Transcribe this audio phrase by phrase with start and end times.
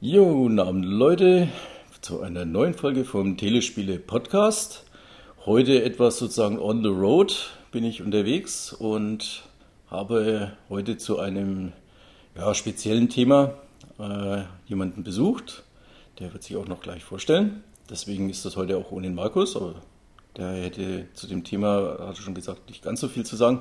[0.00, 1.48] Jo, guten Abend Leute
[2.00, 4.84] zu einer neuen Folge vom Telespiele Podcast.
[5.44, 9.42] Heute etwas sozusagen on the road bin ich unterwegs und
[9.90, 11.72] habe heute zu einem
[12.36, 13.54] ja, speziellen Thema
[13.98, 15.64] äh, jemanden besucht.
[16.20, 17.64] Der wird sich auch noch gleich vorstellen.
[17.90, 19.76] Deswegen ist das heute auch ohne den Markus, aber
[20.36, 23.60] der hätte zu dem Thema, hatte schon gesagt, nicht ganz so viel zu sagen.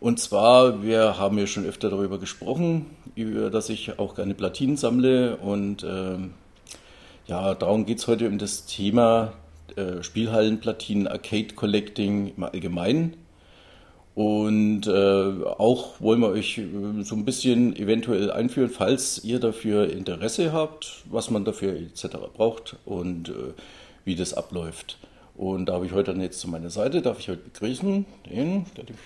[0.00, 4.76] Und zwar, wir haben ja schon öfter darüber gesprochen, über, dass ich auch gerne Platinen
[4.76, 5.36] sammle.
[5.36, 6.34] Und ähm,
[7.26, 9.32] ja, darum geht es heute um das Thema
[9.76, 13.16] äh, Spielhallenplatinen, Arcade Collecting im Allgemeinen.
[14.14, 19.90] Und äh, auch wollen wir euch äh, so ein bisschen eventuell einführen, falls ihr dafür
[19.90, 22.18] Interesse habt, was man dafür etc.
[22.34, 23.54] braucht und äh,
[24.04, 24.98] wie das abläuft.
[25.34, 28.66] Und da habe ich heute dann jetzt zu meiner Seite, darf ich heute begrüßen, den,
[28.76, 28.96] der dich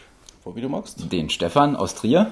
[0.43, 1.13] vor, wie du magst.
[1.13, 2.29] Den Stefan aus Trier.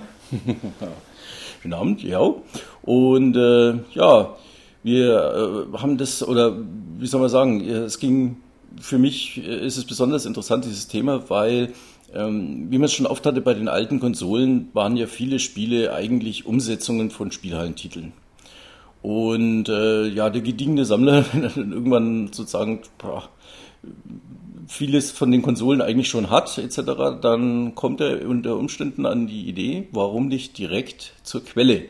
[1.62, 2.34] Guten Abend, ja.
[2.83, 4.36] Und äh, ja,
[4.83, 6.56] wir äh, haben das, oder
[6.98, 8.36] wie soll man sagen, es ging,
[8.81, 11.72] für mich ist es besonders interessant, dieses Thema, weil
[12.12, 15.92] ähm, wie man es schon oft hatte bei den alten Konsolen, waren ja viele Spiele
[15.92, 18.12] eigentlich Umsetzungen von Spielhallentiteln.
[19.02, 23.28] Und äh, ja, der gediegene Sammler, wenn er dann irgendwann sozusagen boah,
[24.66, 26.80] vieles von den Konsolen eigentlich schon hat, etc.,
[27.20, 31.84] dann kommt er unter Umständen an die Idee, warum nicht direkt zur Quelle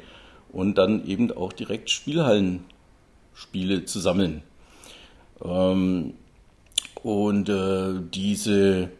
[0.53, 4.43] und dann eben auch direkt Spielhallenspiele zu sammeln.
[5.45, 6.15] Ähm,
[7.03, 8.91] und äh, diese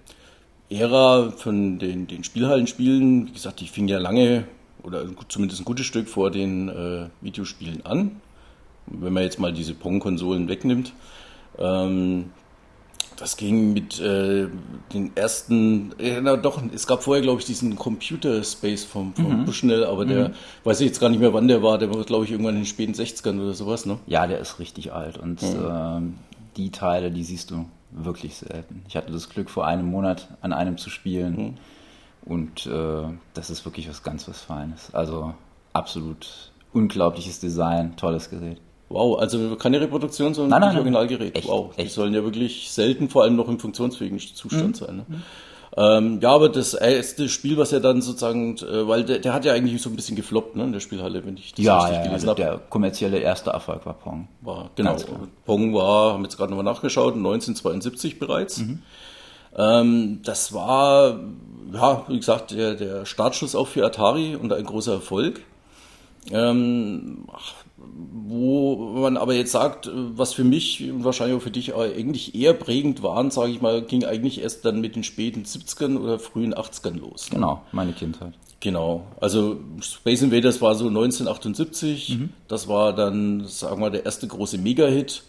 [0.75, 4.45] Ära von den, den Spielhallenspielen, wie gesagt, die fing ja lange
[4.83, 8.21] oder zumindest ein gutes Stück vor den äh, Videospielen an.
[8.87, 10.93] Wenn man jetzt mal diese Pong-Konsolen wegnimmt.
[11.59, 12.27] Ähm,
[13.17, 14.49] das ging mit äh,
[14.93, 19.41] den ersten, äh, na doch, es gab vorher, glaube ich, diesen Computer Space vom, vom
[19.41, 19.45] mhm.
[19.45, 20.35] Bushnell, aber der, mhm.
[20.65, 22.63] weiß ich jetzt gar nicht mehr, wann der war, der war, glaube ich, irgendwann in
[22.63, 23.99] den späten 60ern oder sowas, ne?
[24.07, 25.49] Ja, der ist richtig alt und mhm.
[25.49, 28.83] äh, die Teile, die siehst du wirklich selten.
[28.89, 31.37] Ich hatte das Glück, vor einem Monat an einem zu spielen.
[31.37, 31.55] Mhm.
[32.27, 33.03] Und äh,
[33.35, 34.95] das ist wirklich was ganz was Feines.
[34.95, 35.35] Also
[35.73, 38.61] absolut unglaubliches Design, tolles Gerät.
[38.89, 41.37] Wow, also keine Reproduktion, sondern nein, nein, Originalgerät.
[41.37, 41.89] Echt, wow, echt.
[41.91, 44.87] die sollen ja wirklich selten, vor allem noch im funktionsfähigen Zustand Mhm.
[44.87, 44.97] sein.
[44.97, 45.07] Ne?
[45.77, 49.45] Ähm, ja, aber das erste Spiel, was er dann sozusagen, äh, weil der, der hat
[49.45, 51.97] ja eigentlich so ein bisschen gefloppt, ne, in der Spielhalle, wenn ich das Ja, richtig
[51.97, 52.41] ja, gelesen also habe.
[52.59, 54.29] der kommerzielle erste Erfolg war Pong.
[54.41, 54.97] War, genau.
[55.45, 58.59] Pong war, haben wir jetzt gerade nochmal nachgeschaut, 1972 bereits.
[58.59, 58.83] Mhm.
[59.57, 61.19] Ähm, das war,
[61.73, 65.41] ja, wie gesagt, der, der Startschuss auch für Atari und ein großer Erfolg.
[66.31, 67.53] Ähm, ach,
[68.27, 72.55] wo man aber jetzt sagt, was für mich und wahrscheinlich auch für dich eigentlich eher
[72.55, 76.55] prägend waren, sage ich mal, ging eigentlich erst dann mit den späten 70ern oder frühen
[76.55, 77.29] 80ern los.
[77.31, 78.35] Genau, meine Kindheit.
[78.61, 82.19] Genau, also Space Invaders war so 1978,
[82.49, 85.25] das war dann, sagen wir, der erste große Mega-Hit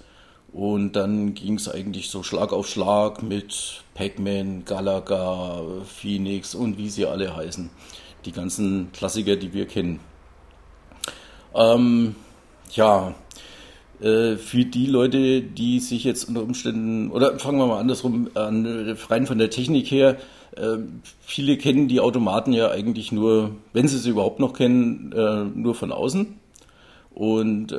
[0.53, 6.89] und dann ging es eigentlich so Schlag auf Schlag mit Pac-Man, Galaga, Phoenix und wie
[6.89, 7.69] sie alle heißen.
[8.23, 9.99] Die ganzen Klassiker, die wir kennen.
[11.53, 12.16] Ähm,
[12.72, 13.14] ja,
[14.02, 18.66] äh, für die Leute, die sich jetzt unter Umständen, oder fangen wir mal andersrum an,
[18.66, 20.18] äh, rein von der Technik her,
[20.58, 20.78] äh,
[21.22, 25.76] viele kennen die Automaten ja eigentlich nur, wenn sie sie überhaupt noch kennen, äh, nur
[25.76, 26.40] von außen.
[27.14, 27.74] Und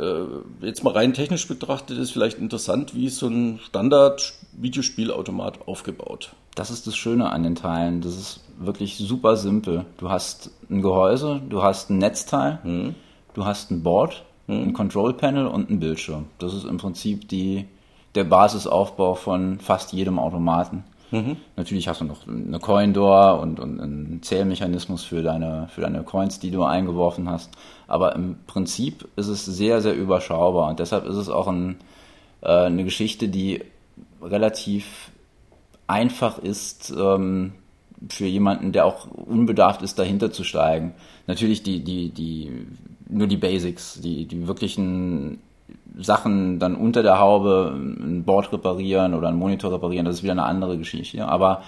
[0.62, 6.32] jetzt mal rein technisch betrachtet ist vielleicht interessant, wie ist so ein Standard-Videospielautomat aufgebaut.
[6.54, 8.00] Das ist das Schöne an den Teilen.
[8.00, 9.84] Das ist wirklich super simpel.
[9.98, 12.94] Du hast ein Gehäuse, du hast ein Netzteil,
[13.34, 16.26] du hast ein Board, ein Control Panel und ein Bildschirm.
[16.38, 17.66] Das ist im Prinzip die,
[18.14, 20.84] der Basisaufbau von fast jedem Automaten.
[21.56, 26.02] Natürlich hast du noch eine Coin Door und, und einen Zählmechanismus für deine, für deine
[26.02, 27.50] Coins, die du eingeworfen hast.
[27.86, 31.76] Aber im Prinzip ist es sehr, sehr überschaubar und deshalb ist es auch ein,
[32.42, 33.62] äh, eine Geschichte, die
[34.20, 35.10] relativ
[35.86, 37.52] einfach ist ähm,
[38.08, 40.94] für jemanden, der auch unbedarft ist, dahinter zu steigen.
[41.26, 42.66] Natürlich die, die, die,
[43.08, 45.40] nur die Basics, die, die wirklichen
[45.98, 50.32] Sachen dann unter der Haube ein Board reparieren oder einen Monitor reparieren, das ist wieder
[50.32, 51.26] eine andere Geschichte.
[51.26, 51.62] Aber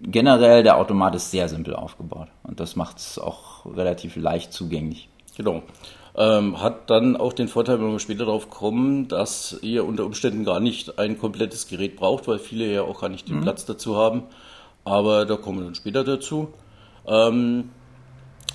[0.00, 5.08] generell der Automat ist sehr simpel aufgebaut und das macht es auch relativ leicht zugänglich.
[5.36, 5.62] Genau.
[6.16, 10.44] Ähm, hat dann auch den Vorteil, wenn wir später darauf kommen, dass ihr unter Umständen
[10.44, 13.96] gar nicht ein komplettes Gerät braucht, weil viele ja auch gar nicht den Platz dazu
[13.96, 14.22] haben.
[14.84, 16.48] Aber da kommen wir dann später dazu.
[17.06, 17.70] Ähm,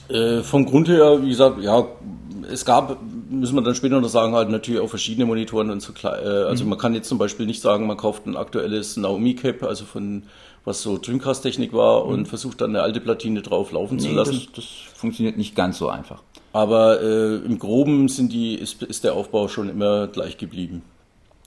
[0.09, 1.85] Äh, vom Grund her, wie gesagt, ja,
[2.51, 2.97] es gab,
[3.29, 5.93] müssen wir dann später noch sagen, halt natürlich auch verschiedene Monitoren und so.
[6.03, 6.71] Äh, also mhm.
[6.71, 10.23] man kann jetzt zum Beispiel nicht sagen, man kauft ein aktuelles Naomi Cap, also von
[10.65, 12.11] was so Dreamcast-Technik war mhm.
[12.11, 14.41] und versucht dann eine alte Platine drauf laufen nee, zu lassen.
[14.55, 16.21] Das, das funktioniert nicht ganz so einfach.
[16.51, 20.81] Aber äh, im Groben sind die, ist, ist der Aufbau schon immer gleich geblieben.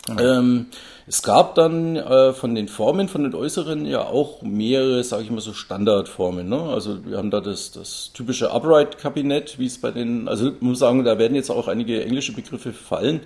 [0.07, 0.21] Genau.
[0.21, 0.67] Ähm,
[1.07, 5.31] es gab dann äh, von den Formen, von den äußeren ja auch mehrere, sage ich
[5.31, 6.49] mal so Standardformen.
[6.49, 6.61] Ne?
[6.61, 10.81] Also wir haben da das, das typische Upright-Kabinett, wie es bei den, also ich muss
[10.81, 13.21] sagen, da werden jetzt auch einige englische Begriffe fallen.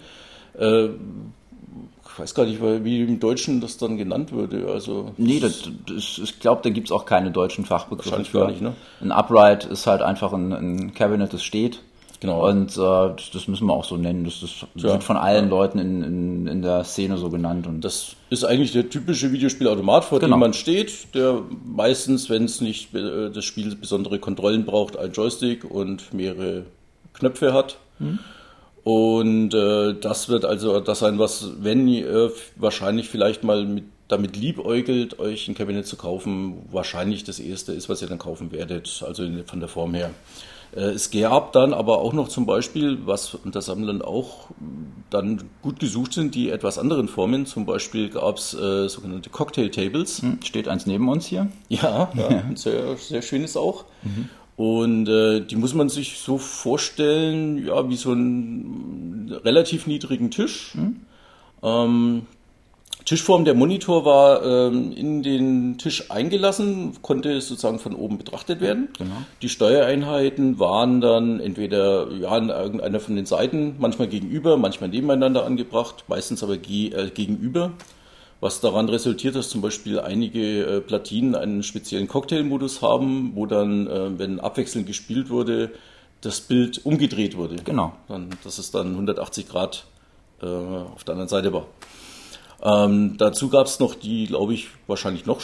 [0.58, 0.88] Äh,
[2.16, 4.68] ich weiß gar nicht, wie im Deutschen das dann genannt würde.
[4.72, 8.10] Also nee, das, das, ich glaube, da gibt es auch keine deutschen Fachbegriffe.
[8.10, 8.72] Wahrscheinlich gar nicht, ne?
[9.02, 11.80] Ein Upright ist halt einfach ein, ein Cabinet, das steht.
[12.20, 12.48] Genau.
[12.48, 14.24] Und äh, das, das, müssen wir auch so nennen.
[14.24, 14.90] Das, das ja.
[14.90, 15.50] wird von allen.
[15.50, 17.66] Leuten in, in, in der Szene so genannt.
[17.66, 20.36] Und das ist eigentlich der typische Videospielautomat, vor genau.
[20.36, 25.12] dem man steht, der meistens, wenn es nicht äh, das Spiel besondere Kontrollen braucht, ein
[25.12, 26.64] Joystick und mehrere
[27.12, 27.76] Knöpfe hat.
[27.98, 28.18] Hm.
[28.86, 34.36] Und äh, das wird also das sein, was, wenn ihr wahrscheinlich vielleicht mal mit, damit
[34.36, 39.02] liebäugelt, euch ein Kabinett zu kaufen, wahrscheinlich das erste ist, was ihr dann kaufen werdet,
[39.04, 40.10] also in, von der Form her.
[40.76, 44.48] Äh, es gab dann aber auch noch zum Beispiel, was unter Sammlern auch
[45.10, 47.46] dann gut gesucht sind, die etwas anderen Formen.
[47.46, 50.22] Zum Beispiel gab es äh, sogenannte Cocktail Tables.
[50.22, 51.48] Hm, steht eins neben uns hier.
[51.68, 52.44] Ja, ja, ja.
[52.54, 53.84] sehr, sehr schönes auch.
[54.02, 54.28] Mhm.
[54.56, 60.74] Und äh, die muss man sich so vorstellen, ja, wie so einen relativ niedrigen Tisch.
[60.74, 61.00] Mhm.
[61.62, 62.26] Ähm,
[63.06, 68.88] Tischform der Monitor war ähm, in den Tisch eingelassen, konnte sozusagen von oben betrachtet werden.
[68.98, 69.14] Genau.
[69.42, 75.46] Die Steuereinheiten waren dann entweder ja, an irgendeiner von den Seiten, manchmal gegenüber, manchmal nebeneinander
[75.46, 77.70] angebracht, meistens aber ge äh, gegenüber.
[78.40, 83.86] Was daran resultiert, dass zum Beispiel einige äh, Platinen einen speziellen Cocktailmodus haben, wo dann,
[83.86, 85.70] äh, wenn abwechselnd gespielt wurde,
[86.22, 87.54] das Bild umgedreht wurde.
[87.64, 87.92] Genau.
[88.08, 89.86] Dann, dass es dann 180 Grad
[90.42, 91.68] äh, auf der anderen Seite war.
[92.62, 95.40] Ähm, dazu gab es noch die, glaube ich, wahrscheinlich noch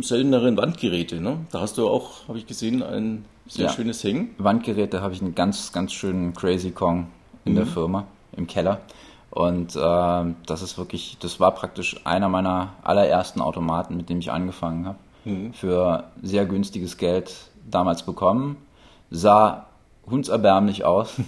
[0.00, 1.20] selteneren Wandgeräte.
[1.20, 1.38] Ne?
[1.50, 3.72] Da hast du auch, habe ich gesehen, ein sehr ja.
[3.72, 4.34] schönes Hängen.
[4.38, 7.08] Wandgeräte habe ich einen ganz, ganz schönen Crazy Kong
[7.44, 7.56] in mhm.
[7.56, 8.06] der Firma,
[8.36, 8.80] im Keller.
[9.30, 14.30] Und äh, das ist wirklich, das war praktisch einer meiner allerersten Automaten, mit dem ich
[14.30, 14.98] angefangen habe.
[15.24, 15.52] Mhm.
[15.52, 17.34] Für sehr günstiges Geld
[17.68, 18.56] damals bekommen.
[19.10, 19.66] Sah
[20.08, 21.14] hundserbärmlich aus.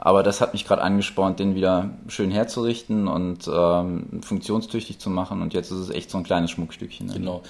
[0.00, 5.42] Aber das hat mich gerade angespornt, den wieder schön herzurichten und ähm, funktionstüchtig zu machen.
[5.42, 7.08] Und jetzt ist es echt so ein kleines Schmuckstückchen.
[7.08, 7.14] Ne?
[7.14, 7.42] Genau.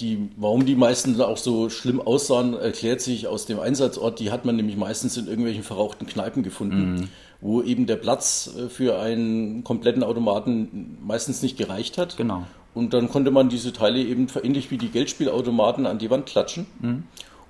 [0.00, 4.18] Die, warum die meisten auch so schlimm aussahen, erklärt sich aus dem Einsatzort.
[4.18, 7.08] Die hat man nämlich meistens in irgendwelchen verrauchten Kneipen gefunden, mhm.
[7.40, 12.16] wo eben der Platz äh, für einen kompletten Automaten meistens nicht gereicht hat.
[12.16, 12.42] Genau.
[12.74, 16.66] Und dann konnte man diese Teile eben ähnlich wie die Geldspielautomaten an die Wand klatschen.
[16.80, 17.04] Mhm.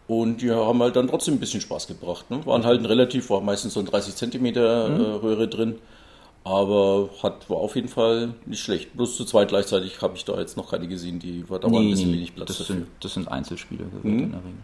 [0.08, 2.30] Und die haben halt dann trotzdem ein bisschen Spaß gebracht.
[2.30, 2.44] Ne?
[2.46, 5.04] Waren halt ein relativ, war meistens so ein 30 Zentimeter mhm.
[5.04, 5.76] äh, Röhre drin.
[6.44, 8.96] Aber hat, war auf jeden Fall nicht schlecht.
[8.96, 11.78] Bloß zu zweit gleichzeitig habe ich da jetzt noch keine gesehen, die war da nee,
[11.78, 12.76] ein bisschen wenig Platz das dafür.
[12.76, 14.18] Sind, das sind Einzelspiele mhm.
[14.18, 14.54] in der Regel.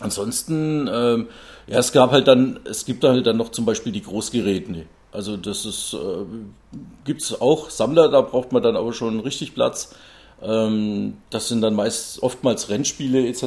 [0.00, 1.28] Ansonsten, ähm,
[1.66, 4.84] ja, es gab halt dann, es gibt halt dann noch zum Beispiel die Großgeräte.
[5.12, 9.54] Also das ist, äh, gibt es auch Sammler, da braucht man dann aber schon richtig
[9.54, 9.94] Platz.
[10.42, 13.44] Ähm, das sind dann meist oftmals Rennspiele etc.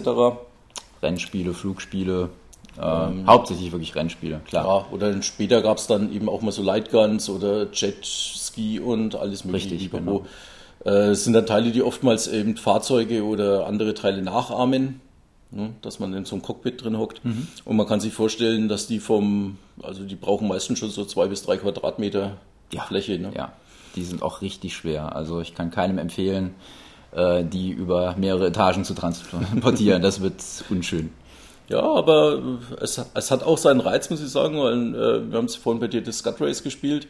[1.03, 2.29] Rennspiele, Flugspiele,
[2.81, 4.65] ähm, hauptsächlich wirklich Rennspiele, klar.
[4.65, 9.45] Ja, oder später gab es dann eben auch mal so Lightguns oder Jetski und alles
[9.45, 9.75] mögliche.
[9.75, 10.25] Richtig, genau.
[10.85, 15.01] Äh, es sind dann Teile, die oftmals eben Fahrzeuge oder andere Teile nachahmen,
[15.51, 17.23] ne, dass man in so einem Cockpit drin hockt.
[17.23, 17.47] Mhm.
[17.63, 21.27] Und man kann sich vorstellen, dass die vom, also die brauchen meistens schon so zwei
[21.27, 22.37] bis drei Quadratmeter
[22.71, 23.19] ja, Fläche.
[23.19, 23.31] Ne?
[23.35, 23.53] Ja,
[23.95, 25.15] die sind auch richtig schwer.
[25.15, 26.55] Also ich kann keinem empfehlen,
[27.15, 30.01] äh, die über mehrere Etagen zu transportieren.
[30.01, 31.11] Das wird unschön.
[31.69, 32.39] Ja, aber
[32.81, 35.79] es, es hat auch seinen Reiz, muss ich sagen, weil äh, wir haben es vorhin
[35.79, 37.07] bei dir das Scud Race gespielt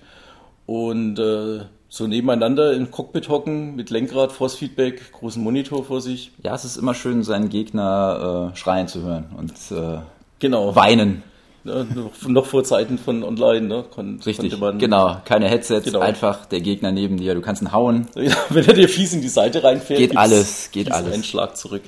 [0.66, 6.32] und äh, so nebeneinander im Cockpit hocken mit Lenkrad, Force Feedback, großen Monitor vor sich.
[6.44, 10.00] Ja, es ist immer schön, seinen Gegner äh, schreien zu hören und äh,
[10.40, 10.76] genau.
[10.76, 11.24] weinen.
[11.66, 11.86] Ja,
[12.28, 13.86] noch vor Zeiten von online, ne?
[13.90, 15.22] Kon Richtig, man, genau.
[15.24, 16.00] Keine Headsets, genau.
[16.00, 17.36] einfach der Gegner neben dir.
[17.36, 18.08] Du kannst ihn hauen.
[18.50, 21.14] Wenn er dir fies in die Seite reinfährt, geht alles, geht alles.
[21.14, 21.84] Ein Schlag zurück.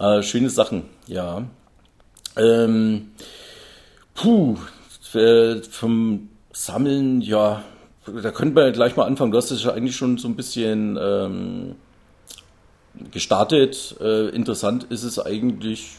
[0.00, 1.44] Äh, schöne Sachen, ja.
[2.36, 3.12] Ähm,
[4.14, 4.56] puh,
[5.70, 7.62] vom Sammeln, ja,
[8.06, 9.30] da könnten wir gleich mal anfangen.
[9.30, 11.76] Du hast es ja eigentlich schon so ein bisschen ähm,
[13.10, 13.96] gestartet.
[14.00, 15.90] Äh, interessant ist es eigentlich,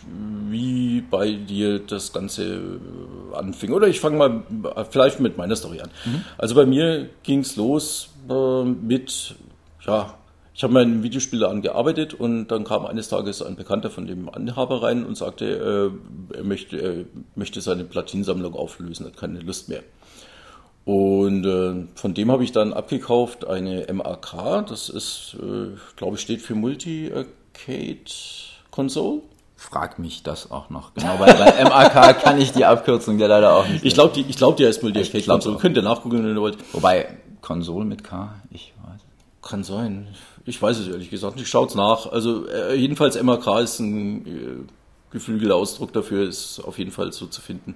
[0.49, 3.73] wie bei dir das Ganze äh, anfing.
[3.73, 4.43] Oder ich fange mal
[4.89, 5.89] vielleicht mit meiner Story an.
[6.05, 6.23] Mhm.
[6.37, 9.35] Also bei mir ging es los äh, mit,
[9.85, 10.15] ja,
[10.55, 14.83] ich habe meinen Videospieler gearbeitet und dann kam eines Tages ein Bekannter von dem Anhaber
[14.83, 15.91] rein und sagte,
[16.31, 17.05] äh, er möchte, er
[17.35, 19.81] möchte seine Platinsammlung auflösen, hat keine Lust mehr.
[20.85, 26.21] Und äh, von dem habe ich dann abgekauft eine MAK, das ist, äh, glaube ich,
[26.21, 28.11] steht für Multi-Arcade
[28.69, 29.21] Console.
[29.55, 30.93] Frag mich das auch noch.
[30.93, 33.85] Genau, weil bei MAK kann ich die Abkürzung ja leider auch nicht.
[33.85, 35.57] Ich glaube, die, ich glaub, die heißt Multi-Arcade Console.
[35.57, 36.57] Könnt ihr nachgucken, wenn ihr wollt.
[36.73, 37.07] Wobei,
[37.41, 39.01] Konsole mit K, ich weiß.
[39.41, 40.07] Kann sein.
[40.45, 41.47] Ich weiß es ehrlich gesagt nicht.
[41.47, 42.11] Schaut's nach.
[42.11, 47.27] Also äh, jedenfalls MAK ist ein äh, geflügelter Ausdruck dafür, ist auf jeden Fall so
[47.27, 47.75] zu finden.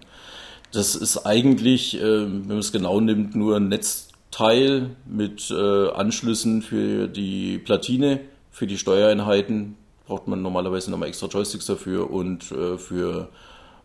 [0.72, 6.62] Das ist eigentlich, äh, wenn man es genau nimmt, nur ein Netzteil mit äh, Anschlüssen
[6.62, 8.20] für die Platine,
[8.52, 9.76] für die Steuereinheiten.
[10.06, 13.30] Braucht man normalerweise nochmal extra Joysticks dafür und äh, für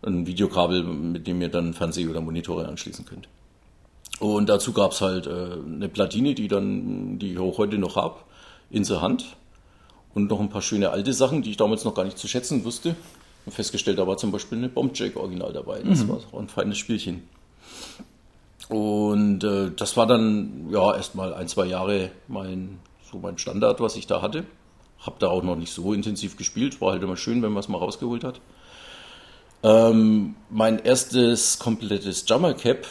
[0.02, 3.28] ein Videokabel, mit dem ihr dann Fernseh- oder Monitore anschließen könnt.
[4.18, 8.24] Und dazu gab's halt äh, eine Platine, die dann, die ich auch heute noch hab,
[8.70, 9.36] in der Hand.
[10.14, 12.64] Und noch ein paar schöne alte Sachen, die ich damals noch gar nicht zu schätzen
[12.64, 12.96] wusste
[13.44, 15.82] und festgestellt, da war zum Beispiel eine Bombjack original dabei.
[15.82, 16.08] Das mhm.
[16.08, 17.22] war auch ein feines Spielchen.
[18.68, 22.78] Und äh, das war dann ja erstmal ein, zwei Jahre mein,
[23.10, 24.44] so mein Standard, was ich da hatte.
[25.00, 27.68] Hab da auch noch nicht so intensiv gespielt, war halt immer schön, wenn man es
[27.68, 28.40] mal rausgeholt hat.
[29.64, 32.86] Ähm, mein erstes komplettes Jammer Cap,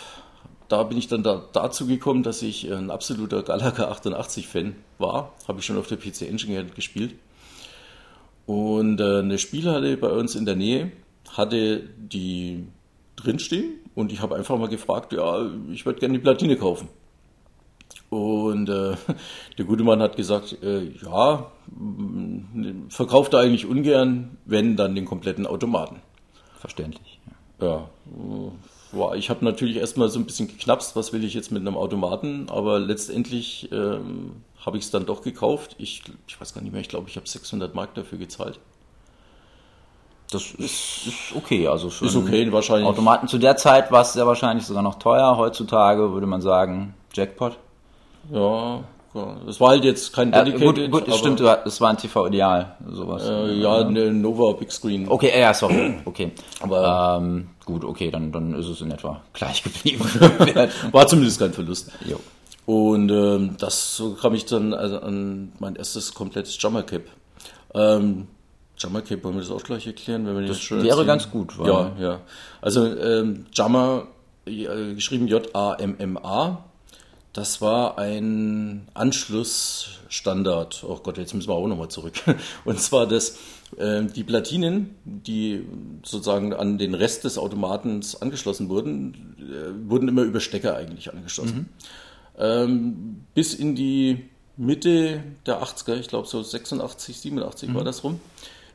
[0.68, 5.34] da bin ich dann da, dazu gekommen, dass ich ein absoluter Galaga 88 Fan war.
[5.48, 7.16] Habe ich schon auf der PC Engine gespielt.
[8.46, 10.92] Und äh, eine Spielhalle bei uns in der Nähe
[11.30, 12.66] hatte die
[13.16, 16.90] drinstehen und ich habe einfach mal gefragt, ja, ich würde gerne die Platine kaufen.
[18.10, 18.96] Und äh,
[19.58, 21.52] der gute Mann hat gesagt, äh, ja,
[22.90, 26.02] verkauft er eigentlich ungern, wenn dann den kompletten Automaten.
[26.60, 27.20] Verständlich.
[27.62, 28.52] Ja, ja
[28.92, 31.78] war, ich habe natürlich erstmal so ein bisschen geknapst, was will ich jetzt mit einem
[31.78, 35.76] Automaten, aber letztendlich ähm, habe ich es dann doch gekauft.
[35.78, 38.60] Ich, ich weiß gar nicht mehr, ich glaube, ich habe 600 Mark dafür gezahlt.
[40.32, 42.88] Das ist, ist okay, also für ist okay, wahrscheinlich.
[42.88, 45.36] Automaten zu der Zeit war es sehr wahrscheinlich sogar noch teuer.
[45.36, 47.58] Heutzutage würde man sagen Jackpot.
[48.32, 48.82] Ja,
[49.46, 50.78] das war halt jetzt kein Dedicated.
[50.78, 53.28] Ja, gut, gut stimmt, das war ein TV Ideal, sowas.
[53.28, 55.10] Äh, ja, eine Nova Big Screen.
[55.10, 56.32] Okay, ja, sorry, okay.
[56.62, 60.06] Aber ähm, gut, okay, dann, dann ist es in etwa gleich geblieben.
[60.94, 61.92] war zumindest kein Verlust.
[62.06, 62.22] Jo.
[62.72, 67.04] Und ähm, das so kam ich dann also an mein erstes komplettes Jammer Cap.
[67.74, 68.28] Ähm,
[68.78, 70.26] Jammer Cap, wollen wir das auch gleich erklären?
[70.26, 71.08] Wenn wir das schon wäre erzählen?
[71.08, 71.54] ganz gut.
[71.66, 72.22] Ja, ja.
[72.62, 74.08] Also ähm, Jammer,
[74.46, 76.64] äh, geschrieben J-A-M-M-A,
[77.34, 80.86] das war ein Anschlussstandard.
[80.88, 82.14] Oh Gott, jetzt müssen wir auch nochmal zurück.
[82.64, 83.38] Und zwar das,
[83.76, 85.68] äh, die Platinen, die
[86.06, 91.58] sozusagen an den Rest des Automatens angeschlossen wurden, äh, wurden immer über Stecker eigentlich angeschlossen.
[91.58, 91.66] Mhm
[92.42, 94.26] ähm, bis in die
[94.58, 97.76] Mitte der 80er, ich glaube so 86, 87 mhm.
[97.76, 98.20] war das rum,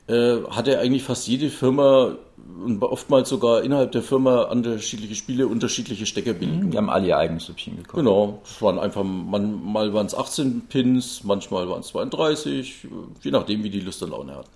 [0.08, 2.16] äh, hatte eigentlich fast jede Firma
[2.64, 6.66] und oftmals sogar innerhalb der Firma unterschiedliche Spiele, unterschiedliche Stecker bilden.
[6.66, 6.70] Mhm.
[6.70, 7.96] Die haben alle ihr eigenes Süppchen gekauft.
[7.96, 12.86] Genau, es waren einfach, man, mal waren es 18 Pins, manchmal waren es 32,
[13.22, 14.50] je nachdem, wie die Lust und Laune hatten.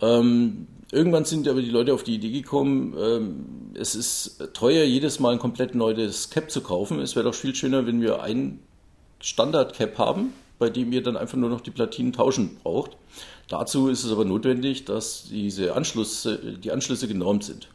[0.00, 5.20] Ähm, irgendwann sind aber die Leute auf die Idee gekommen, ähm, es ist teuer, jedes
[5.20, 7.00] Mal ein komplett neues Cap zu kaufen.
[7.00, 8.60] Es wäre doch viel schöner, wenn wir ein
[9.20, 12.96] Standard-Cap haben, bei dem ihr dann einfach nur noch die Platinen tauschen braucht.
[13.48, 17.68] Dazu ist es aber notwendig, dass diese Anschlüsse, die Anschlüsse genormt sind.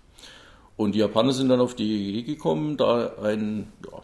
[0.78, 4.02] Und die Japaner sind dann auf die Idee gekommen, da ein, ja,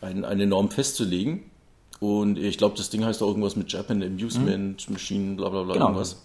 [0.00, 1.44] ein, eine Norm festzulegen.
[2.00, 4.92] Und ich glaube, das Ding heißt auch irgendwas mit Japan Amusement mhm.
[4.92, 5.86] Machine, bla bla bla, genau.
[5.86, 6.22] irgendwas.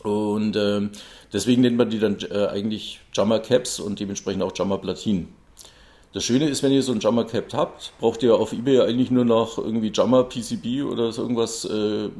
[0.00, 0.90] Und ähm,
[1.32, 5.28] deswegen nennt man die dann äh, eigentlich Jammer Caps und dementsprechend auch Jammer Platinen.
[6.12, 9.10] Das Schöne ist, wenn ihr so ein Jammer Cap habt, braucht ihr auf eBay eigentlich
[9.10, 12.10] nur nach irgendwie Jammer PCB oder so irgendwas äh,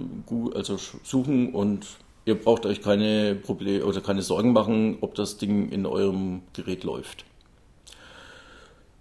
[0.54, 1.86] also suchen und
[2.24, 6.84] ihr braucht euch keine Probleme oder keine Sorgen machen, ob das Ding in eurem Gerät
[6.84, 7.26] läuft.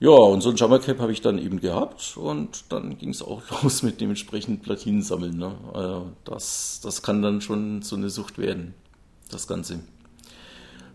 [0.01, 3.21] Ja, und so ein Jammer Cap habe ich dann eben gehabt und dann ging es
[3.21, 5.37] auch los mit dementsprechend Platinen sammeln.
[5.37, 5.53] Ne?
[5.73, 8.73] Also das, das kann dann schon so eine Sucht werden,
[9.29, 9.81] das Ganze.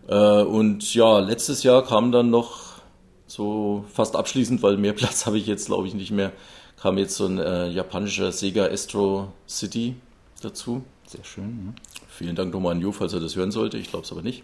[0.09, 2.81] Äh, und ja, letztes Jahr kam dann noch
[3.27, 6.33] so fast abschließend, weil mehr Platz habe ich jetzt glaube ich nicht mehr,
[6.75, 9.95] kam jetzt so ein äh, japanischer Sega Astro City
[10.41, 10.83] dazu.
[11.05, 11.73] Sehr schön.
[11.73, 11.81] Ja.
[12.09, 13.77] Vielen Dank nochmal an Jo, falls er das hören sollte.
[13.77, 14.43] Ich glaube es aber nicht.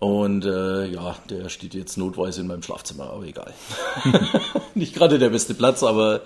[0.00, 3.52] Und äh, ja, der steht jetzt notweise in meinem Schlafzimmer, aber egal.
[4.74, 6.20] Nicht gerade der beste Platz, aber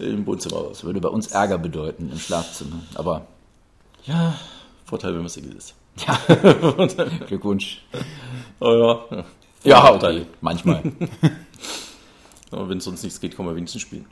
[0.00, 0.64] im Wohnzimmer.
[0.68, 2.80] Das würde bei uns Ärger bedeuten im Schlafzimmer.
[2.94, 3.26] Aber
[4.04, 4.34] ja,
[4.84, 5.74] Vorteil, wenn man Single ist.
[6.06, 6.18] Ja,
[7.26, 7.82] Glückwunsch.
[8.58, 9.24] Oh, ja,
[9.62, 10.26] ja okay.
[10.40, 10.82] manchmal.
[12.50, 14.06] aber wenn es sonst nichts geht, kann man wenigstens spielen.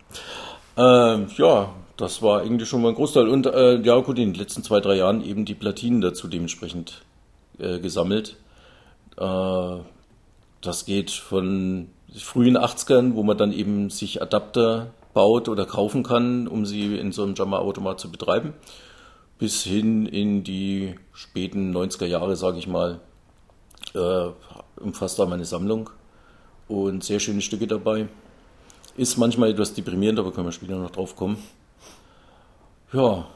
[0.76, 3.28] Äh, ja, das war eigentlich schon mal ein Großteil.
[3.28, 7.02] Und äh, ja, gut, in den letzten zwei, drei Jahren eben die Platinen dazu dementsprechend
[7.58, 8.36] äh, gesammelt.
[9.16, 9.76] Äh,
[10.60, 16.48] das geht von frühen 80ern, wo man dann eben sich Adapter baut oder kaufen kann,
[16.48, 18.54] um sie in so einem Jammer-Automat zu betreiben,
[19.38, 23.00] bis hin in die späten 90er Jahre, sage ich mal,
[23.94, 24.28] äh,
[24.80, 25.90] umfasst da meine Sammlung
[26.68, 28.08] und sehr schöne Stücke dabei.
[28.96, 31.38] Ist manchmal etwas deprimierend, aber können wir später noch drauf kommen.
[32.92, 33.26] Ja,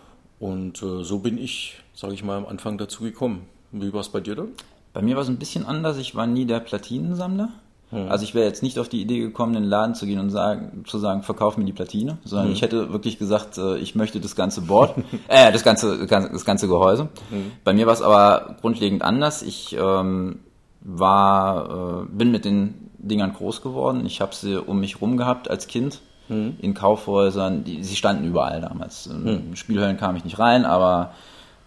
[0.40, 3.46] und äh, so bin ich, sage ich mal, am Anfang dazu gekommen.
[3.70, 4.52] Wie war es bei dir dann?
[4.94, 5.98] Bei mir war es ein bisschen anders.
[5.98, 7.50] Ich war nie der Platinensammler.
[7.90, 8.08] Hm.
[8.08, 10.30] Also ich wäre jetzt nicht auf die Idee gekommen, in den Laden zu gehen und
[10.30, 12.54] sagen, zu sagen, verkauf mir die Platine, sondern hm.
[12.54, 14.94] ich hätte wirklich gesagt, äh, ich möchte das ganze Board,
[15.28, 17.08] äh, das ganze, das ganze Gehäuse.
[17.30, 17.52] Hm.
[17.64, 19.42] Bei mir war es aber grundlegend anders.
[19.42, 20.40] Ich ähm,
[20.80, 24.06] war, äh, bin mit den Dingern groß geworden.
[24.06, 26.56] Ich habe sie um mich rum gehabt als Kind hm.
[26.60, 27.64] in Kaufhäusern.
[27.64, 29.06] Die, sie standen überall damals.
[29.06, 29.56] In hm.
[29.56, 31.12] Spielhöllen kam ich nicht rein, aber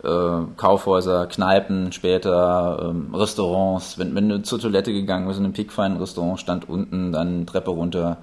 [0.04, 3.98] Kaufhäuser, Kneipen, später ähm, Restaurants.
[3.98, 7.72] Wenn, wenn du zur Toilette gegangen bist in einem pickfeinen Restaurant, stand unten dann Treppe
[7.72, 8.18] runter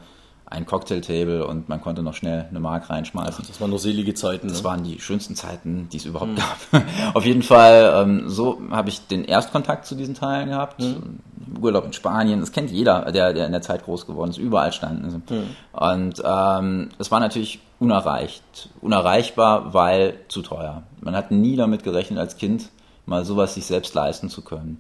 [0.55, 3.41] ein Cocktailtable und man konnte noch schnell eine Mark reinschmeißen.
[3.43, 4.49] Ach, das waren noch selige Zeiten.
[4.49, 4.65] Das ne?
[4.65, 6.37] waren die schönsten Zeiten, die es überhaupt mhm.
[6.37, 6.85] gab.
[7.15, 10.81] Auf jeden Fall, ähm, so habe ich den Erstkontakt zu diesen Teilen gehabt.
[10.81, 11.21] Mhm.
[11.61, 14.73] Urlaub in Spanien, das kennt jeder, der, der in der Zeit groß geworden ist, überall
[14.73, 15.35] standen sie.
[15.35, 15.57] Mhm.
[15.73, 20.85] Und ähm, es war natürlich unerreicht, unerreichbar, weil zu teuer.
[21.01, 22.71] Man hat nie damit gerechnet, als Kind
[23.07, 24.79] mal sowas sich selbst leisten zu können.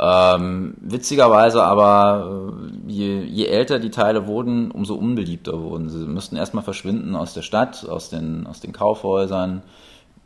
[0.00, 2.52] Ähm, witzigerweise aber,
[2.86, 6.06] äh, je, je älter die Teile wurden, umso unbeliebter wurden sie.
[6.06, 9.62] Müssten erstmal verschwinden aus der Stadt, aus den, aus den Kaufhäusern,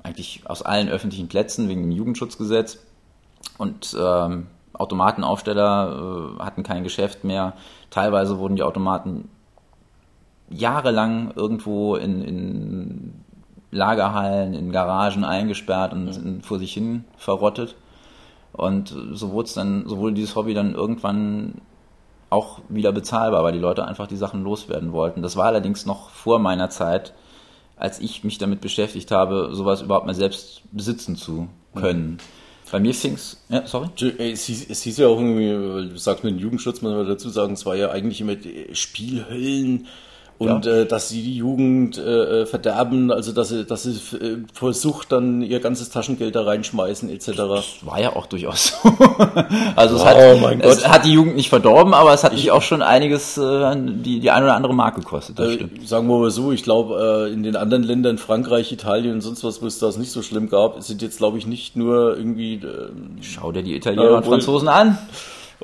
[0.03, 2.79] eigentlich aus allen öffentlichen Plätzen wegen dem Jugendschutzgesetz.
[3.57, 7.55] Und ähm, Automatenaufsteller äh, hatten kein Geschäft mehr.
[7.91, 9.31] Teilweise wurden die Automaten
[10.51, 13.25] jahrelang irgendwo in, in
[13.71, 16.43] Lagerhallen, in Garagen eingesperrt und mhm.
[16.43, 17.75] vor sich hin verrottet.
[18.53, 21.55] Und so wurde es dann, so dieses Hobby dann irgendwann
[22.31, 25.23] auch wieder bezahlbar, weil die Leute einfach die Sachen loswerden wollten.
[25.23, 27.13] Das war allerdings noch vor meiner Zeit,
[27.77, 32.13] als ich mich damit beschäftigt habe, sowas überhaupt mal selbst besitzen zu können.
[32.13, 32.19] Mhm.
[32.71, 33.89] Bei mir fing's, ja, sorry?
[34.17, 37.53] Es hieß, es hieß ja auch irgendwie, du sagst mit Jugendschutz, muss man dazu sagen,
[37.53, 38.37] es war ja eigentlich immer
[38.73, 39.89] Spielhöllen,
[40.39, 40.73] und ja.
[40.73, 44.73] äh, dass sie die Jugend äh, äh, verderben, also dass sie, dass sie äh, vor
[44.73, 47.27] Sucht dann ihr ganzes Taschengeld da reinschmeißen etc.
[47.37, 48.89] Das war ja auch durchaus so.
[49.77, 50.17] also es, oh, hat,
[50.65, 54.21] es hat die Jugend nicht verdorben, aber es hat mich auch schon einiges, äh, die,
[54.21, 55.39] die ein oder andere Mark gekostet.
[55.39, 59.15] Das äh, sagen wir mal so, ich glaube, äh, in den anderen Ländern, Frankreich, Italien
[59.15, 61.77] und sonst was, wo es das nicht so schlimm gab, sind jetzt, glaube ich, nicht
[61.77, 62.55] nur irgendwie...
[62.55, 62.91] Äh,
[63.21, 64.99] Schau dir die Italiener und Franzosen an.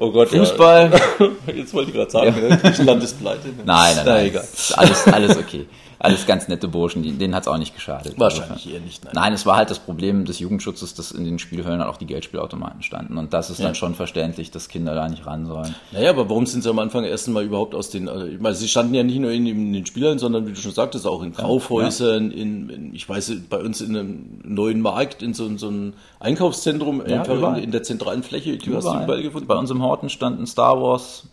[0.01, 0.91] Oh Gott, Fußball.
[1.19, 1.27] Ja.
[1.53, 2.49] Jetzt wollte ich gerade sagen, ja.
[2.49, 2.59] Ne?
[2.59, 3.49] Griechenland ist pleite.
[3.49, 3.55] Ne?
[3.65, 4.27] Nein, nein, nein.
[4.27, 4.49] Egal.
[4.77, 5.67] Alles, alles okay
[6.01, 8.15] alles ganz nette Burschen, denen hat es auch nicht geschadet.
[8.19, 9.05] Wahrscheinlich also, eher nicht.
[9.05, 9.15] Nein.
[9.15, 9.33] nein.
[9.33, 12.83] es war halt das Problem des Jugendschutzes, dass in den Spielhöllen halt auch die Geldspielautomaten
[12.83, 13.19] standen.
[13.19, 13.67] Und das ist ja.
[13.67, 15.75] dann schon verständlich, dass Kinder da nicht ran sollen.
[15.91, 18.55] Naja, aber warum sind sie am Anfang erst einmal überhaupt aus den, also ich meine,
[18.55, 21.23] sie standen ja nicht nur in, in den Spielhöllen, sondern wie du schon sagtest, auch
[21.23, 22.37] in Kaufhäusern, ja.
[22.37, 27.03] in, in, ich weiß, bei uns in einem neuen Markt, in so, so einem Einkaufszentrum,
[27.07, 28.85] ja, in, in, der zentralen Fläche, die überall.
[28.85, 29.49] hast du überall gefunden.
[29.49, 31.25] Bei uns im Horten stand ein Star Wars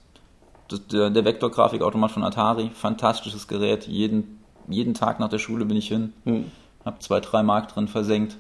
[0.92, 5.88] der, der Vektorgrafikautomat von Atari, fantastisches Gerät, jeden jeden Tag nach der Schule bin ich
[5.88, 6.52] hin, mhm.
[6.84, 8.38] habe zwei, drei Mark drin versenkt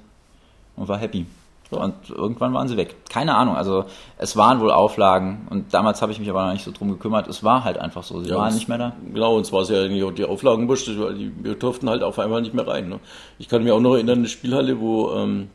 [0.76, 1.26] und war happy.
[1.72, 1.80] Ja.
[1.80, 2.96] Und irgendwann waren sie weg.
[3.10, 3.86] Keine Ahnung, also
[4.18, 7.28] es waren wohl Auflagen und damals habe ich mich aber noch nicht so drum gekümmert.
[7.28, 8.94] Es war halt einfach so, sie ja, waren nicht mehr da.
[9.12, 12.54] Genau, und zwar ist ja eigentlich auch die Auflagenbusch, wir durften halt auf einmal nicht
[12.54, 12.90] mehr rein.
[12.90, 13.00] Ne?
[13.40, 15.50] Ich kann mich auch noch erinnern, eine Spielhalle, wo ähm,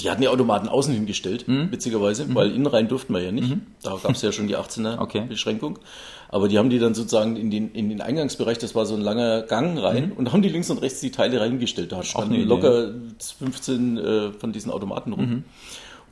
[0.00, 1.70] die hatten die Automaten außen hingestellt, mhm.
[1.70, 2.34] witzigerweise, mhm.
[2.34, 3.48] weil innen rein durften wir ja nicht.
[3.48, 3.66] Mhm.
[3.82, 5.26] Da gab es ja schon die 18er okay.
[6.28, 9.00] Aber die haben die dann sozusagen in den, in den Eingangsbereich, das war so ein
[9.00, 10.12] langer Gang rein, mhm.
[10.12, 11.92] und haben die links und rechts die Teile reingestellt.
[11.92, 12.90] Da standen locker
[13.38, 15.30] 15 äh, von diesen Automaten rum.
[15.30, 15.44] Mhm.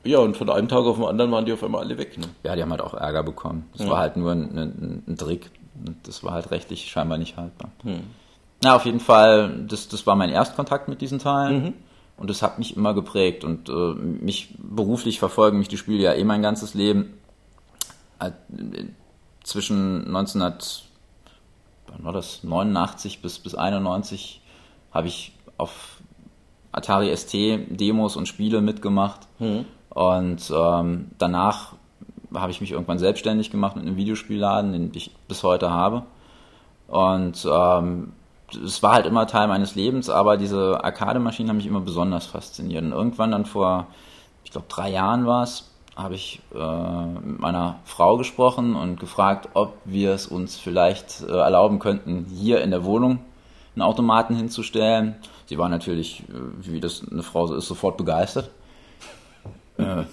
[0.05, 2.17] Ja, und von einem Tag auf den anderen waren die auf einmal alle weg.
[2.17, 2.27] Ne?
[2.43, 3.65] Ja, die haben halt auch Ärger bekommen.
[3.73, 3.91] Das ja.
[3.91, 5.49] war halt nur ein, ein, ein, Trick.
[6.03, 7.71] Das war halt rechtlich scheinbar nicht haltbar.
[7.83, 8.01] Mhm.
[8.63, 11.63] Na, auf jeden Fall, das, das war mein Erstkontakt mit diesen Teilen.
[11.63, 11.73] Mhm.
[12.17, 13.43] Und das hat mich immer geprägt.
[13.43, 17.13] Und äh, mich beruflich verfolgen mich die Spiele ja eh mein ganzes Leben.
[19.45, 20.85] Zwischen 1900,
[21.85, 24.41] wann war das, 89 bis, bis 91
[24.91, 26.01] habe ich auf
[26.71, 27.31] Atari ST
[27.69, 29.27] Demos und Spiele mitgemacht.
[29.37, 29.65] Mhm.
[29.89, 31.73] Und ähm, danach
[32.33, 36.01] habe ich mich irgendwann selbstständig gemacht mit einem Videospielladen, den ich bis heute habe.
[36.87, 38.13] Und ähm,
[38.51, 42.83] es war halt immer Teil meines Lebens, aber diese Arcade-Maschinen haben mich immer besonders fasziniert.
[42.83, 43.85] Und irgendwann dann vor,
[44.43, 49.49] ich glaube, drei Jahren war es, habe ich äh, mit meiner Frau gesprochen und gefragt,
[49.53, 53.19] ob wir es uns vielleicht äh, erlauben könnten, hier in der Wohnung
[53.75, 55.15] einen Automaten hinzustellen.
[55.45, 58.49] Sie war natürlich, äh, wie das eine Frau so ist, sofort begeistert.
[59.77, 60.03] äh,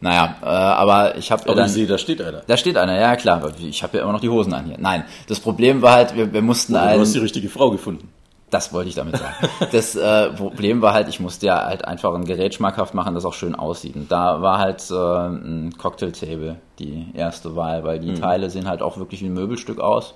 [0.00, 2.42] naja, äh, aber ich habe aber dann, sehe, da steht einer.
[2.46, 3.52] Da steht einer, ja klar.
[3.60, 4.76] Ich habe ja immer noch die Hosen an hier.
[4.78, 8.08] Nein, das Problem war halt, wir, wir mussten einen, Du hast die richtige Frau gefunden.
[8.52, 9.34] Das wollte ich damit sagen.
[9.72, 13.24] Das äh, Problem war halt, ich musste ja halt einfach ein Gerät schmackhaft machen, das
[13.24, 13.96] auch schön aussieht.
[13.96, 18.16] Und da war halt äh, ein Cocktail-Table die erste Wahl, weil die mhm.
[18.16, 20.14] Teile sehen halt auch wirklich wie ein Möbelstück aus.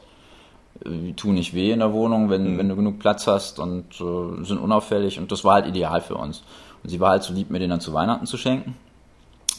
[0.85, 2.59] Die tun nicht weh in der Wohnung, wenn, mhm.
[2.59, 5.19] wenn du genug Platz hast und äh, sind unauffällig.
[5.19, 6.43] Und das war halt ideal für uns.
[6.83, 8.77] Und sie war halt so lieb, mir den dann zu Weihnachten zu schenken,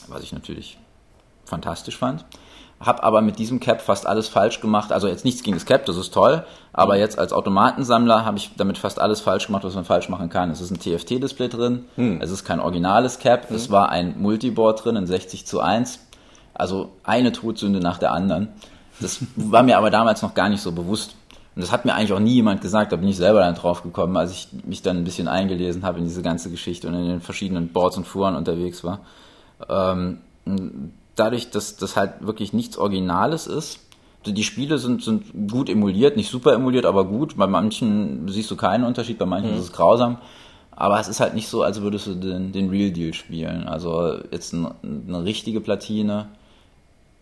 [0.08, 0.78] was ich natürlich
[1.46, 2.26] fantastisch fand.
[2.80, 4.92] Hab aber mit diesem Cap fast alles falsch gemacht.
[4.92, 6.46] Also jetzt nichts gegen das Cap, das ist toll.
[6.74, 7.00] Aber mhm.
[7.00, 10.52] jetzt als Automatensammler habe ich damit fast alles falsch gemacht, was man falsch machen kann.
[10.52, 11.86] Es ist ein TFT-Display drin.
[11.96, 12.20] Mhm.
[12.22, 13.50] Es ist kein originales Cap.
[13.50, 13.56] Mhm.
[13.56, 16.06] Es war ein Multiboard drin in 60 zu 1.
[16.54, 18.50] Also eine Todsünde nach der anderen.
[19.00, 21.16] Das war mir aber damals noch gar nicht so bewusst.
[21.56, 23.82] Und das hat mir eigentlich auch nie jemand gesagt, da bin ich selber dann drauf
[23.82, 27.08] gekommen, als ich mich dann ein bisschen eingelesen habe in diese ganze Geschichte und in
[27.08, 29.00] den verschiedenen Boards und Fuhren unterwegs war.
[29.68, 30.20] Ähm,
[31.18, 33.80] dadurch, dass das halt wirklich nichts Originales ist.
[34.26, 37.38] Die Spiele sind, sind gut emuliert, nicht super emuliert, aber gut.
[37.38, 39.58] Bei manchen siehst du keinen Unterschied, bei manchen mhm.
[39.58, 40.18] ist es grausam.
[40.72, 43.68] Aber es ist halt nicht so, als würdest du den, den Real Deal spielen.
[43.68, 44.68] Also jetzt ein,
[45.08, 46.28] eine richtige Platine,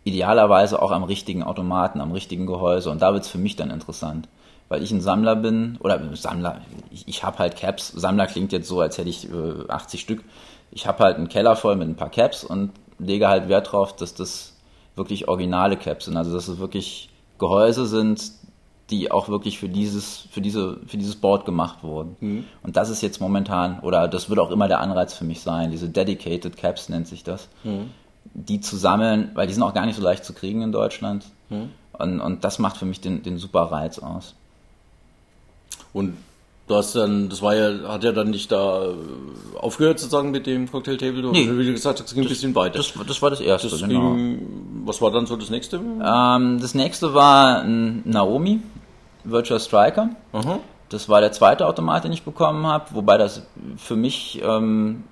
[0.04, 2.90] idealerweise auch am richtigen Automaten, am richtigen Gehäuse.
[2.90, 4.28] Und da wird's für mich dann interessant.
[4.68, 7.90] Weil ich ein Sammler bin, oder Sammler, ich, ich habe halt Caps.
[7.90, 10.24] Sammler klingt jetzt so, als hätte ich äh, 80 Stück.
[10.72, 13.96] Ich habe halt einen Keller voll mit ein paar Caps und lege halt Wert drauf,
[13.96, 14.54] dass das
[14.96, 16.18] wirklich originale Caps sind.
[16.18, 18.32] Also dass es wirklich Gehäuse sind,
[18.90, 22.16] die auch wirklich für dieses, für diese, für dieses Board gemacht wurden.
[22.20, 22.46] Mhm.
[22.62, 25.72] Und das ist jetzt momentan, oder das wird auch immer der Anreiz für mich sein,
[25.72, 27.50] diese Dedicated Caps nennt sich das.
[27.64, 27.90] Mhm.
[28.34, 31.26] Die zu sammeln, weil die sind auch gar nicht so leicht zu kriegen in Deutschland.
[31.50, 31.72] Mhm.
[31.94, 34.36] Und, und das macht für mich den, den super Reiz aus.
[35.94, 36.18] Und
[36.68, 38.94] Du hast dann, das war ja, hat ja dann nicht da äh,
[39.58, 41.22] aufgehört sozusagen mit dem Cocktail Table.
[41.22, 42.78] Du nee, wie gesagt, das ging das, ein bisschen weiter.
[42.78, 44.16] Das, das war das erste, das genau.
[44.16, 45.78] Ging, was war dann so das nächste?
[45.78, 48.62] Ähm, das nächste war Naomi,
[49.24, 50.10] Virtual Striker.
[50.34, 50.60] Mhm.
[50.90, 53.44] Das war der zweite Automat, den ich bekommen habe, wobei das
[53.78, 55.04] für mich, ähm,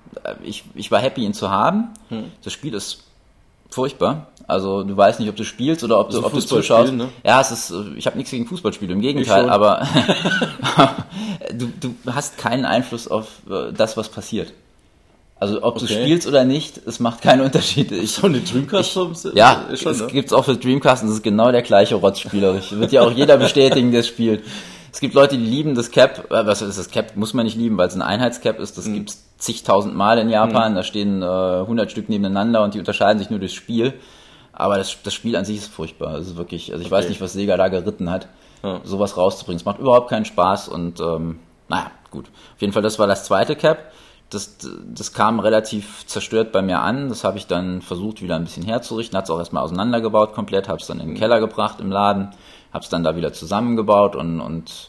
[0.42, 1.90] ich, ich war happy, ihn zu haben.
[2.10, 2.32] Mhm.
[2.42, 3.04] Das Spiel ist
[3.70, 4.28] furchtbar.
[4.46, 6.92] Also du weißt nicht, ob du spielst oder ob also du, ob du zuschaust.
[6.92, 7.08] Ne?
[7.24, 9.86] Ja, es ist, ich habe nichts gegen Fußballspiele, im Gegenteil, aber
[11.54, 14.52] du, du hast keinen Einfluss auf äh, das, was passiert.
[15.40, 15.86] Also ob okay.
[15.86, 17.90] du spielst oder nicht, es macht keinen Unterschied.
[17.90, 20.06] Ich, so eine Dreamcast ich, Ja, schon, es ne?
[20.08, 22.72] gibt's auch für Dreamcast und es ist genau der gleiche Rotz spielerisch.
[22.72, 24.44] Wird ja auch jeder bestätigen, der spielt.
[24.92, 26.30] Es gibt Leute, die lieben das Cap.
[26.30, 27.16] Äh, was ist das Cap?
[27.16, 28.78] Muss man nicht lieben, weil es ein Einheitscap ist.
[28.78, 28.94] Das mhm.
[28.94, 30.72] gibt's zigtausend Mal in Japan.
[30.72, 30.76] Mhm.
[30.76, 33.94] Da stehen äh, 100 Stück nebeneinander und die unterscheiden sich nur durchs Spiel.
[34.54, 36.14] Aber das, das Spiel an sich ist furchtbar.
[36.14, 36.96] Es ist wirklich, also ich okay.
[36.96, 38.28] weiß nicht, was Sega da geritten hat,
[38.62, 38.80] ja.
[38.84, 39.58] sowas rauszubringen.
[39.58, 42.28] Es macht überhaupt keinen Spaß und ähm, naja, gut.
[42.54, 43.92] Auf jeden Fall, das war das zweite Cap.
[44.30, 47.08] Das, das kam relativ zerstört bei mir an.
[47.08, 49.16] Das habe ich dann versucht, wieder ein bisschen herzurichten.
[49.16, 51.18] Hat es auch erstmal auseinandergebaut komplett, habe es dann in den mhm.
[51.18, 52.30] Keller gebracht im Laden,
[52.72, 54.88] habe es dann da wieder zusammengebaut und, und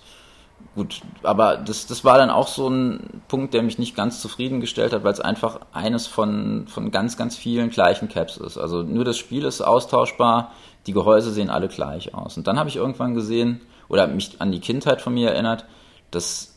[0.75, 4.93] gut, aber das, das war dann auch so ein Punkt, der mich nicht ganz zufriedengestellt
[4.93, 8.57] hat, weil es einfach eines von, von ganz, ganz vielen gleichen Caps ist.
[8.57, 10.51] Also nur das Spiel ist austauschbar,
[10.85, 12.37] die Gehäuse sehen alle gleich aus.
[12.37, 15.65] Und dann habe ich irgendwann gesehen oder mich an die Kindheit von mir erinnert,
[16.11, 16.55] dass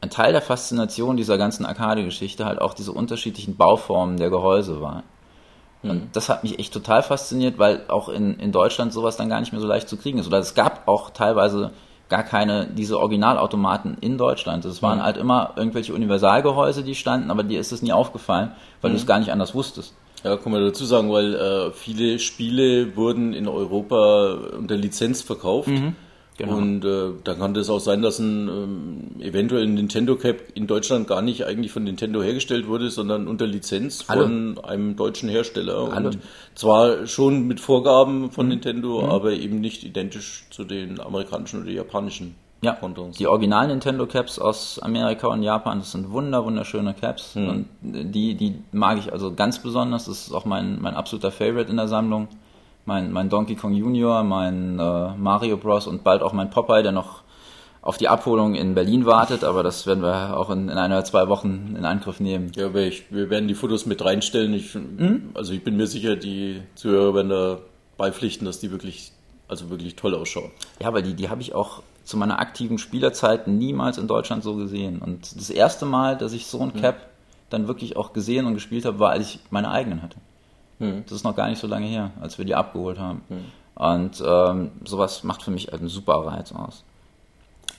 [0.00, 5.02] ein Teil der Faszination dieser ganzen Arcade-Geschichte halt auch diese unterschiedlichen Bauformen der Gehäuse war.
[5.82, 6.08] Und mhm.
[6.12, 9.52] das hat mich echt total fasziniert, weil auch in, in Deutschland sowas dann gar nicht
[9.52, 10.26] mehr so leicht zu kriegen ist.
[10.26, 11.72] Oder es gab auch teilweise
[12.10, 14.64] gar keine, diese Originalautomaten in Deutschland.
[14.66, 15.04] Es waren mhm.
[15.04, 18.50] halt immer irgendwelche Universalgehäuse, die standen, aber dir ist es nie aufgefallen,
[18.82, 18.94] weil mhm.
[18.94, 19.94] du es gar nicht anders wusstest.
[20.24, 25.68] Ja, kann man dazu sagen, weil äh, viele Spiele wurden in Europa unter Lizenz verkauft.
[25.68, 25.96] Mhm.
[26.40, 26.56] Genau.
[26.56, 30.66] Und äh, dann kann das auch sein, dass ein ähm, eventuell ein Nintendo Cap in
[30.66, 34.22] Deutschland gar nicht eigentlich von Nintendo hergestellt wurde, sondern unter Lizenz Hallo.
[34.22, 35.90] von einem deutschen Hersteller.
[35.92, 36.08] Hallo.
[36.08, 36.18] Und
[36.54, 38.52] zwar schon mit Vorgaben von mhm.
[38.52, 39.10] Nintendo, mhm.
[39.10, 42.36] aber eben nicht identisch zu den amerikanischen oder japanischen.
[42.62, 43.16] Ja, Kontos.
[43.16, 47.48] die originalen Nintendo Caps aus Amerika und Japan, das sind wunder wunderschöne Caps mhm.
[47.48, 50.06] und die die mag ich also ganz besonders.
[50.06, 52.28] Das ist auch mein mein absoluter Favorite in der Sammlung
[52.84, 55.86] mein, mein Donkey Kong Junior, mein äh, Mario Bros.
[55.86, 57.22] und bald auch mein Popeye, der noch
[57.82, 61.04] auf die Abholung in Berlin wartet, aber das werden wir auch in, in ein oder
[61.04, 62.52] zwei Wochen in Angriff nehmen.
[62.54, 64.52] Ja, ich, wir werden die Fotos mit reinstellen.
[64.52, 65.30] Ich, mhm.
[65.34, 67.58] Also ich bin mir sicher, die Zuhörer werden da
[67.96, 69.12] beipflichten, dass die wirklich,
[69.48, 70.50] also wirklich toll ausschauen.
[70.80, 74.56] Ja, weil die, die habe ich auch zu meiner aktiven Spielerzeit niemals in Deutschland so
[74.56, 75.00] gesehen.
[75.00, 76.80] Und das erste Mal, dass ich so ein mhm.
[76.80, 77.00] Cap mhm.
[77.48, 80.16] dann wirklich auch gesehen und gespielt habe, war, als ich meine eigenen hatte.
[80.80, 81.04] Hm.
[81.04, 83.22] Das ist noch gar nicht so lange her, als wir die abgeholt haben.
[83.28, 83.44] Hm.
[83.74, 86.84] Und ähm, sowas macht für mich einen super Reiz aus.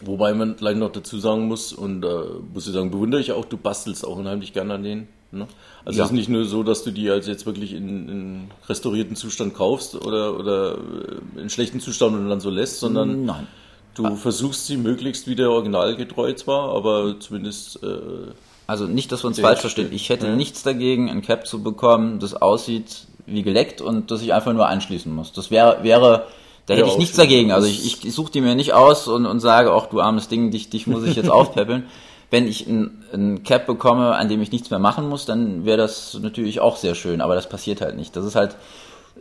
[0.02, 3.34] Wobei man gleich noch dazu sagen muss, und da äh, muss ich sagen, bewundere ich
[3.34, 5.08] auch, du bastelst auch unheimlich gerne an denen.
[5.32, 5.48] Ne?
[5.86, 6.06] Also ja.
[6.06, 9.54] es ist nicht nur so, dass du die als jetzt wirklich in, in restaurierten Zustand
[9.54, 13.48] kaufst oder, oder äh, in schlechten Zustand und dann so lässt, sondern Nein.
[13.96, 14.16] du ah.
[14.16, 17.82] versuchst sie möglichst wieder originalgetreu zwar, aber zumindest...
[17.84, 18.32] Äh,
[18.72, 19.90] also nicht, dass wir uns falsch verstehen.
[19.92, 20.36] Ich hätte ja.
[20.36, 24.68] nichts dagegen, ein Cap zu bekommen, das aussieht wie geleckt und das ich einfach nur
[24.68, 25.34] anschließen muss.
[25.34, 26.28] Das wäre, wäre
[26.66, 27.52] da hätte ich nichts dagegen.
[27.52, 30.52] Also ich, ich suche die mir nicht aus und, und sage, auch du armes Ding,
[30.52, 31.88] dich, dich muss ich jetzt aufpäppeln.
[32.30, 35.78] Wenn ich ein, ein Cap bekomme, an dem ich nichts mehr machen muss, dann wäre
[35.78, 38.16] das natürlich auch sehr schön, aber das passiert halt nicht.
[38.16, 38.56] Das ist halt.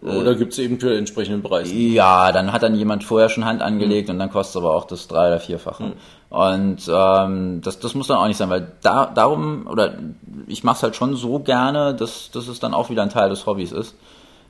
[0.02, 1.70] Oder gibt es eben für entsprechenden Preis?
[1.70, 4.14] Ja, dann hat dann jemand vorher schon Hand angelegt mhm.
[4.14, 5.82] und dann kostet es aber auch das drei- oder vierfache.
[5.82, 5.92] Mhm.
[6.30, 9.98] Und ähm, das, das muss dann auch nicht sein, weil da, darum, oder
[10.46, 13.28] ich mache es halt schon so gerne, dass, dass es dann auch wieder ein Teil
[13.28, 13.94] des Hobbys ist.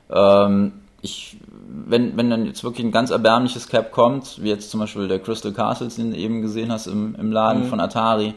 [0.09, 1.37] Ähm, ich
[1.91, 5.19] wenn, wenn dann jetzt wirklich ein ganz erbärmliches Cap kommt, wie jetzt zum Beispiel der
[5.19, 7.67] Crystal Castles, den du eben gesehen hast im, im Laden mhm.
[7.67, 8.33] von Atari,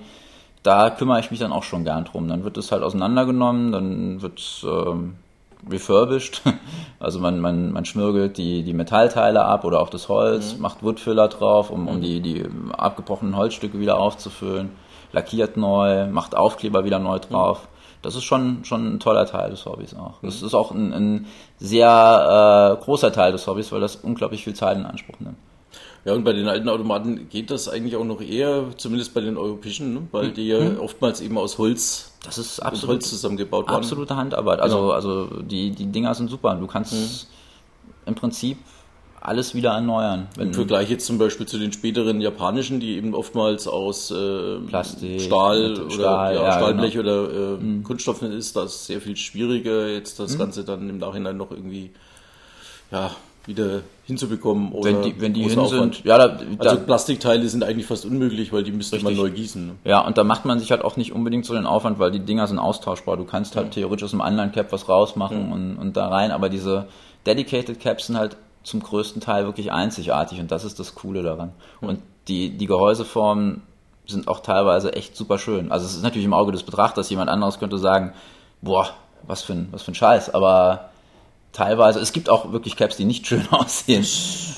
[0.62, 2.28] da kümmere ich mich dann auch schon gern drum.
[2.28, 5.14] Dann wird es halt auseinandergenommen, dann wird ähm,
[5.70, 6.42] refurbished,
[6.98, 10.62] also man, man, man schmirgelt die, die Metallteile ab oder auch das Holz, mhm.
[10.62, 12.02] macht Woodfiller drauf, um, um mhm.
[12.02, 12.44] die, die
[12.76, 14.70] abgebrochenen Holzstücke wieder aufzufüllen,
[15.12, 17.68] lackiert neu, macht Aufkleber wieder neu drauf
[18.04, 20.18] das ist schon, schon ein toller Teil des Hobbys auch.
[20.20, 21.26] Das ist auch ein, ein
[21.58, 25.38] sehr äh, großer Teil des Hobbys, weil das unglaublich viel Zeit in Anspruch nimmt.
[26.04, 29.38] Ja, und bei den alten Automaten geht das eigentlich auch noch eher, zumindest bei den
[29.38, 30.02] europäischen, ne?
[30.12, 30.80] weil die ja mhm.
[30.80, 33.76] oftmals eben aus Holz, das ist absolut, Holz zusammengebaut waren.
[33.76, 34.60] Absolute Handarbeit.
[34.60, 34.90] Also, genau.
[34.90, 36.54] also die, die Dinger sind super.
[36.54, 37.28] Du kannst mhm.
[38.06, 38.58] im Prinzip
[39.24, 40.28] alles wieder erneuern.
[40.38, 45.22] Im Vergleich jetzt zum Beispiel zu den späteren japanischen, die eben oftmals aus äh, Plastik,
[45.22, 47.22] Stahl oder Stahl, ja, ja, Stahlblech genau.
[47.24, 47.82] oder äh, mhm.
[47.84, 50.38] Kunststoffen ist, das sehr viel schwieriger, jetzt das mhm.
[50.40, 51.90] Ganze dann im Nachhinein noch irgendwie
[52.90, 53.10] ja,
[53.46, 54.72] wieder hinzubekommen.
[54.72, 55.96] Oder wenn die, wenn die hin Aufwand.
[55.96, 59.30] sind, ja, da, da, also Plastikteile sind eigentlich fast unmöglich, weil die müsste man neu
[59.30, 59.66] gießen.
[59.66, 59.74] Ne?
[59.84, 62.20] Ja, und da macht man sich halt auch nicht unbedingt so den Aufwand, weil die
[62.20, 63.16] Dinger sind austauschbar.
[63.16, 63.72] Du kannst halt ja.
[63.82, 65.54] theoretisch aus dem Online-Cap was rausmachen ja.
[65.54, 66.86] und, und da rein, aber diese
[67.26, 71.52] Dedicated Caps sind halt zum größten Teil wirklich einzigartig und das ist das Coole daran.
[71.80, 71.88] Mhm.
[71.88, 73.62] Und die, die Gehäuseformen
[74.06, 75.72] sind auch teilweise echt super schön.
[75.72, 78.12] Also es ist natürlich im Auge des Betrachters, jemand anderes könnte sagen,
[78.60, 78.88] boah,
[79.26, 80.90] was für ein, was für ein Scheiß, aber
[81.54, 84.04] teilweise, es gibt auch wirklich Caps, die nicht schön aussehen,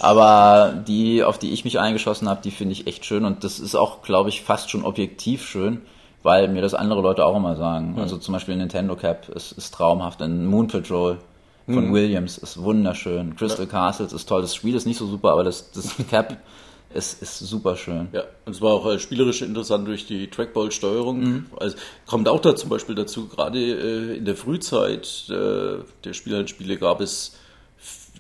[0.00, 3.60] aber die, auf die ich mich eingeschossen habe, die finde ich echt schön und das
[3.60, 5.82] ist auch, glaube ich, fast schon objektiv schön,
[6.24, 7.92] weil mir das andere Leute auch immer sagen.
[7.92, 8.00] Mhm.
[8.00, 11.18] Also zum Beispiel ein Nintendo Cap ist, ist traumhaft, ein Moon Patrol
[11.66, 11.94] von mhm.
[11.94, 13.34] Williams ist wunderschön.
[13.34, 13.70] Crystal ja.
[13.70, 14.40] Castles ist toll.
[14.40, 16.36] Das Spiel ist nicht so super, aber das, das Cap
[16.96, 18.08] ist, ist super schön.
[18.12, 21.20] Ja, und es war auch äh, spielerisch interessant durch die Trackball-Steuerung.
[21.20, 21.46] Mhm.
[21.58, 26.76] Also kommt auch da zum Beispiel dazu, gerade äh, in der Frühzeit äh, der Spielhallenspiele
[26.76, 27.36] gab es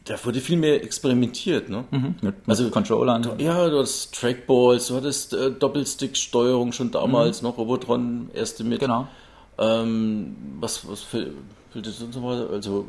[0.04, 1.84] da wurde viel mehr experimentiert, ne?
[1.90, 3.28] Mhm, mit, also Controllern.
[3.38, 7.48] Ja, du hast Trackballs, du hattest äh, Doppelstick-Steuerung schon damals, mhm.
[7.48, 8.80] noch Robotron erste mit.
[8.80, 9.08] Genau.
[9.58, 11.34] Ähm, was was fehlt
[11.74, 12.46] das sonst nochmal?
[12.48, 12.86] Also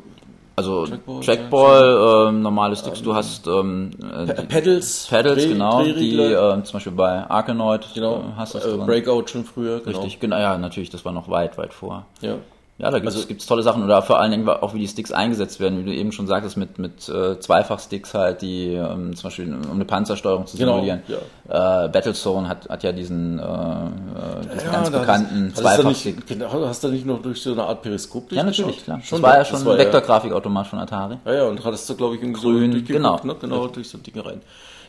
[0.58, 5.82] also Trackball, Trackball äh, normale Sticks, ähm, du hast ähm, äh, Pedals, Pedals Dreh, genau,
[5.84, 10.00] die äh, zum Beispiel bei Arkanoid genau, äh, hast du äh, Breakout schon früher, genau.
[10.00, 12.06] Richtig, genau, ja, natürlich, das war noch weit, weit vor.
[12.20, 12.36] Ja.
[12.78, 15.10] Ja, da gibt es also, tolle Sachen oder vor allen Dingen auch, wie die Sticks
[15.10, 19.24] eingesetzt werden, wie du eben schon sagtest, mit, mit äh, Zweifach-Sticks halt, die ähm, zum
[19.24, 21.02] Beispiel um eine Panzersteuerung zu genau, simulieren.
[21.08, 21.86] Genau, ja.
[21.86, 26.24] äh, Battlezone hat, hat ja diesen, äh, äh diesen ja, ganz bekannten Zweifach-Stick.
[26.28, 29.00] Genau, hast du nicht noch durch so eine Art Periskop Ja, natürlich, klar.
[29.02, 31.18] Schon, das war ja schon ein Vektorgrafikautomat von Atari.
[31.24, 33.34] Ja, ja, und hattest du, glaube ich, irgendwie Grün, so genau, ne?
[33.40, 34.40] genau durch so Dinge rein.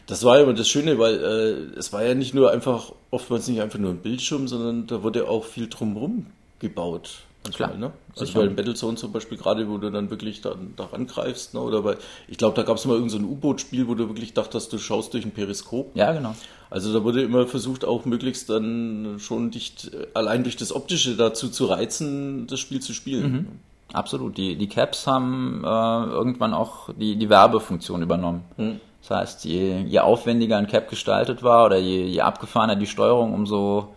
[0.05, 3.47] Das war ja immer das Schöne, weil äh, es war ja nicht nur einfach, oftmals
[3.47, 6.27] nicht einfach nur ein Bildschirm, sondern da wurde auch viel drumherum
[6.59, 7.23] gebaut.
[7.53, 7.75] Klar.
[7.75, 7.91] ne?
[8.17, 11.61] Also bei Battlezone zum Beispiel, gerade wo du dann wirklich dann da angreifst, ne?
[11.61, 11.97] oder bei,
[12.27, 15.13] ich glaube, da gab es mal irgendein so U-Boot-Spiel, wo du wirklich dachtest, du schaust
[15.13, 15.95] durch ein Periskop.
[15.95, 16.35] Ja, genau.
[16.69, 21.49] Also da wurde immer versucht, auch möglichst dann schon dich allein durch das Optische dazu
[21.49, 23.31] zu reizen, das Spiel zu spielen.
[23.31, 23.47] Mhm.
[23.93, 24.37] Absolut.
[24.37, 28.43] Die, die Caps haben äh, irgendwann auch die, die Werbefunktion übernommen.
[28.57, 28.79] Mhm.
[29.01, 33.33] Das heißt, je, je aufwendiger ein Cap gestaltet war oder je, je abgefahrener die Steuerung,
[33.33, 33.95] umso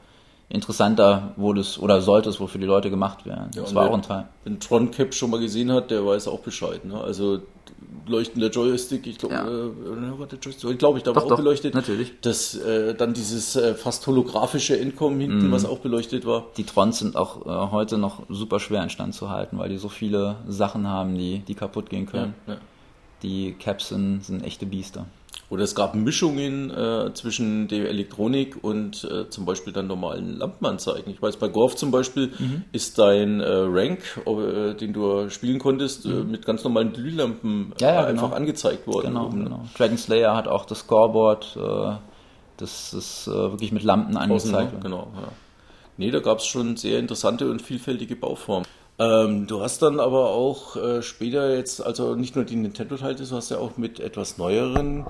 [0.52, 3.50] interessanter wurde es oder sollte es wohl für die Leute gemacht werden.
[3.54, 4.28] Ja, das war auch ein Teil.
[4.44, 6.84] Wenn Tron Cap schon mal gesehen hat, der weiß auch Bescheid.
[6.84, 7.00] Ne?
[7.00, 7.40] Also
[8.06, 10.70] leuchtender Joystick, ich glaube, ja.
[10.70, 11.74] äh, glaube ich, da war auch doch, beleuchtet.
[11.74, 12.12] Natürlich.
[12.20, 15.52] Das äh, dann dieses äh, fast holographische Endkommen hinten, mm.
[15.52, 16.46] was auch beleuchtet war.
[16.56, 19.78] Die Trons sind auch äh, heute noch super schwer in Stand zu halten, weil die
[19.78, 22.34] so viele Sachen haben, die, die kaputt gehen können.
[22.46, 22.56] Ja,
[23.22, 25.06] die Caps sind, sind echte Biester.
[25.52, 31.12] Oder es gab Mischungen äh, zwischen der Elektronik und äh, zum Beispiel dann normalen Lampenanzeigen.
[31.12, 32.64] Ich weiß, bei Golf zum Beispiel mhm.
[32.72, 36.30] ist dein äh, Rank, äh, den du spielen konntest, äh, mhm.
[36.30, 38.34] mit ganz normalen Glühlampen ja, ja, einfach genau.
[38.34, 39.08] angezeigt worden.
[39.08, 39.44] Genau, oben, ne?
[39.44, 39.64] genau.
[39.76, 41.96] Dragon Slayer hat auch das Scoreboard, äh,
[42.56, 44.68] Das ist äh, wirklich mit Lampen angezeigt.
[44.68, 45.28] Außen, genau, ja.
[45.98, 48.66] Nee, da gab es schon sehr interessante und vielfältige Bauformen.
[48.98, 53.30] Ähm, du hast dann aber auch äh, später jetzt, also nicht nur die Nintendo-Teile, du
[53.34, 55.06] hast ja auch mit etwas neueren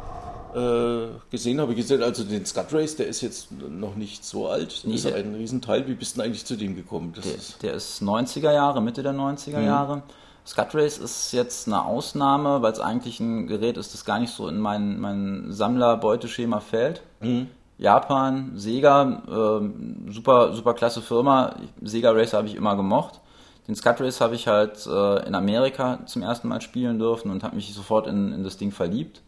[0.55, 4.49] äh, gesehen, habe ich gesehen, also den Scud Race, der ist jetzt noch nicht so
[4.49, 5.87] alt, das nee, ist ein Riesenteil.
[5.89, 7.13] Wie bist du denn eigentlich zu dem gekommen?
[7.15, 9.67] Der ist, der, ist 90er Jahre, Mitte der 90er mhm.
[9.67, 10.03] Jahre.
[10.45, 14.33] Scud Race ist jetzt eine Ausnahme, weil es eigentlich ein Gerät ist, das gar nicht
[14.33, 17.03] so in mein, mein Sammler-Beuteschema fällt.
[17.21, 17.49] Mhm.
[17.79, 21.57] Japan, Sega, äh, super, super klasse Firma.
[21.81, 23.21] Sega Racer habe ich immer gemocht.
[23.69, 27.45] Den Scud Race habe ich halt äh, in Amerika zum ersten Mal spielen dürfen und
[27.45, 29.23] habe mich sofort in, in das Ding verliebt.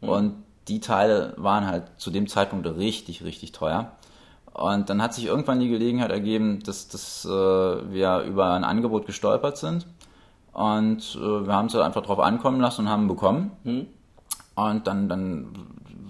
[0.00, 0.08] Mhm.
[0.08, 0.34] Und
[0.68, 3.92] die Teile waren halt zu dem Zeitpunkt richtig, richtig teuer.
[4.52, 9.06] Und dann hat sich irgendwann die Gelegenheit ergeben, dass, dass äh, wir über ein Angebot
[9.06, 9.86] gestolpert sind.
[10.52, 13.52] Und äh, wir haben es halt einfach drauf ankommen lassen und haben bekommen.
[13.64, 13.86] Mhm.
[14.56, 15.46] Und dann, dann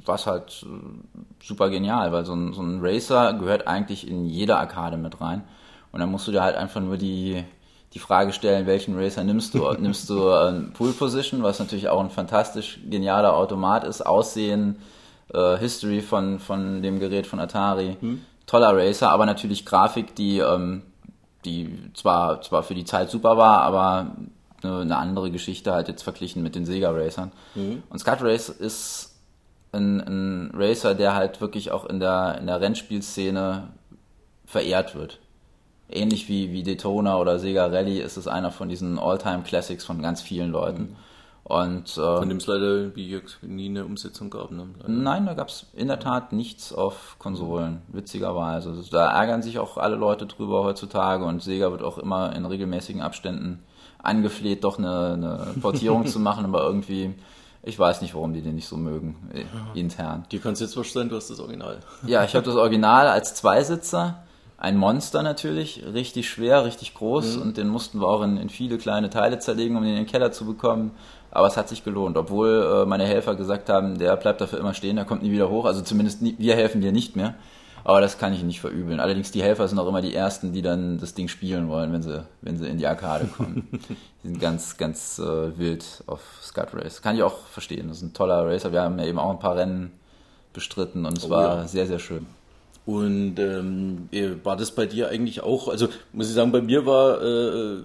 [0.05, 4.27] war es halt äh, super genial, weil so ein, so ein Racer gehört eigentlich in
[4.27, 5.45] jede Arcade mit rein.
[5.93, 7.45] Und dann musst du dir halt einfach nur die,
[7.93, 9.71] die Frage stellen, welchen Racer nimmst du?
[9.79, 14.77] nimmst du äh, Pool Position, was natürlich auch ein fantastisch genialer Automat ist, Aussehen,
[15.33, 17.97] äh, History von, von dem Gerät von Atari.
[18.01, 18.25] Hm.
[18.47, 20.83] Toller Racer, aber natürlich Grafik, die, ähm,
[21.45, 24.17] die zwar, zwar für die Zeit super war, aber
[24.63, 27.31] eine, eine andere Geschichte halt jetzt verglichen mit den Sega Racern.
[27.55, 27.85] Mhm.
[27.89, 29.15] Und Scud Race ist
[29.73, 33.69] ein, ein Racer, der halt wirklich auch in der, in der Rennspielszene
[34.45, 35.20] verehrt wird
[35.91, 40.23] ähnlich wie, wie Daytona oder Sega Rally ist es einer von diesen All-Time-Classics von ganz
[40.23, 40.83] vielen Leuten.
[40.83, 40.97] Mhm.
[41.45, 44.53] Und, äh, von dem es leider wie nie eine Umsetzung gab.
[44.53, 44.69] Ne?
[44.87, 48.73] Nein, da gab es in der Tat nichts auf Konsolen, witzigerweise.
[48.93, 53.03] Da ärgern sich auch alle Leute drüber heutzutage und Sega wird auch immer in regelmäßigen
[53.03, 53.65] Abständen
[53.99, 57.15] angefleht, doch eine, eine Portierung zu machen, aber irgendwie,
[57.65, 59.17] ich weiß nicht, warum die den nicht so mögen,
[59.75, 60.27] intern.
[60.31, 61.81] Dir kannst jetzt vorstellen, du hast das Original.
[62.07, 64.23] Ja, ich habe das Original als Zweisitzer
[64.61, 67.43] ein Monster natürlich, richtig schwer, richtig groß mhm.
[67.43, 70.07] und den mussten wir auch in, in, viele kleine Teile zerlegen, um den in den
[70.07, 70.93] Keller zu bekommen.
[71.31, 74.75] Aber es hat sich gelohnt, obwohl äh, meine Helfer gesagt haben, der bleibt dafür immer
[74.75, 75.65] stehen, der kommt nie wieder hoch.
[75.65, 77.35] Also zumindest nie, wir helfen dir nicht mehr.
[77.85, 79.01] Aber das kann ich nicht verübeln.
[79.01, 82.03] Allerdings die Helfer sind auch immer die ersten, die dann das Ding spielen wollen, wenn
[82.03, 83.67] sie, wenn sie in die Arcade kommen.
[84.23, 87.01] die sind ganz, ganz äh, wild auf Scud Race.
[87.01, 87.89] Kann ich auch verstehen.
[87.89, 88.73] Das ist ein toller Racer.
[88.73, 89.93] Wir haben ja eben auch ein paar Rennen
[90.53, 91.67] bestritten und es oh, war ja.
[91.67, 92.27] sehr, sehr schön.
[92.87, 94.09] Und ähm,
[94.43, 97.79] war das bei dir eigentlich auch, also muss ich sagen, bei mir war äh,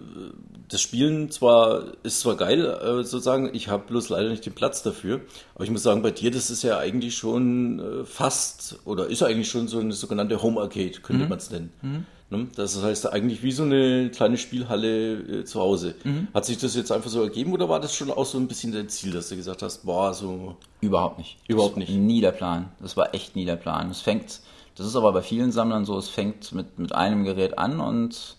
[0.70, 4.84] das Spielen zwar, ist zwar geil, äh, sozusagen, ich habe bloß leider nicht den Platz
[4.84, 5.22] dafür,
[5.54, 9.22] aber ich muss sagen, bei dir, das ist ja eigentlich schon äh, fast, oder ist
[9.22, 11.30] eigentlich schon so eine sogenannte Home Arcade, könnte mhm.
[11.30, 11.72] man es nennen.
[11.82, 12.06] Mhm.
[12.32, 12.48] Ne?
[12.56, 15.94] Das heißt eigentlich wie so eine kleine Spielhalle äh, zu Hause.
[16.04, 16.30] Mhm.
[16.34, 18.72] Hat sich das jetzt einfach so ergeben oder war das schon auch so ein bisschen
[18.72, 20.58] dein Ziel, dass du gesagt hast, boah, so...
[20.82, 21.38] Überhaupt nicht.
[21.48, 21.92] Überhaupt nicht.
[21.92, 22.72] Nie der Plan.
[22.82, 23.92] Das war echt nie der Plan.
[23.92, 24.40] Es fängt
[24.76, 28.38] das ist aber bei vielen Sammlern so, es fängt mit, mit einem Gerät an und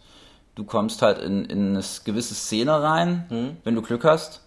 [0.55, 3.57] du kommst halt in, in eine gewisse Szene rein, mhm.
[3.65, 4.43] wenn du Glück hast.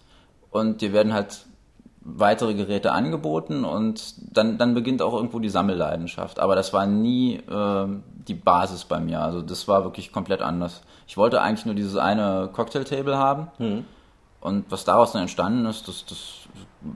[0.52, 1.46] Und dir werden halt
[2.02, 6.40] weitere Geräte angeboten und dann, dann beginnt auch irgendwo die Sammelleidenschaft.
[6.40, 7.88] Aber das war nie äh,
[8.28, 9.22] die Basis bei mir.
[9.22, 10.82] Also das war wirklich komplett anders.
[11.08, 13.48] Ich wollte eigentlich nur dieses eine Cocktailtable haben.
[13.58, 13.86] Mhm.
[14.42, 16.48] Und was daraus dann entstanden ist, das, das,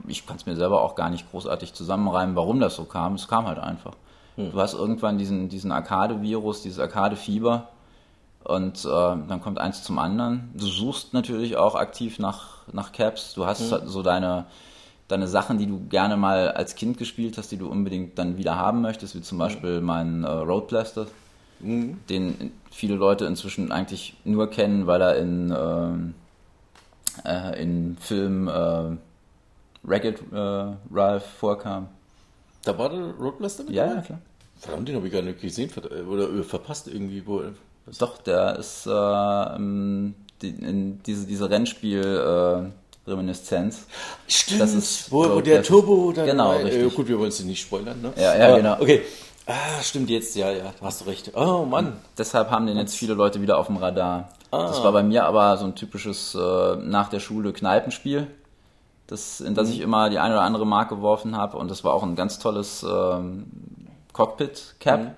[0.06, 3.14] ich kann es mir selber auch gar nicht großartig zusammenreimen, warum das so kam.
[3.14, 3.92] Es kam halt einfach.
[4.36, 4.52] Hm.
[4.52, 7.68] Du hast irgendwann diesen, diesen Arcade-Virus, dieses Arcade-Fieber
[8.42, 10.50] und äh, dann kommt eins zum anderen.
[10.54, 13.34] Du suchst natürlich auch aktiv nach, nach Caps.
[13.34, 13.88] Du hast hm.
[13.88, 14.44] so deine,
[15.08, 18.56] deine Sachen, die du gerne mal als Kind gespielt hast, die du unbedingt dann wieder
[18.56, 19.44] haben möchtest, wie zum hm.
[19.46, 19.84] Beispiel hm.
[19.84, 21.06] mein äh, Road Blaster,
[21.60, 21.98] hm.
[22.08, 28.96] den viele Leute inzwischen eigentlich nur kennen, weil er in, äh, äh in Filmen äh,
[29.86, 31.88] Ragged äh, Ralph vorkam.
[32.64, 33.96] Da war der Roadblaster mit Ja, dabei?
[33.96, 34.18] ja, klar.
[34.58, 35.70] Verdammt, den habe ich gar nicht gesehen
[36.10, 37.26] oder äh, verpasst irgendwie.
[37.26, 37.42] Wo?
[37.98, 43.86] Doch, der ist äh, in diese, diese Rennspiel äh, Reminiszenz.
[44.26, 47.42] Stimmt, das ist wo, wo der Turbo dann Genau, war, äh, gut, wir wollen es
[47.44, 48.12] nicht spoilern, ne?
[48.16, 48.80] Ja, ja, Aber, genau.
[48.80, 49.02] Okay.
[49.46, 51.32] Ah, stimmt jetzt, ja, ja, hast du recht.
[51.34, 51.88] Oh Mann.
[51.88, 54.30] Und deshalb haben den jetzt viele Leute wieder auf dem Radar.
[54.50, 54.68] Ah.
[54.68, 58.28] Das war bei mir aber so ein typisches äh, nach der Schule Kneipenspiel
[59.06, 61.56] das, in das ich immer die eine oder andere Mark geworfen habe.
[61.56, 63.46] Und das war auch ein ganz tolles ähm,
[64.12, 65.10] Cockpit-Cap mhm.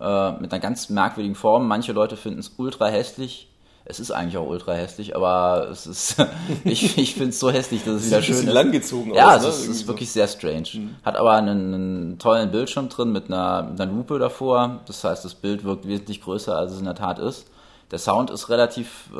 [0.00, 1.66] äh, mit einer ganz merkwürdigen Form.
[1.66, 3.48] Manche Leute finden es ultra hässlich.
[3.84, 6.16] Es ist eigentlich auch ultra hässlich, aber es ist,
[6.64, 8.46] ich, ich finde es so hässlich, dass es wieder schön ist.
[8.46, 9.48] langgezogen Ja, aus, ne?
[9.48, 10.68] es ist, wirklich sehr strange.
[10.74, 10.94] Mhm.
[11.02, 14.80] Hat aber einen, einen, tollen Bildschirm drin mit einer, mit einer Lupe davor.
[14.86, 17.46] Das heißt, das Bild wirkt wesentlich größer, als es in der Tat ist.
[17.90, 19.16] Der Sound ist relativ äh,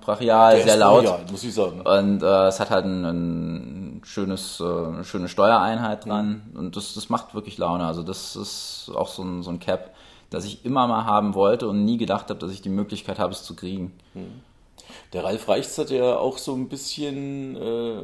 [0.00, 1.04] brachial, Der sehr laut.
[1.04, 1.82] brachial, muss ich sagen.
[1.82, 6.50] Und äh, es hat halt ein, ein schönes, äh, eine schöne Steuereinheit dran.
[6.54, 7.84] Und das, das macht wirklich Laune.
[7.84, 9.94] Also das ist auch so ein, so ein Cap,
[10.30, 13.32] das ich immer mal haben wollte und nie gedacht habe, dass ich die Möglichkeit habe,
[13.32, 13.92] es zu kriegen.
[15.12, 18.02] Der Ralf Reichts hat ja auch so ein bisschen, äh,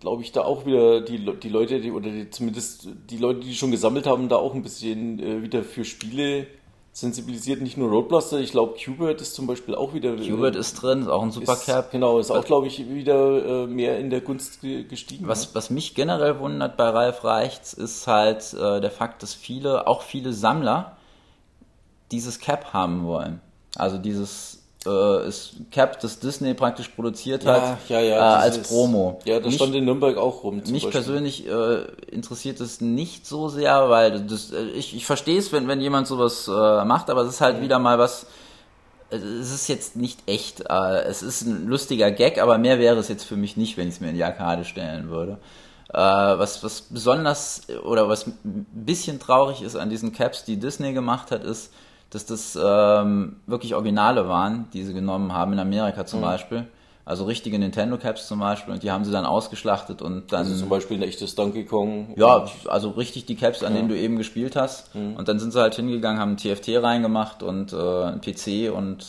[0.00, 3.54] glaube ich, da auch wieder die, die Leute, die, oder die, zumindest die Leute, die
[3.54, 6.46] schon gesammelt haben, da auch ein bisschen äh, wieder für Spiele
[6.94, 7.60] sensibilisiert.
[7.60, 10.16] Nicht nur Roadblaster, ich glaube, Qbert ist zum Beispiel auch wieder.
[10.16, 11.90] Qbert ist drin, ist auch ein super ist, Cap.
[11.90, 15.28] Genau, ist auch, glaube ich, wieder äh, mehr in der Gunst ge- gestiegen.
[15.28, 19.86] Was, was mich generell wundert bei Ralf Reichts, ist halt äh, der Fakt, dass viele,
[19.86, 20.96] auch viele Sammler,
[22.12, 23.40] dieses Cap haben wollen.
[23.76, 28.68] Also dieses äh, ist Cap, das Disney praktisch produziert hat, ja, ja, äh, als dieses-
[28.68, 29.18] Promo.
[29.24, 30.56] Ja, das Mich- stand in Nürnberg auch rum.
[30.56, 30.90] Mich Beispiel.
[30.90, 35.68] persönlich äh, interessiert es nicht so sehr, weil das, äh, ich, ich verstehe es, wenn,
[35.68, 38.26] wenn jemand sowas äh, macht, aber es ist halt wieder mal was,
[39.10, 40.60] äh, es ist jetzt nicht echt.
[40.68, 43.88] Äh, es ist ein lustiger Gag, aber mehr wäre es jetzt für mich nicht, wenn
[43.88, 45.38] ich es mir in die Arkade stellen würde.
[45.96, 51.30] Was, was besonders oder was ein bisschen traurig ist an diesen Caps, die Disney gemacht
[51.30, 51.70] hat, ist,
[52.10, 56.66] dass das ähm, wirklich Originale waren, die sie genommen haben, in Amerika zum Beispiel.
[57.06, 60.40] Also richtige Nintendo Caps zum Beispiel, und die haben sie dann ausgeschlachtet und dann.
[60.40, 62.14] Also zum Beispiel ein echtes Donkey Kong.
[62.16, 64.94] Ja, also richtig die Caps, an denen du eben gespielt hast.
[64.94, 65.16] Mhm.
[65.16, 69.06] Und dann sind sie halt hingegangen, haben TFT reingemacht und äh, ein PC und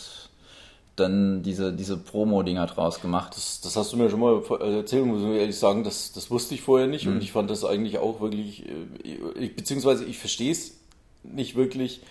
[0.98, 3.34] dann diese, diese Promo-Dinger draus gemacht.
[3.36, 6.30] Das, das hast du mir schon mal äh, erzählt, muss ich ehrlich sagen, das, das
[6.32, 10.52] wusste ich vorher nicht und ich fand das eigentlich auch wirklich, äh, beziehungsweise ich verstehe
[10.52, 10.78] es
[11.24, 12.02] nicht wirklich.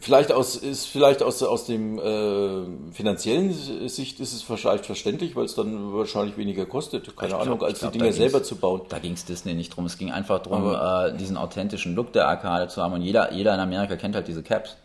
[0.00, 5.44] Vielleicht aus, ist vielleicht aus, aus dem äh, finanziellen Sicht ist es vielleicht verständlich, weil
[5.44, 8.56] es dann wahrscheinlich weniger kostet, keine Ich glaub- Ahnung, als glaub, die Dinger selber zu
[8.56, 8.80] bauen.
[8.88, 9.84] Da ging es Disney nicht drum.
[9.84, 12.94] Es ging einfach darum, äh, diesen authentischen Look der Arcade zu haben.
[12.94, 14.76] Und jeder, jeder in Amerika kennt halt diese Caps.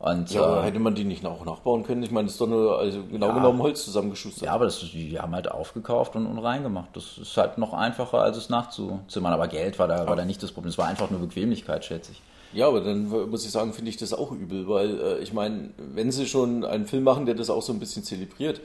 [0.00, 2.04] Und Ja, äh, hätte man die nicht auch nachbauen können?
[2.04, 3.34] Ich meine, das ist doch nur, also genau Ja.
[3.34, 4.44] genommen Holz zusammengeschustert.
[4.44, 6.90] ja, aber das, die haben halt aufgekauft und, und reingemacht.
[6.94, 9.32] Das ist halt noch einfacher, als es nachzuzimmern.
[9.32, 10.70] Aber Geld war da, war da nicht das Problem.
[10.70, 12.22] Es war einfach nur Bequemlichkeit, schätze ich.
[12.52, 15.70] Ja, aber dann muss ich sagen, finde ich das auch übel, weil äh, ich meine,
[15.76, 18.60] wenn sie schon einen Film machen, der das auch so ein bisschen zelebriert,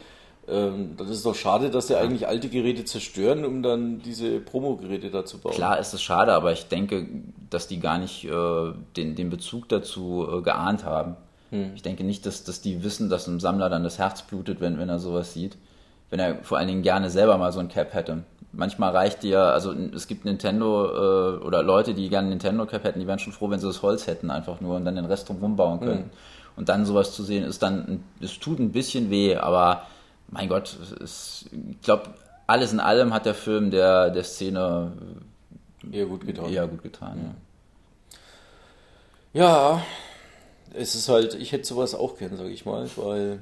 [0.47, 4.39] ähm, dann ist es doch schade, dass sie eigentlich alte Geräte zerstören, um dann diese
[4.39, 5.53] Promo-Geräte da zu bauen.
[5.53, 7.07] Klar ist es schade, aber ich denke,
[7.49, 11.15] dass die gar nicht äh, den, den Bezug dazu äh, geahnt haben.
[11.75, 14.77] Ich denke nicht, dass, dass die wissen, dass einem Sammler dann das Herz blutet, wenn,
[14.79, 15.57] wenn er sowas sieht.
[16.09, 18.23] Wenn er vor allen Dingen gerne selber mal so ein Cap hätte.
[18.51, 22.99] Manchmal reicht dir, also es gibt Nintendo äh, oder Leute, die gerne Nintendo Cap hätten,
[22.99, 25.27] die wären schon froh, wenn sie das Holz hätten, einfach nur und dann den Rest
[25.27, 26.11] drumherum bauen können.
[26.55, 29.87] Und dann sowas zu sehen, ist dann, es tut ein bisschen weh, aber
[30.29, 32.13] mein Gott, es ich glaube,
[32.45, 34.91] alles in allem hat der Film der, der Szene
[35.91, 36.49] Eher gut getan.
[36.49, 37.35] eher gut getan.
[39.33, 39.41] Ja.
[39.41, 39.81] Ja,
[40.73, 43.41] es ist halt, ich hätte sowas auch gern, sage ich mal, weil,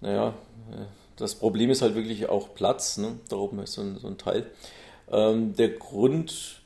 [0.00, 0.34] naja,
[0.72, 0.84] äh,
[1.16, 3.12] das Problem ist halt wirklich auch Platz, ne?
[3.28, 4.50] da oben ist so ein, so ein Teil.
[5.10, 6.60] Ähm, der Grund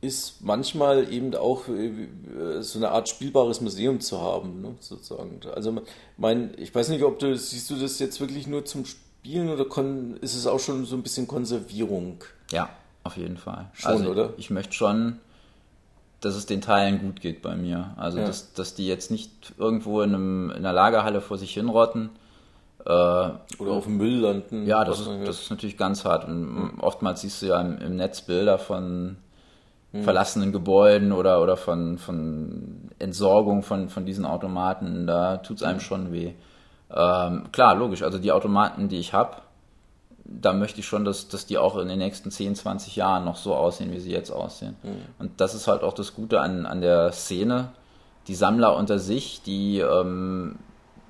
[0.00, 4.74] ist manchmal eben auch äh, so eine Art spielbares Museum zu haben, ne?
[4.80, 5.40] sozusagen.
[5.54, 5.82] Also
[6.16, 9.64] mein, ich weiß nicht, ob du, siehst du das jetzt wirklich nur zum Spielen oder
[9.64, 12.22] kon ist es auch schon so ein bisschen Konservierung?
[12.50, 12.70] Ja,
[13.02, 13.70] auf jeden Fall.
[13.74, 14.34] Schon, also, oder?
[14.38, 15.18] Ich möchte schon,
[16.20, 17.94] dass es den Teilen gut geht bei mir.
[17.96, 18.26] Also, Ja.
[18.26, 22.10] dass, dass die jetzt nicht irgendwo in, einem, in einer Lagerhalle vor sich hinrotten.
[22.84, 24.66] Äh, Oder auf dem Müll landen?
[24.66, 26.26] ja, das ist, das ist natürlich ganz hart.
[26.26, 29.16] Und Oftmals siehst du ja im, im Netz Bilder von
[30.04, 35.06] verlassenen Gebäuden oder, oder von, von Entsorgung von, von diesen Automaten.
[35.08, 36.32] Da tut es einem schon weh.
[36.94, 38.02] Ähm, klar, logisch.
[38.04, 39.38] Also die Automaten, die ich habe,
[40.30, 43.36] da möchte ich schon, dass, dass die auch in den nächsten 10, 20 Jahren noch
[43.36, 44.76] so aussehen, wie sie jetzt aussehen.
[45.18, 47.70] Und das ist halt auch das Gute an, an der Szene.
[48.28, 50.56] Die Sammler unter sich, die ähm,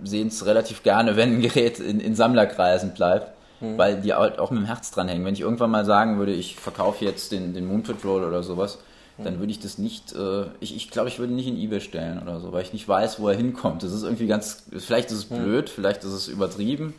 [0.03, 3.33] sehen es relativ gerne, wenn ein Gerät in, in Sammlerkreisen bleibt,
[3.77, 5.25] weil die halt auch mit dem Herz dran hängen.
[5.27, 8.79] Wenn ich irgendwann mal sagen würde, ich verkaufe jetzt den, den Moon Patrol oder sowas,
[9.23, 11.83] dann würde ich das nicht, äh, ich, ich glaube, ich würde ihn nicht in Ebay
[11.83, 13.83] stellen oder so, weil ich nicht weiß, wo er hinkommt.
[13.83, 16.95] Das ist irgendwie ganz, vielleicht ist es blöd, vielleicht ist es übertrieben,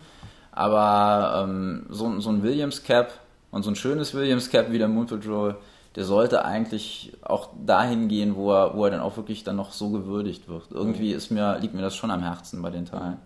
[0.51, 3.13] aber ähm, so, so ein Williams Cap
[3.51, 5.55] und so ein schönes Williams Cap wie der Moon Patrol,
[5.95, 9.71] der sollte eigentlich auch dahin gehen, wo er, wo er dann auch wirklich dann noch
[9.71, 10.71] so gewürdigt wird.
[10.71, 13.17] Irgendwie ist mir, liegt mir das schon am Herzen bei den Teilen.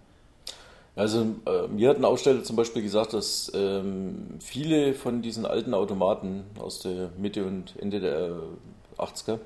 [0.96, 5.74] Also äh, mir hat ein Aussteller zum Beispiel gesagt, dass ähm, viele von diesen alten
[5.74, 8.32] Automaten aus der Mitte und Ende der
[8.98, 9.40] 80er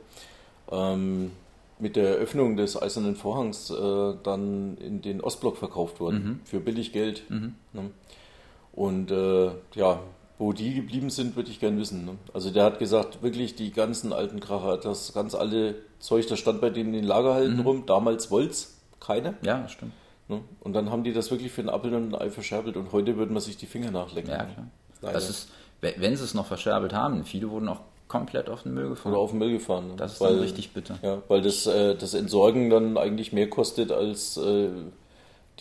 [0.72, 1.32] ähm,
[1.80, 6.92] mit der Öffnung des Eisernen Vorhangs äh, dann in den Ostblock verkauft wurden für billig
[6.92, 7.24] Geld.
[7.30, 7.92] Ne?
[8.74, 10.02] Und äh, ja,
[10.38, 12.06] wo die geblieben sind, würde ich gern wissen.
[12.06, 12.16] Ne?
[12.34, 16.62] Also der hat gesagt, wirklich die ganzen alten Kracher, das ganz alte Zeug, das stand
[16.62, 17.86] bei denen in den Lagerhallen rum.
[17.86, 19.34] Damals wollt's keiner.
[19.42, 19.94] Ja, stimmt.
[20.30, 20.42] Ne?
[20.62, 23.18] Und dann haben die das wirklich für einen Apfel und ein Ei verscherbelt und heute
[23.18, 24.30] würde man sich die Finger nachlecken.
[24.30, 24.46] Ja,
[25.00, 25.14] klar.
[25.14, 25.50] Das ist,
[25.82, 29.14] wenn sie es noch verscherbelt haben, viele wurden auch komplett auf den Müll gefahren.
[29.14, 29.88] Oder auf den Müll gefahren.
[29.88, 29.94] Ne?
[29.96, 31.00] Das ist weil, dann richtig bitter.
[31.02, 34.68] Ja, weil das, äh, das Entsorgen dann eigentlich mehr kostet, als äh,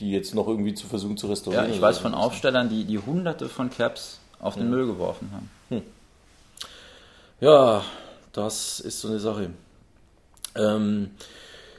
[0.00, 1.68] die jetzt noch irgendwie zu versuchen zu restaurieren.
[1.68, 4.70] Ja, ich weiß von Aufstellern, die, die hunderte von Caps auf den hm.
[4.70, 5.50] Müll geworfen haben.
[5.68, 5.82] Hm.
[7.40, 7.84] Ja,
[8.32, 9.50] das ist so eine Sache.
[10.56, 11.10] Ähm,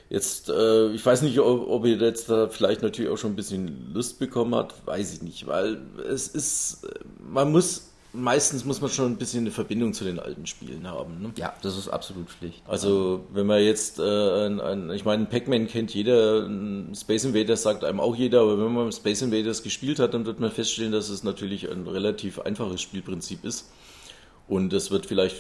[0.10, 3.36] Jetzt, äh, ich weiß nicht, ob, ob ihr jetzt da vielleicht natürlich auch schon ein
[3.36, 6.88] bisschen Lust bekommen habt, weiß ich nicht, weil es ist,
[7.20, 11.22] man muss, meistens muss man schon ein bisschen eine Verbindung zu den alten Spielen haben.
[11.22, 11.32] Ne?
[11.36, 12.64] Ja, das ist absolut Pflicht.
[12.68, 16.50] Also, wenn man jetzt, äh, ein, ein, ich meine, Pac-Man kennt jeder,
[16.96, 20.40] Space Invaders sagt einem auch jeder, aber wenn man Space Invaders gespielt hat, dann wird
[20.40, 23.70] man feststellen, dass es natürlich ein relativ einfaches Spielprinzip ist.
[24.48, 25.38] Und es wird vielleicht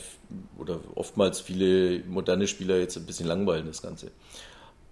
[0.59, 4.11] oder oftmals viele moderne Spieler jetzt ein bisschen langweilen, das Ganze.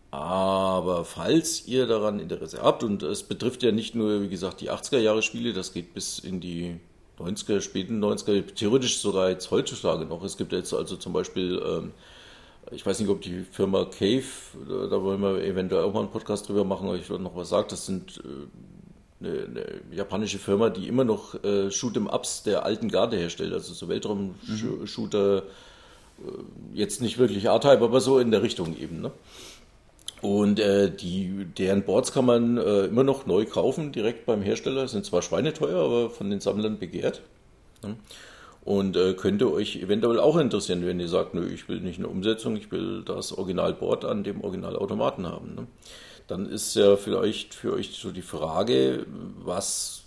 [0.10, 4.72] Aber falls ihr daran Interesse habt, und es betrifft ja nicht nur, wie gesagt, die
[4.72, 6.80] 80er Jahre Spiele, das geht bis in die
[7.20, 10.24] 90er, späten 90er, theoretisch sogar jetzt heutzutage noch.
[10.24, 11.92] Es gibt jetzt also zum Beispiel, ähm,
[12.72, 14.24] ich weiß nicht, ob die Firma Cave,
[14.90, 17.50] da wollen wir eventuell auch mal einen Podcast drüber machen, aber ich würde noch was
[17.50, 19.66] sagen, das sind äh, eine, eine,
[19.96, 25.44] japanische Firma, die immer noch äh, Shoot'em-Ups der alten Garde herstellt, also so Weltraum-Shooter,
[26.20, 26.28] mhm.
[26.28, 29.02] äh, jetzt nicht wirklich R-Type, aber so in der Richtung eben.
[29.02, 29.12] Ne?
[30.22, 34.88] Und äh, die, deren Boards kann man äh, immer noch neu kaufen, direkt beim Hersteller.
[34.88, 37.22] Sind zwar schweineteuer, aber von den Sammlern begehrt.
[37.84, 37.96] Ja.
[38.64, 42.10] Und äh, könnte euch eventuell auch interessieren, wenn ihr sagt, nö, ich will nicht eine
[42.10, 45.56] Umsetzung, ich will das Originalboard an dem Originalautomaten haben.
[45.56, 45.68] Ne?
[46.28, 49.06] Dann ist ja vielleicht für euch so die Frage,
[49.38, 50.04] was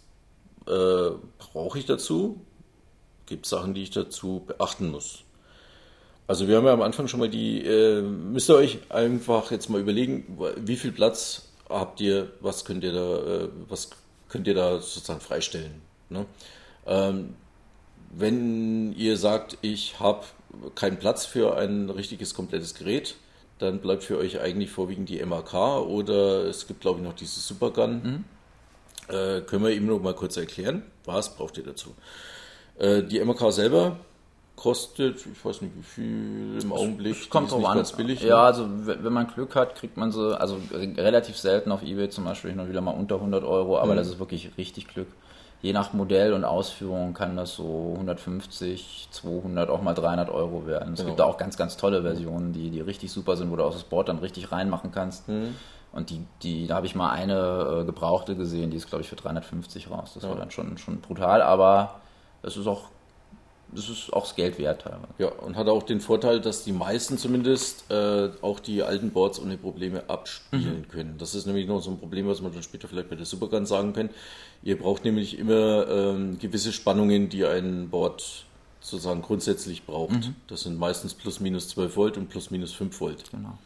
[0.67, 2.41] äh, brauche ich dazu?
[3.25, 5.25] Gibt es Sachen, die ich dazu beachten muss?
[6.31, 9.69] Also wir haben ja am Anfang schon mal die, äh, müsst ihr euch einfach jetzt
[9.69, 13.91] mal überlegen, wie viel Platz habt ihr, was könnt ihr da, äh, was
[14.29, 15.83] könnt ihr da sozusagen freistellen.
[16.09, 16.27] Ne?
[16.87, 17.35] Ähm,
[18.17, 20.25] wenn ihr sagt, ich habe
[20.77, 23.17] keinen Platz für ein richtiges komplettes Gerät,
[23.59, 27.45] dann bleibt für euch eigentlich vorwiegend die MAK oder es gibt glaube ich noch dieses
[27.45, 28.03] Supergun.
[29.09, 29.13] Mhm.
[29.13, 31.97] Äh, können wir eben noch mal kurz erklären, was braucht ihr dazu?
[32.79, 33.97] Äh, die MAK selber
[34.61, 37.17] kostet, ich weiß nicht wie viel im Augenblick.
[37.23, 37.79] Es kommt drauf an.
[37.79, 38.43] Ganz billig, ja, ne?
[38.43, 42.55] also wenn man Glück hat, kriegt man sie, also relativ selten auf Ebay zum Beispiel
[42.55, 43.97] noch wieder mal unter 100 Euro, aber mhm.
[43.97, 45.09] das ist wirklich richtig Glück.
[45.63, 50.93] Je nach Modell und Ausführung kann das so 150, 200, auch mal 300 Euro werden.
[50.93, 51.09] Es genau.
[51.09, 53.73] gibt da auch ganz, ganz tolle Versionen, die, die richtig super sind, wo du auch
[53.73, 55.29] das Board dann richtig reinmachen kannst.
[55.29, 55.55] Mhm.
[55.93, 59.09] Und die, die, da habe ich mal eine äh, gebrauchte gesehen, die ist glaube ich
[59.09, 60.13] für 350 raus.
[60.15, 60.29] Das ja.
[60.29, 62.01] war dann schon, schon brutal, aber
[62.43, 62.85] es ist auch
[63.73, 65.13] das ist auch das Geld wert teilweise.
[65.19, 69.41] Ja, und hat auch den Vorteil, dass die meisten zumindest äh, auch die alten Boards
[69.41, 70.89] ohne Probleme abspielen mhm.
[70.89, 71.15] können.
[71.19, 73.67] Das ist nämlich noch so ein Problem, was man dann später vielleicht bei der Supergun
[73.67, 74.11] sagen kann.
[74.63, 78.45] Ihr braucht nämlich immer ähm, gewisse Spannungen, die ein Board
[78.81, 80.27] sozusagen grundsätzlich braucht.
[80.27, 80.35] Mhm.
[80.49, 83.31] Das sind meistens plus minus 12 Volt und plus minus 5 Volt.
[83.31, 83.59] Genau.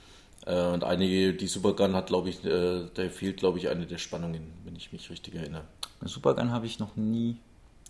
[0.46, 3.98] Äh, und einige, die Supergun hat, glaube ich, äh, da fehlt, glaube ich, eine der
[3.98, 5.64] Spannungen, wenn ich mich richtig erinnere.
[6.00, 7.36] Eine Supergun habe ich noch nie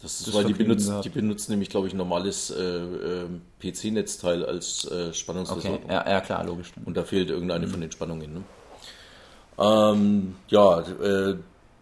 [0.03, 3.27] das ist, das weil die benutzen, die benutzen nämlich, glaube ich, ein normales äh, äh,
[3.61, 5.85] PC-Netzteil als äh, Spannungsversorgung.
[5.85, 5.93] Okay.
[5.93, 6.73] Ja, ja, klar, logisch.
[6.85, 7.71] Und da fehlt irgendeine mhm.
[7.71, 8.35] von den Spannungen.
[8.35, 8.43] Ne?
[9.59, 11.37] Ähm, ja, äh,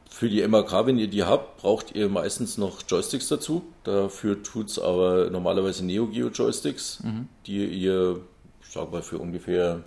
[0.08, 3.62] für die MAK, wenn ihr die habt, braucht ihr meistens noch Joysticks dazu.
[3.82, 7.28] Dafür tut es aber normalerweise Neo Geo Joysticks, mhm.
[7.46, 8.20] die ihr,
[8.62, 9.82] sag mal, für ungefähr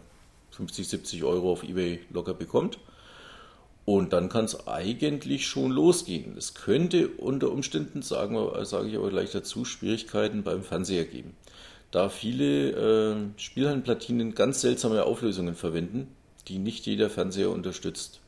[0.52, 2.80] 50, 70 Euro auf Ebay locker bekommt.
[3.86, 6.36] Und dann kann es eigentlich schon losgehen.
[6.38, 11.36] Es könnte unter Umständen, sagen wir, sage ich aber gleich dazu, Schwierigkeiten beim Fernseher geben.
[11.92, 16.08] Da viele äh, Spielhallenplatinen ganz seltsame Auflösungen verwenden,
[16.48, 18.22] die nicht jeder Fernseher unterstützt.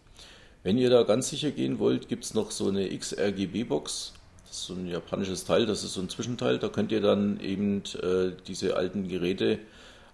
[0.64, 4.14] Wenn ihr da ganz sicher gehen wollt, gibt es noch so eine XRGB-Box.
[4.48, 6.60] Das ist so ein japanisches Teil, das ist so ein Zwischenteil.
[6.60, 9.60] Da könnt ihr dann eben äh, diese alten Geräte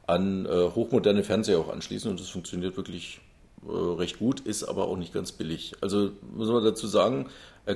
[0.08, 3.20] an äh, hochmoderne Fernseher auch anschließen und das funktioniert wirklich
[3.68, 5.74] recht gut, ist aber auch nicht ganz billig.
[5.82, 7.30] Also muss man dazu sagen,
[7.66, 7.76] äh,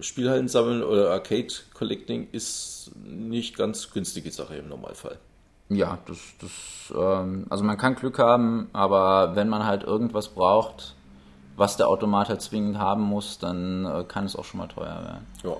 [0.00, 5.18] Spielhallen sammeln oder Arcade Collecting ist nicht ganz günstige Sache im Normalfall.
[5.70, 6.50] Ja, das, das
[6.94, 10.94] ähm, also man kann Glück haben, aber wenn man halt irgendwas braucht,
[11.56, 15.02] was der Automat halt zwingend haben muss, dann äh, kann es auch schon mal teuer
[15.04, 15.26] werden.
[15.42, 15.56] Ja.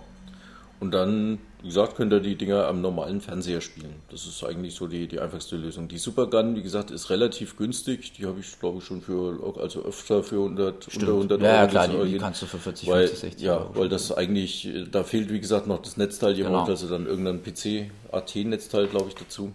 [0.85, 3.95] Und dann wie gesagt, könnt ihr die Dinger am normalen Fernseher spielen.
[4.11, 5.89] Das ist eigentlich so die, die einfachste Lösung.
[5.89, 8.13] Die Supergun, wie gesagt, ist relativ günstig.
[8.13, 11.09] Die habe ich, glaube ich, schon für, also öfter für 100, Stimmt.
[11.09, 11.57] unter 100 ja, Euro.
[11.57, 14.13] Ja, klar, die, die, kannst du für 40, weil, 50, 60 Ja, Euro weil das
[14.13, 16.37] eigentlich, da fehlt, wie gesagt, noch das Netzteil.
[16.37, 16.59] Ihr genau.
[16.59, 19.55] braucht also dann irgendein PC-AT-Netzteil, glaube ich, dazu.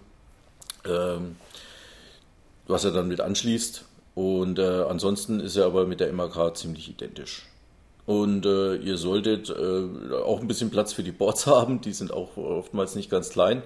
[0.85, 1.35] Ähm,
[2.65, 3.85] was er dann mit anschließt.
[4.15, 7.45] Und äh, ansonsten ist er aber mit der MAK ziemlich identisch.
[8.09, 12.11] Und äh, ihr solltet äh, auch ein bisschen Platz für die Boards haben, die sind
[12.11, 13.61] auch oftmals nicht ganz klein.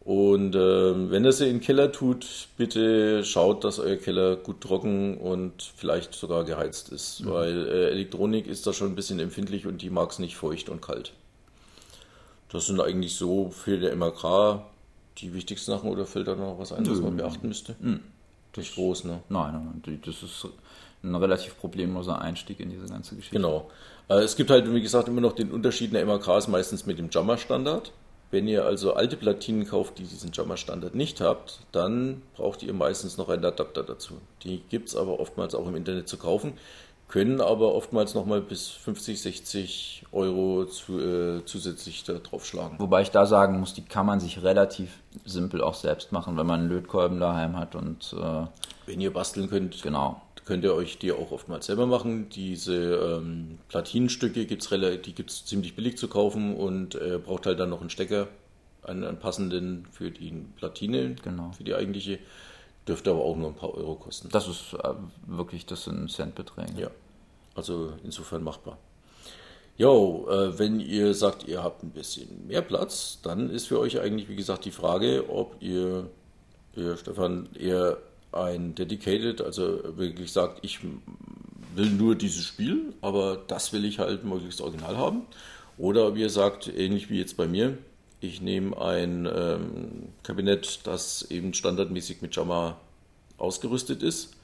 [0.00, 4.62] Und äh, wenn ihr sie in den Keller tut, bitte schaut, dass euer Keller gut
[4.62, 7.30] trocken und vielleicht sogar geheizt ist, mhm.
[7.32, 10.70] weil äh, Elektronik ist da schon ein bisschen empfindlich und die mag es nicht feucht
[10.70, 11.12] und kalt.
[12.48, 14.62] Das sind eigentlich so für der MAK
[15.18, 17.76] die wichtigsten Sachen oder fällt da noch was ein, was man beachten müsste?
[17.78, 18.00] Mhm.
[18.56, 19.20] Nicht groß, ne?
[19.28, 19.52] Nein,
[19.84, 20.46] nein, das ist
[21.02, 23.36] ein relativ problemloser Einstieg in diese ganze Geschichte.
[23.36, 23.70] Genau.
[24.08, 26.86] Äh, es gibt halt, wie gesagt, immer noch den Unterschied in der MAK ist meistens
[26.86, 27.92] mit dem Jammer-Standard.
[28.30, 33.16] Wenn ihr also alte Platinen kauft, die diesen Jammer-Standard nicht habt, dann braucht ihr meistens
[33.16, 34.14] noch einen Adapter dazu.
[34.44, 36.52] Die gibt es aber oftmals auch im Internet zu kaufen,
[37.08, 42.78] können aber oftmals nochmal bis 50, 60 Euro zu, äh, zusätzlich da draufschlagen.
[42.78, 46.46] Wobei ich da sagen muss, die kann man sich relativ simpel auch selbst machen, wenn
[46.46, 48.46] man einen Lötkolben daheim hat und äh,
[48.86, 49.82] wenn ihr basteln könnt.
[49.82, 50.20] Genau
[50.50, 52.28] könnt ihr euch die auch oftmals selber machen.
[52.28, 57.60] Diese ähm, Platinenstücke gibt es die gibt's ziemlich billig zu kaufen und äh, braucht halt
[57.60, 58.26] dann noch einen Stecker,
[58.82, 61.52] einen, einen passenden für die Platine, genau.
[61.52, 62.18] für die eigentliche.
[62.88, 64.28] Dürfte aber auch nur ein paar Euro kosten.
[64.32, 64.94] Das ist äh,
[65.28, 66.80] wirklich, das sind Centbeträge.
[66.80, 66.90] Ja,
[67.54, 68.76] also insofern machbar.
[69.76, 74.00] Jo, äh, wenn ihr sagt, ihr habt ein bisschen mehr Platz, dann ist für euch
[74.00, 76.10] eigentlich, wie gesagt, die Frage, ob ihr,
[76.74, 77.98] ihr Stefan, eher
[78.32, 80.80] ein Dedicated, also wirklich sagt, ich
[81.74, 85.22] will nur dieses Spiel, aber das will ich halt möglichst original haben.
[85.78, 87.78] Oder wie ihr sagt, ähnlich wie jetzt bei mir,
[88.20, 92.76] ich nehme ein ähm, Kabinett, das eben standardmäßig mit Jammer
[93.38, 94.36] ausgerüstet ist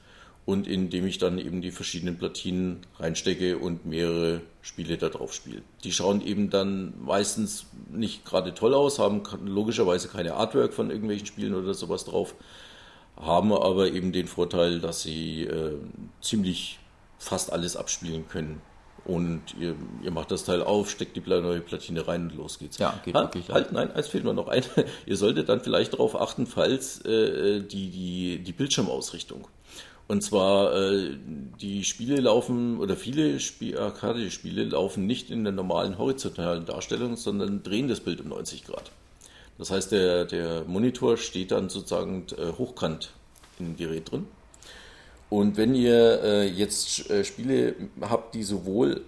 [0.47, 5.33] und in dem ich dann eben die verschiedenen Platinen reinstecke und mehrere Spiele da drauf
[5.33, 5.61] spiele.
[5.83, 11.27] Die schauen eben dann meistens nicht gerade toll aus, haben logischerweise keine Artwork von irgendwelchen
[11.27, 12.33] Spielen oder sowas drauf,
[13.19, 15.77] haben aber eben den Vorteil, dass sie äh,
[16.21, 16.79] ziemlich
[17.17, 18.61] fast alles abspielen können.
[19.05, 22.77] Und ihr, ihr macht das Teil auf, steckt die neue Platine rein und los geht's.
[22.77, 23.49] Ja, geht halt, wirklich.
[23.49, 24.63] Halt, nein, eins fehlt nur noch ein.
[25.05, 29.47] ihr solltet dann vielleicht darauf achten, falls äh, die, die, die Bildschirmausrichtung.
[30.09, 31.17] Und zwar, äh,
[31.61, 37.63] die Spiele laufen, oder viele Spiel, Arcade-Spiele laufen nicht in der normalen horizontalen Darstellung, sondern
[37.63, 38.91] drehen das Bild um 90 Grad.
[39.57, 43.11] Das heißt, der, der Monitor steht dann sozusagen äh, hochkant
[43.59, 44.27] im Gerät drin.
[45.29, 49.01] Und wenn ihr äh, jetzt äh, Spiele habt, die sowohl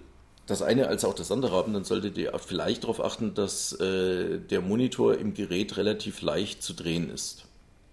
[0.46, 4.60] das eine als auch das andere haben, dann solltet ihr vielleicht darauf achten, dass der
[4.60, 7.44] Monitor im Gerät relativ leicht zu drehen ist.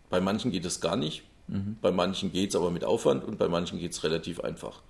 [0.09, 1.77] Bei manchen geht es gar nicht, mhm.
[1.83, 4.81] bei manchen geht es aber mit Aufwand und bei manchen geht es relativ einfach.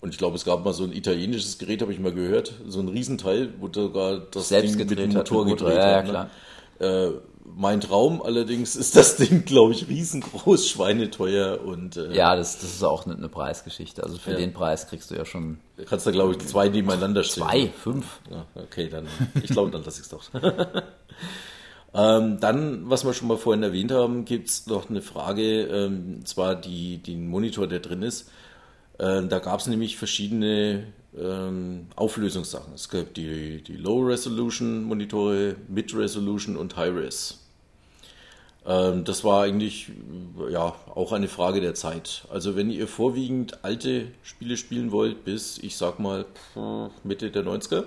[0.00, 2.80] Und ich glaube, es gab mal so ein italienisches Gerät, habe ich mal gehört, so
[2.80, 6.06] ein Riesenteil, wo sogar das Selbst Ding mit dem Motor gedreht hat.
[6.06, 6.30] Ja, ja, ne?
[6.80, 7.10] Äh,
[7.56, 12.74] mein Traum allerdings ist das Ding, glaube ich, riesengroß, schweineteuer und äh, ja, das, das
[12.74, 14.02] ist auch eine, eine Preisgeschichte.
[14.02, 14.36] Also für ja.
[14.36, 15.58] den Preis kriegst du ja schon.
[15.76, 17.48] Du kannst da glaube ich zwei nebeneinander stellen.
[17.48, 18.20] Zwei, fünf.
[18.30, 19.06] Ja, okay, dann
[19.42, 20.30] ich glaube, dann lasse ich es doch.
[21.94, 26.24] ähm, dann, was wir schon mal vorhin erwähnt haben, gibt es noch eine Frage, ähm,
[26.24, 28.30] zwar die den Monitor, der drin ist.
[28.98, 32.74] Äh, da gab es nämlich verschiedene ähm, Auflösungssachen.
[32.74, 37.38] Es gibt die, die Low-Resolution-Monitore, Mid-Resolution und High-Res.
[38.66, 39.90] Ähm, das war eigentlich
[40.50, 42.24] ja auch eine Frage der Zeit.
[42.30, 46.26] Also wenn ihr vorwiegend alte Spiele spielen wollt, bis ich sag mal
[47.02, 47.84] Mitte der 90er,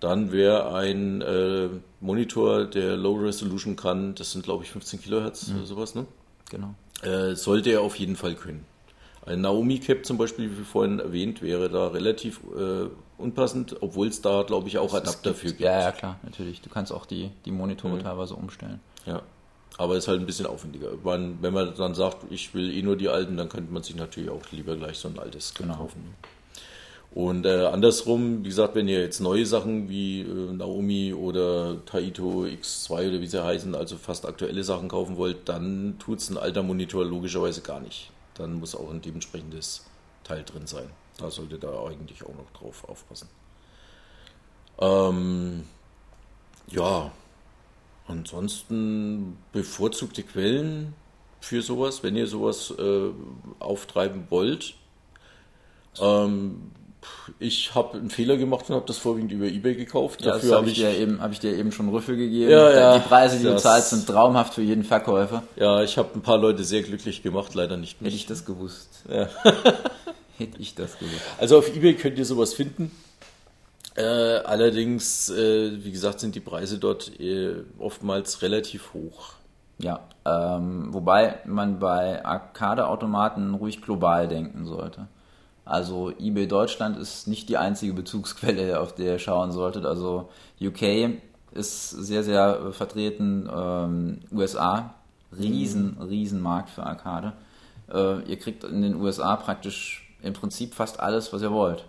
[0.00, 1.68] dann wäre ein äh,
[2.00, 5.56] Monitor, der Low Resolution kann, das sind glaube ich 15 Kilohertz mhm.
[5.56, 6.06] oder sowas, ne?
[6.50, 6.74] Genau.
[7.02, 8.64] Äh, sollte er auf jeden Fall können.
[9.28, 14.22] Ein Naomi Cap zum Beispiel, wie vorhin erwähnt, wäre da relativ äh, unpassend, obwohl es
[14.22, 15.60] da, glaube ich, auch Adapter für gibt.
[15.60, 16.62] Ja, ja, klar, natürlich.
[16.62, 18.02] Du kannst auch die, die Monitore mhm.
[18.02, 18.80] teilweise umstellen.
[19.04, 19.20] Ja,
[19.76, 20.88] aber ist halt ein bisschen aufwendiger.
[21.04, 23.96] Man, wenn man dann sagt, ich will eh nur die alten, dann könnte man sich
[23.96, 25.74] natürlich auch lieber gleich so ein altes genau.
[25.74, 26.14] kaufen.
[27.10, 32.44] Und äh, andersrum, wie gesagt, wenn ihr jetzt neue Sachen wie äh, Naomi oder Taito
[32.44, 36.38] X2 oder wie sie heißen, also fast aktuelle Sachen kaufen wollt, dann tut es ein
[36.38, 39.86] alter Monitor logischerweise gar nicht dann muss auch ein dementsprechendes
[40.24, 40.90] Teil drin sein.
[41.18, 43.28] Da sollte da eigentlich auch noch drauf aufpassen.
[44.78, 45.64] Ähm,
[46.68, 47.10] ja,
[48.06, 50.94] ansonsten bevorzugte Quellen
[51.40, 53.10] für sowas, wenn ihr sowas äh,
[53.58, 54.74] auftreiben wollt.
[56.00, 56.70] Ähm,
[57.38, 60.22] ich habe einen Fehler gemacht und habe das vorwiegend über Ebay gekauft.
[60.22, 62.50] Ja, Dafür habe ich, dir eben, hab ich dir eben schon Rüffel gegeben.
[62.50, 65.42] Ja, ja, die Preise, die du zahlst, sind traumhaft für jeden Verkäufer.
[65.56, 68.12] Ja, ich habe ein paar Leute sehr glücklich gemacht, leider nicht mich.
[68.12, 69.04] Hätte ich das gewusst.
[69.08, 69.28] Ja.
[70.38, 71.22] Hätte ich das gewusst.
[71.38, 72.90] Also auf Ebay könnt ihr sowas finden.
[73.96, 74.02] Äh,
[74.44, 79.32] allerdings, äh, wie gesagt, sind die Preise dort äh, oftmals relativ hoch.
[79.80, 85.08] Ja, ähm, wobei man bei Arcade-Automaten ruhig global denken sollte.
[85.68, 89.84] Also eBay Deutschland ist nicht die einzige Bezugsquelle, auf der ihr schauen solltet.
[89.84, 90.30] Also
[90.62, 91.10] UK
[91.52, 93.46] ist sehr, sehr vertreten.
[93.54, 94.94] Ähm, USA,
[95.38, 97.34] riesen, riesen Markt für Arcade.
[97.92, 101.84] Äh, ihr kriegt in den USA praktisch im Prinzip fast alles, was ihr wollt.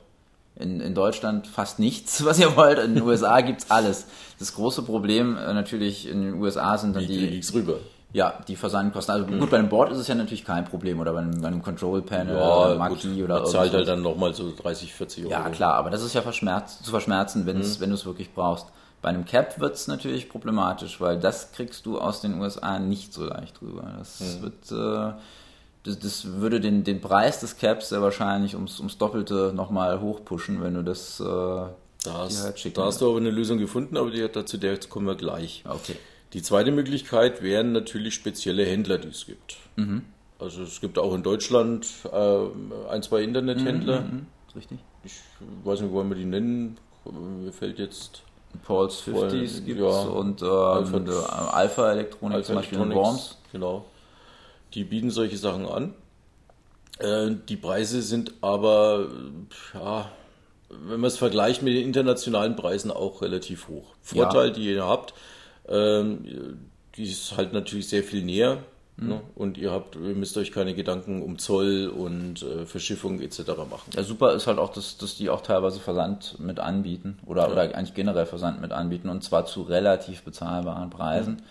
[0.58, 2.80] In, in Deutschland fast nichts, was ihr wollt.
[2.80, 4.08] In den USA gibt's alles.
[4.40, 7.42] Das große Problem äh, natürlich in den USA sind dann Wie die.
[7.54, 7.78] rüber?
[8.12, 9.14] Ja, die Versandkosten.
[9.14, 11.48] Also gut, bei einem Board ist es ja natürlich kein Problem oder bei einem, bei
[11.48, 15.26] einem Control Panel Ja, oder Marquis oder man zahlt halt dann nochmal so 30, 40
[15.26, 15.32] Euro.
[15.32, 18.68] Ja, klar, aber das ist ja zu verschmerzen, wenn es wenn du es wirklich brauchst.
[19.02, 23.14] Bei einem Cap wird es natürlich problematisch, weil das kriegst du aus den USA nicht
[23.14, 23.94] so leicht rüber.
[23.98, 25.14] Das wird äh,
[25.84, 30.62] das, das würde den, den Preis des Caps sehr wahrscheinlich ums, ums Doppelte nochmal hochpushen,
[30.62, 31.72] wenn du das äh, Da
[32.06, 35.08] hast, halt schicken da hast du aber eine Lösung gefunden, aber die, dazu der kommen
[35.08, 35.64] wir gleich.
[35.68, 35.96] Okay.
[36.34, 39.58] Die zweite Möglichkeit wären natürlich spezielle Händler, die es gibt.
[39.76, 40.04] Mhm.
[40.38, 44.02] Also es gibt auch in Deutschland äh, ein, zwei Internethändler.
[44.02, 44.80] Mhm, ist richtig.
[45.04, 45.14] Ich
[45.64, 46.78] weiß nicht, wollen wir die nennen?
[47.06, 48.22] Mir fällt jetzt
[48.64, 49.32] Paul's 50s Voll,
[49.66, 50.02] gibt's ja.
[50.02, 53.38] und ähm, Alpha- Alpha, Alpha Elektronik zum Beispiel in Worms.
[53.52, 53.86] Genau.
[54.74, 55.94] Die bieten solche Sachen an.
[57.00, 59.08] Äh, die Preise sind aber,
[59.74, 60.12] äh, ja,
[60.70, 63.96] wenn man es vergleicht mit den internationalen Preisen, auch relativ hoch.
[64.02, 65.14] Vorteil, die ihr habt,
[65.68, 66.60] ähm,
[66.96, 68.60] die ist halt natürlich sehr viel näher.
[69.02, 69.22] Ne?
[69.36, 73.40] Und ihr habt, ihr müsst euch keine Gedanken um Zoll und äh, Verschiffung etc.
[73.70, 73.92] machen.
[73.96, 77.62] Ja, super ist halt auch, dass, dass die auch teilweise Versand mit anbieten oder, oder
[77.62, 81.42] eigentlich generell Versand mit anbieten und zwar zu relativ bezahlbaren Preisen.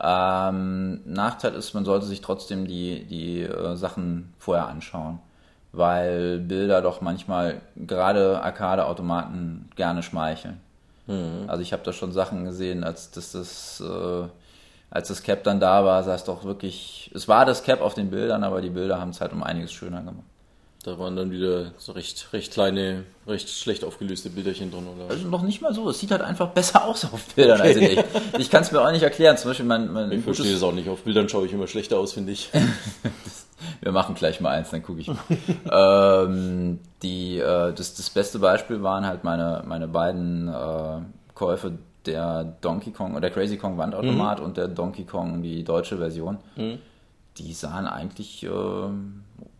[0.00, 5.20] Ähm, Nachteil ist, man sollte sich trotzdem die, die äh, Sachen vorher anschauen,
[5.72, 10.60] weil Bilder doch manchmal gerade Arcade-Automaten gerne schmeicheln.
[11.46, 14.28] Also ich habe da schon Sachen gesehen, als das, das äh,
[14.90, 17.94] als das Cap dann da war, sah es doch wirklich, es war das Cap auf
[17.94, 20.24] den Bildern, aber die Bilder haben es halt um einiges schöner gemacht.
[20.84, 25.10] Da waren dann wieder so recht, recht kleine, recht schlecht aufgelöste Bilderchen drin, oder?
[25.10, 25.90] Also noch nicht mal so.
[25.90, 28.04] Es sieht halt einfach besser aus auf Bildern als in echt.
[28.38, 29.36] Ich kann es mir auch nicht erklären.
[29.36, 30.88] Zum Beispiel mein, mein Ich verstehe das auch nicht.
[30.88, 32.50] Auf Bildern schaue ich immer schlechter aus, finde ich.
[33.86, 35.08] Wir machen gleich mal eins, dann gucke ich.
[35.70, 40.98] ähm, die, äh, das, das beste Beispiel waren halt meine, meine beiden äh,
[41.36, 46.38] Käufe der Donkey Kong oder Crazy Kong Wandautomat und der Donkey Kong, die deutsche Version.
[47.38, 48.48] Die sahen eigentlich äh,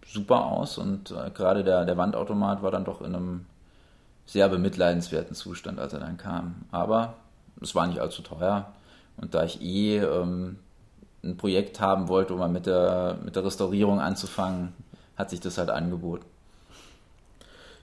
[0.04, 3.46] super aus und äh, gerade der, der Wandautomat war dann doch in einem
[4.26, 6.64] sehr bemitleidenswerten Zustand, als er dann kam.
[6.72, 7.14] Aber
[7.62, 8.72] es war nicht allzu teuer.
[9.18, 10.56] Und da ich eh ähm,
[11.26, 14.72] ein Projekt haben wollte, um mal mit der, mit der Restaurierung anzufangen,
[15.16, 16.24] hat sich das halt angeboten.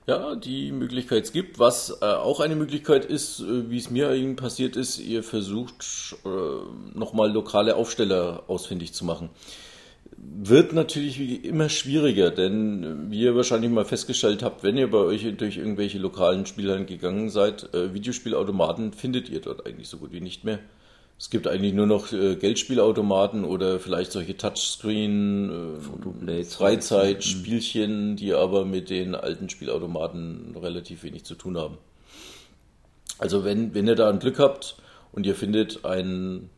[0.05, 1.59] Ja, die Möglichkeit es gibt.
[1.59, 5.85] Was äh, auch eine Möglichkeit ist, äh, wie es mir eben passiert ist, ihr versucht
[6.25, 9.29] äh, nochmal lokale Aufsteller ausfindig zu machen.
[10.17, 15.25] Wird natürlich immer schwieriger, denn wie ihr wahrscheinlich mal festgestellt habt, wenn ihr bei euch
[15.37, 20.21] durch irgendwelche lokalen Spielhallen gegangen seid, äh, Videospielautomaten findet ihr dort eigentlich so gut wie
[20.21, 20.59] nicht mehr.
[21.19, 26.55] Es gibt eigentlich nur noch äh, Geldspielautomaten oder vielleicht solche Touchscreen, äh, Photoblades.
[26.55, 31.77] Freizeitspielchen, die aber mit den alten Spielautomaten relativ wenig zu tun haben.
[33.19, 34.75] Also wenn, wenn ihr da ein Glück habt
[35.11, 36.49] und ihr findet einen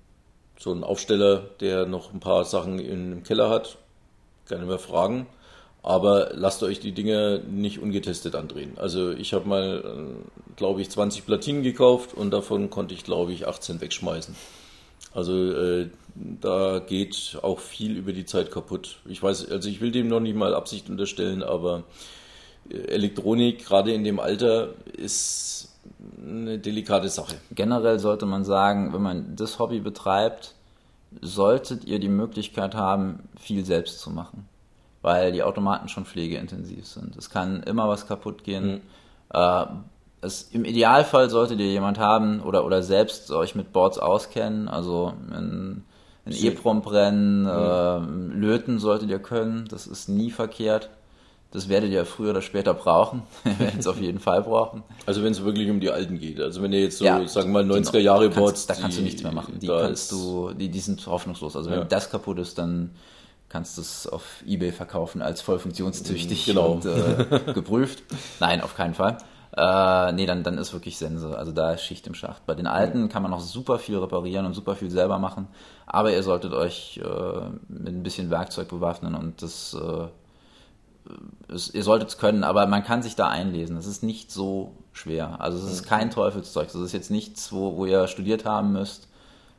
[0.58, 3.78] so einen Aufsteller, der noch ein paar Sachen im Keller hat,
[4.48, 5.28] gerne mal fragen.
[5.86, 8.72] Aber lasst euch die Dinger nicht ungetestet andrehen.
[8.78, 13.34] Also ich habe mal, äh, glaube ich, 20 Platinen gekauft und davon konnte ich, glaube
[13.34, 14.36] ich, 18 wegschmeißen.
[15.14, 18.98] Also äh, da geht auch viel über die Zeit kaputt.
[19.06, 21.84] Ich weiß, also ich will dem noch nicht mal Absicht unterstellen, aber
[22.68, 25.70] äh, Elektronik, gerade in dem Alter, ist
[26.20, 27.36] eine delikate Sache.
[27.52, 30.56] Generell sollte man sagen, wenn man das Hobby betreibt,
[31.22, 34.50] solltet ihr die Möglichkeit haben, viel selbst zu machen.
[35.06, 37.16] Weil die Automaten schon pflegeintensiv sind.
[37.16, 38.82] Es kann immer was kaputt gehen.
[39.32, 39.66] Äh,
[40.22, 44.68] es, Im Idealfall solltet ihr jemand haben oder, oder selbst euch mit Boards auskennen.
[44.68, 45.84] Also ein,
[46.26, 49.68] ein E-Prom-Rennen, äh, löten solltet ihr können.
[49.70, 50.90] Das ist nie verkehrt.
[51.52, 53.22] Das werdet ihr früher oder später brauchen.
[53.46, 54.82] Ihr werdet es auf jeden Fall brauchen.
[55.06, 56.42] Also wenn es wirklich um die alten geht.
[56.42, 57.76] Also wenn ihr jetzt so, Ja, sagen wir mal, genau.
[57.76, 58.66] 90er Jahre Boards.
[58.66, 59.60] Da kannst du nichts mehr machen.
[59.62, 61.56] Die kannst du, die, die sind hoffnungslos.
[61.56, 61.86] Also wenn Ja.
[61.86, 62.90] das kaputt ist, dann
[63.56, 66.74] kannst du es auf Ebay verkaufen als voll funktionstüchtig Genau.
[66.74, 68.04] und äh, geprüft.
[68.42, 69.18] Nein, auf keinen Fall.
[69.56, 71.38] Äh, nee, dann, dann ist wirklich Sense.
[71.38, 72.46] Also da ist Schicht im Schacht.
[72.46, 75.48] Bei den alten kann man noch super viel reparieren und super viel selber machen.
[75.86, 80.08] Aber ihr solltet euch äh, mit ein bisschen Werkzeug bewaffnen und das äh,
[81.48, 83.78] es, ihr solltet es können, aber man kann sich da einlesen.
[83.78, 85.40] Es ist nicht so schwer.
[85.40, 86.68] Also es ist kein Teufelszeug.
[86.68, 89.08] Das ist jetzt nichts, wo, wo ihr studiert haben müsst.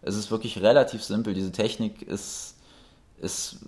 [0.03, 1.33] Es ist wirklich relativ simpel.
[1.33, 2.56] Diese Technik ist,
[3.19, 3.59] ist,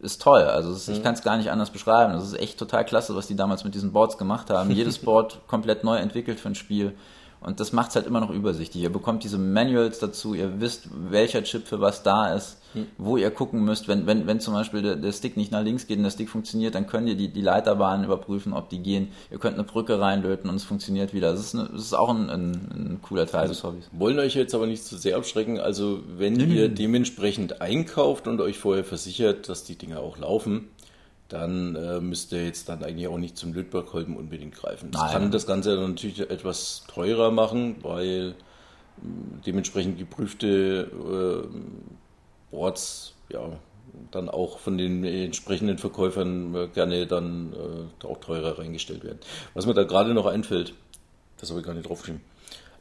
[0.00, 0.42] ist toll.
[0.42, 0.94] Also ist, mhm.
[0.94, 2.14] ich kann es gar nicht anders beschreiben.
[2.14, 4.70] Es ist echt total klasse, was die damals mit diesen Boards gemacht haben.
[4.74, 6.94] Jedes Board komplett neu entwickelt für ein Spiel.
[7.40, 8.82] Und das macht es halt immer noch übersichtlich.
[8.82, 12.86] Ihr bekommt diese Manuals dazu, ihr wisst, welcher Chip für was da ist, hm.
[12.98, 13.88] wo ihr gucken müsst.
[13.88, 16.28] Wenn, wenn, wenn zum Beispiel der, der, Stick nicht nach links geht und der Stick
[16.28, 19.08] funktioniert, dann könnt ihr die, die Leiterbahnen überprüfen, ob die gehen.
[19.30, 21.32] Ihr könnt eine Brücke reinlöten und es funktioniert wieder.
[21.32, 23.88] Das ist, eine, das ist auch ein, ein, ein cooler Teil des Hobbys.
[23.92, 25.58] Wollen euch jetzt aber nicht zu sehr abschrecken.
[25.58, 26.52] Also wenn mhm.
[26.52, 30.68] ihr dementsprechend einkauft und euch vorher versichert, dass die Dinge auch laufen,
[31.30, 34.90] dann äh, müsst ihr jetzt dann eigentlich auch nicht zum Lötbergkolben unbedingt greifen.
[34.90, 35.12] Das Nein.
[35.12, 38.32] kann das Ganze natürlich etwas teurer machen, weil äh,
[39.46, 41.48] dementsprechend geprüfte äh,
[42.50, 43.40] Boards ja
[44.12, 49.18] dann auch von den entsprechenden Verkäufern äh, gerne dann äh, auch teurer reingestellt werden.
[49.54, 50.74] Was mir da gerade noch einfällt,
[51.38, 52.20] das habe ich gar nicht draufgeschrieben,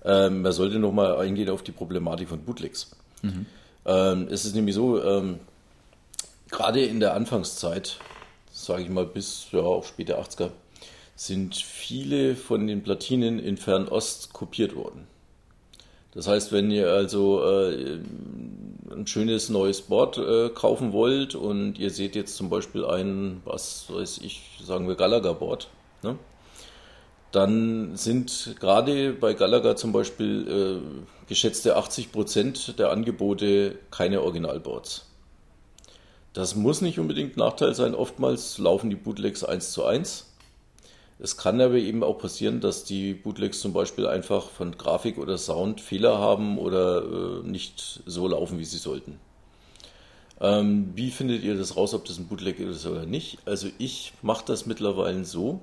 [0.06, 2.92] ähm, man sollte noch mal eingehen auf die Problematik von Bootlegs.
[3.22, 3.46] Mhm.
[3.86, 5.40] Ähm, es ist nämlich so, ähm,
[6.52, 8.00] gerade in der Anfangszeit
[8.60, 10.52] sage ich mal, bis ja, auf späte 80er,
[11.16, 15.08] sind viele von den Platinen in Fernost kopiert worden.
[16.20, 17.98] Das heißt, wenn ihr also äh,
[18.92, 23.86] ein schönes neues Board äh, kaufen wollt und ihr seht jetzt zum Beispiel ein, was
[23.88, 25.70] weiß ich, sagen wir Gallagher-Board,
[26.04, 26.18] ne?
[27.32, 35.06] dann sind gerade bei Gallagher zum Beispiel äh, geschätzte 80 Prozent der Angebote keine Originalboards.
[36.34, 37.96] Das muss nicht unbedingt Nachteil sein.
[37.96, 40.29] Oftmals laufen die Bootlegs 1 zu 1.
[41.22, 45.38] Es kann aber eben auch passieren, dass die Bootlegs zum Beispiel einfach von Grafik oder
[45.38, 49.20] Sound Fehler haben oder äh, nicht so laufen, wie sie sollten.
[50.40, 53.40] Ähm, wie findet ihr das raus, ob das ein Bootleg ist oder nicht?
[53.46, 55.60] Also ich mache das mittlerweile so,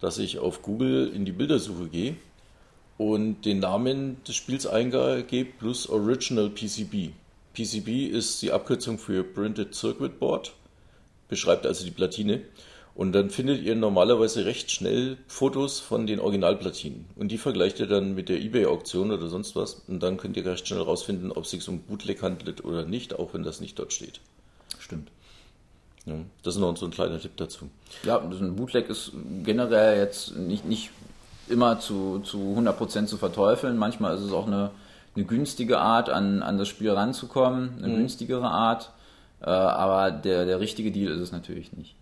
[0.00, 2.16] dass ich auf Google in die Bildersuche gehe
[2.96, 7.10] und den Namen des Spiels eingebe plus Original PCB.
[7.52, 10.54] PCB ist die Abkürzung für Printed Circuit Board,
[11.28, 12.42] beschreibt also die Platine.
[12.98, 17.04] Und dann findet ihr normalerweise recht schnell Fotos von den Originalplatinen.
[17.14, 19.82] Und die vergleicht ihr dann mit der Ebay-Auktion oder sonst was.
[19.86, 23.16] Und dann könnt ihr recht schnell herausfinden, ob es sich um Bootleg handelt oder nicht,
[23.16, 24.18] auch wenn das nicht dort steht.
[24.80, 25.12] Stimmt.
[26.06, 27.70] Ja, das ist noch so ein kleiner Tipp dazu.
[28.02, 29.12] Ja, ein Bootleg ist
[29.44, 30.90] generell jetzt nicht, nicht
[31.48, 33.76] immer zu, zu 100% zu verteufeln.
[33.76, 34.72] Manchmal ist es auch eine
[35.14, 37.96] eine günstige Art, an, an das Spiel ranzukommen, eine mhm.
[37.98, 38.90] günstigere Art.
[39.40, 41.94] Äh, aber der, der richtige Deal ist es natürlich nicht.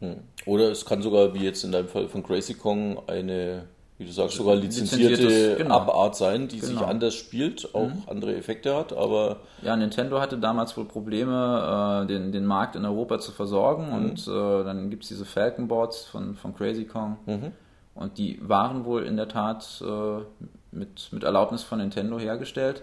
[0.00, 0.16] Mhm.
[0.46, 3.64] Oder es kann sogar, wie jetzt in deinem Fall von Crazy Kong, eine,
[3.98, 5.76] wie du sagst, sogar lizenzierte genau.
[5.76, 6.72] Abart sein, die genau.
[6.72, 8.02] sich anders spielt, auch mhm.
[8.06, 9.38] andere Effekte hat, aber.
[9.62, 13.94] Ja, Nintendo hatte damals wohl Probleme, äh, den, den Markt in Europa zu versorgen mhm.
[13.94, 17.16] und äh, dann gibt es diese Falcon Boards von, von Crazy Kong.
[17.26, 17.52] Mhm.
[17.94, 20.22] Und die waren wohl in der Tat äh,
[20.72, 22.82] mit, mit Erlaubnis von Nintendo hergestellt.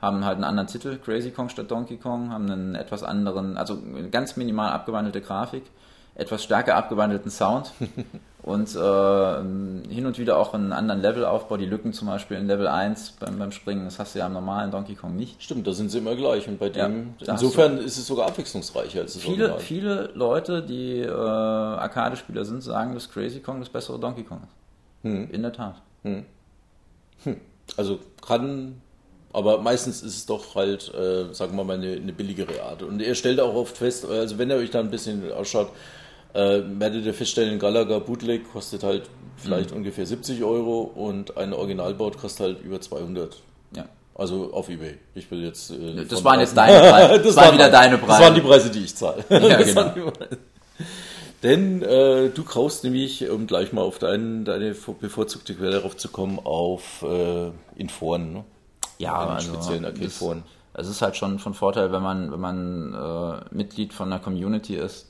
[0.00, 3.74] Haben halt einen anderen Titel, Crazy Kong statt Donkey Kong, haben einen etwas anderen, also
[3.74, 5.64] eine ganz minimal abgewandelte Grafik,
[6.18, 7.72] etwas stärker abgewandelten Sound
[8.42, 11.56] und äh, hin und wieder auch einen anderen Levelaufbau.
[11.56, 14.32] Die Lücken zum Beispiel in Level 1 beim, beim Springen, das hast du ja am
[14.32, 15.40] normalen Donkey Kong nicht.
[15.40, 19.00] Stimmt, da sind sie immer gleich und bei dem, ja, insofern ist es sogar abwechslungsreicher
[19.00, 19.60] als das viele, Original.
[19.60, 25.04] Viele Leute, die äh, Arcade-Spieler sind, sagen, dass Crazy Kong das bessere Donkey Kong ist.
[25.04, 25.30] Hm.
[25.30, 25.76] In der Tat.
[26.02, 26.26] Hm.
[27.22, 27.36] Hm.
[27.76, 28.80] Also kann,
[29.32, 32.82] aber meistens ist es doch halt, äh, sagen wir mal, eine, eine, billigere Art.
[32.82, 35.70] Und ihr stellt auch oft fest, also wenn ihr euch da ein bisschen ausschaut,
[36.34, 39.78] äh, werdet ihr feststellen, Gallagher Bootleg kostet halt vielleicht mhm.
[39.78, 43.36] ungefähr 70 Euro und ein Originalboard kostet halt über 200.
[43.74, 43.84] Ja.
[44.14, 44.98] Also auf Ebay.
[45.14, 45.70] Ich will jetzt.
[45.70, 47.08] Äh, das waren jetzt deine Preise.
[47.16, 48.12] das, das waren wieder deine Preise.
[48.12, 49.24] Das waren die Preise, die ich zahle.
[49.28, 50.12] Ja, genau.
[51.42, 56.08] Denn äh, du kaufst nämlich, um gleich mal auf dein, deine bevorzugte Quelle darauf zu
[56.08, 58.44] kommen, auf äh, in Foren, ne?
[58.98, 60.42] Ja, also speziellen Arcade-Foren.
[60.74, 64.74] Es ist halt schon von Vorteil, wenn man, wenn man äh, Mitglied von einer Community
[64.74, 65.06] ist,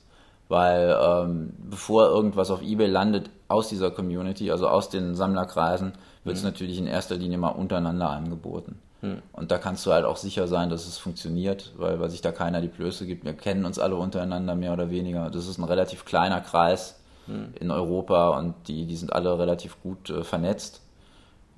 [0.49, 5.93] weil ähm, bevor irgendwas auf Ebay landet aus dieser Community, also aus den Sammlerkreisen,
[6.25, 6.49] wird es mhm.
[6.51, 8.79] natürlich in erster Linie mal untereinander angeboten.
[9.01, 9.23] Hm.
[9.33, 12.33] Und da kannst du halt auch sicher sein, dass es funktioniert, weil, weil sich da
[12.33, 13.25] keiner die Blöße gibt.
[13.25, 15.31] Wir kennen uns alle untereinander mehr oder weniger.
[15.31, 17.55] Das ist ein relativ kleiner Kreis hm.
[17.61, 20.83] in Europa und die, die sind alle relativ gut äh, vernetzt.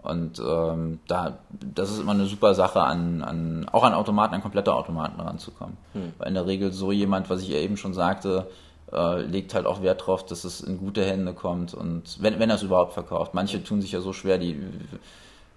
[0.02, 4.42] Und ähm, da, das ist immer eine super Sache, an, an, auch an Automaten, an
[4.42, 5.76] komplette Automaten ranzukommen.
[5.92, 6.12] Hm.
[6.18, 8.48] Weil in der Regel so jemand, was ich eben schon sagte,
[8.92, 12.50] äh, legt halt auch Wert drauf, dass es in gute Hände kommt und wenn, wenn
[12.50, 13.34] er es überhaupt verkauft.
[13.34, 14.60] Manche tun sich ja so schwer, die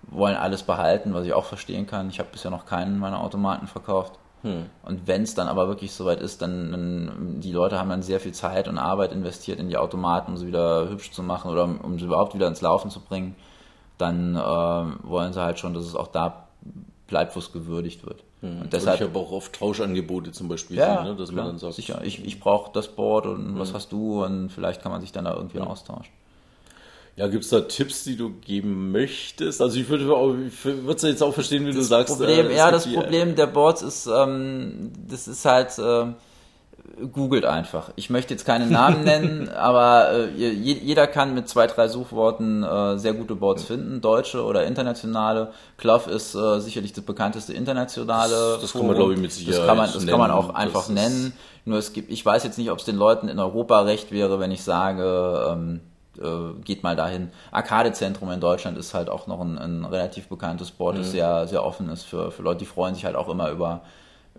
[0.03, 2.09] wollen alles behalten, was ich auch verstehen kann.
[2.09, 4.13] Ich habe bisher noch keinen meiner Automaten verkauft.
[4.41, 4.65] Hm.
[4.83, 8.19] Und wenn es dann aber wirklich soweit ist, dann, dann, die Leute haben dann sehr
[8.19, 11.63] viel Zeit und Arbeit investiert in die Automaten, um sie wieder hübsch zu machen oder
[11.63, 13.35] um, um sie überhaupt wieder ins Laufen zu bringen,
[13.97, 16.47] dann äh, wollen sie halt schon, dass es auch da
[17.07, 18.23] bleibt, wo es gewürdigt wird.
[18.43, 18.61] Mhm.
[18.61, 21.45] Und deshalb und ich habe auch oft Tauschangebote zum Beispiel, ja, sehen, ne, dass klar,
[21.45, 23.59] man dann sagt, sicher, ich, ich brauche das Board und mhm.
[23.59, 25.67] was hast du und vielleicht kann man sich dann da irgendwie mhm.
[25.67, 26.11] austauschen.
[27.15, 29.61] Ja, gibt es da Tipps, die du geben möchtest?
[29.61, 30.51] Also ich würde
[30.93, 32.17] es jetzt auch verstehen, wie das du sagst.
[32.17, 36.07] Problem, äh, ja, das Problem der Boards ist, ähm, das ist halt, äh,
[37.11, 37.91] googelt einfach.
[37.95, 42.97] Ich möchte jetzt keine Namen nennen, aber äh, jeder kann mit zwei, drei Suchworten äh,
[42.97, 45.51] sehr gute Boards finden, deutsche oder internationale.
[45.77, 48.53] Clough ist äh, sicherlich das bekannteste internationale.
[48.53, 50.09] Das, das kann man, glaube ich, mit Sicherheit Das kann man, das nennen.
[50.09, 51.33] kann man auch einfach nennen.
[51.65, 54.39] Nur es gibt, ich weiß jetzt nicht, ob es den Leuten in Europa recht wäre,
[54.39, 55.79] wenn ich sage, ähm,
[56.19, 57.31] äh, geht mal dahin.
[57.51, 60.99] Arcade-Zentrum in Deutschland ist halt auch noch ein, ein relativ bekanntes Board, mhm.
[60.99, 63.81] das sehr, sehr offen ist für, für Leute, die freuen sich halt auch immer über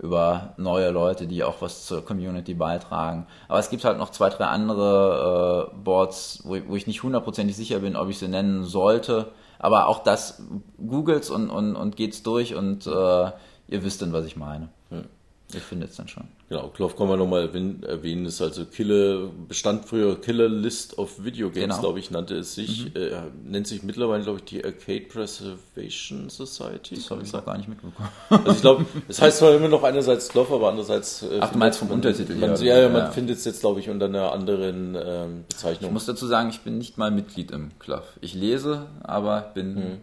[0.00, 3.26] über neue Leute, die auch was zur Community beitragen.
[3.48, 7.56] Aber es gibt halt noch zwei, drei andere äh, Boards, wo, wo ich nicht hundertprozentig
[7.56, 9.32] sicher bin, ob ich sie nennen sollte.
[9.58, 10.42] Aber auch das
[10.84, 14.68] googelt und, und, und geht's durch und äh, ihr wisst dann, was ich meine.
[14.90, 15.04] Hm.
[15.52, 16.24] Ihr findet es dann schon.
[16.48, 17.48] Genau, Klopf kann man nochmal
[17.86, 21.80] erwähnen, ist also Killer, bestand früher Killer List of Video Games, genau.
[21.80, 22.86] glaube ich, nannte es sich.
[22.86, 23.00] Mhm.
[23.00, 23.10] Äh,
[23.44, 26.96] nennt sich mittlerweile, glaube ich, die Arcade Preservation Society.
[26.96, 28.08] Das habe ich noch gar nicht mitbekommen.
[28.30, 31.22] Also ich glaube, es heißt zwar immer noch einerseits Klopf, aber andererseits...
[31.22, 33.10] Äh, Ach, du meinst vom Untertitel man, Ja, ja, man ja.
[33.10, 35.90] findet es jetzt, glaube ich, unter einer anderen ähm, Bezeichnung.
[35.90, 38.06] Ich muss dazu sagen, ich bin nicht mal Mitglied im Klopf.
[38.20, 40.00] Ich lese, aber bin, mhm.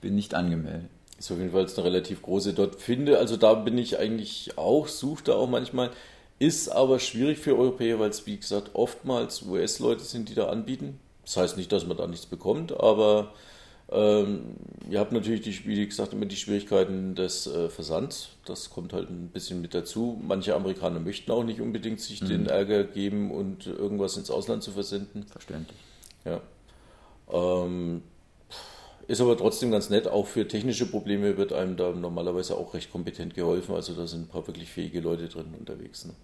[0.00, 0.90] bin nicht angemeldet.
[1.24, 3.18] Ist auf jeden Fall eine relativ große dort finde.
[3.18, 5.90] Also da bin ich eigentlich auch, suche da auch manchmal.
[6.38, 11.00] Ist aber schwierig für Europäer, weil es wie gesagt oftmals US-Leute sind, die da anbieten.
[11.24, 13.32] Das heißt nicht, dass man da nichts bekommt, aber
[13.90, 14.56] ähm,
[14.90, 18.28] ihr habt natürlich, die, wie gesagt, immer die Schwierigkeiten des äh, Versands.
[18.44, 20.20] Das kommt halt ein bisschen mit dazu.
[20.22, 22.28] Manche Amerikaner möchten auch nicht unbedingt sich mhm.
[22.28, 25.24] den Ärger geben und irgendwas ins Ausland zu versenden.
[25.24, 25.78] Verständlich.
[26.26, 26.42] Ja.
[27.32, 28.02] Ähm,
[29.06, 30.08] ist aber trotzdem ganz nett.
[30.08, 33.74] Auch für technische Probleme wird einem da normalerweise auch recht kompetent geholfen.
[33.74, 36.04] Also da sind ein paar wirklich fähige Leute drin unterwegs.
[36.04, 36.14] Ne?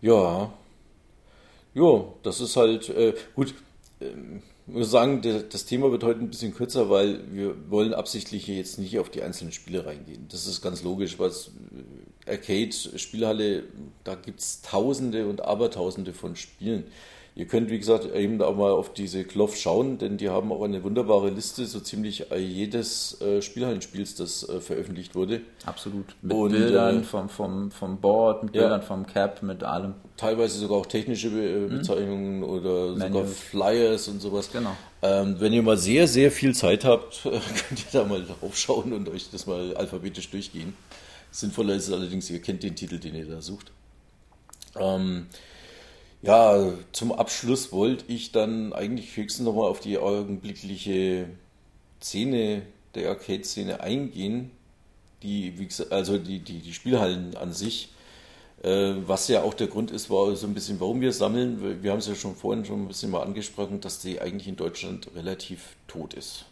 [0.00, 0.52] Ja.
[1.74, 3.54] Ja, das ist halt äh, gut.
[4.00, 5.20] Ähm, ich muss sagen,
[5.50, 9.10] das Thema wird heute ein bisschen kürzer, weil wir wollen absichtlich hier jetzt nicht auf
[9.10, 10.26] die einzelnen Spiele reingehen.
[10.30, 13.64] Das ist ganz logisch, weil äh, Arcade-Spielhalle,
[14.04, 16.84] da gibt es Tausende und Abertausende von Spielen.
[17.36, 20.62] Ihr könnt, wie gesagt, eben auch mal auf diese Kloff schauen, denn die haben auch
[20.62, 25.40] eine wunderbare Liste, so ziemlich jedes äh, Spielhallenspiels, das äh, veröffentlicht wurde.
[25.66, 26.14] Absolut.
[26.22, 29.94] Mit und, Bildern äh, vom, vom, vom Board, mit ja, Bildern vom Cap, mit allem.
[30.16, 31.68] Teilweise sogar auch technische Be äh, mhm.
[31.70, 32.44] Bezeichnungen mhm.
[32.44, 33.10] oder Manuals.
[33.10, 33.26] sogar
[33.72, 34.52] Flyers und sowas.
[34.52, 34.76] Genau.
[35.02, 38.92] Ähm, wenn ihr mal sehr, sehr viel Zeit habt, könnt ihr da mal drauf schauen
[38.92, 40.74] und euch das mal alphabetisch durchgehen.
[41.32, 43.72] Sinnvoller ist es allerdings, ihr kennt den Titel, den ihr da sucht.
[44.78, 45.26] Ähm,
[46.24, 51.28] ja, zum Abschluss wollte ich dann eigentlich höchstens nochmal auf die augenblickliche
[52.00, 52.62] Szene
[52.94, 54.50] der Arcade-Szene eingehen.
[55.22, 57.90] Die, also die, die, die Spielhallen an sich.
[58.62, 61.82] Äh, was ja auch der Grund ist, war so ein bisschen, warum wir sammeln.
[61.82, 64.56] Wir haben es ja schon vorhin schon ein bisschen mal angesprochen, dass die eigentlich in
[64.56, 66.46] Deutschland relativ tot ist.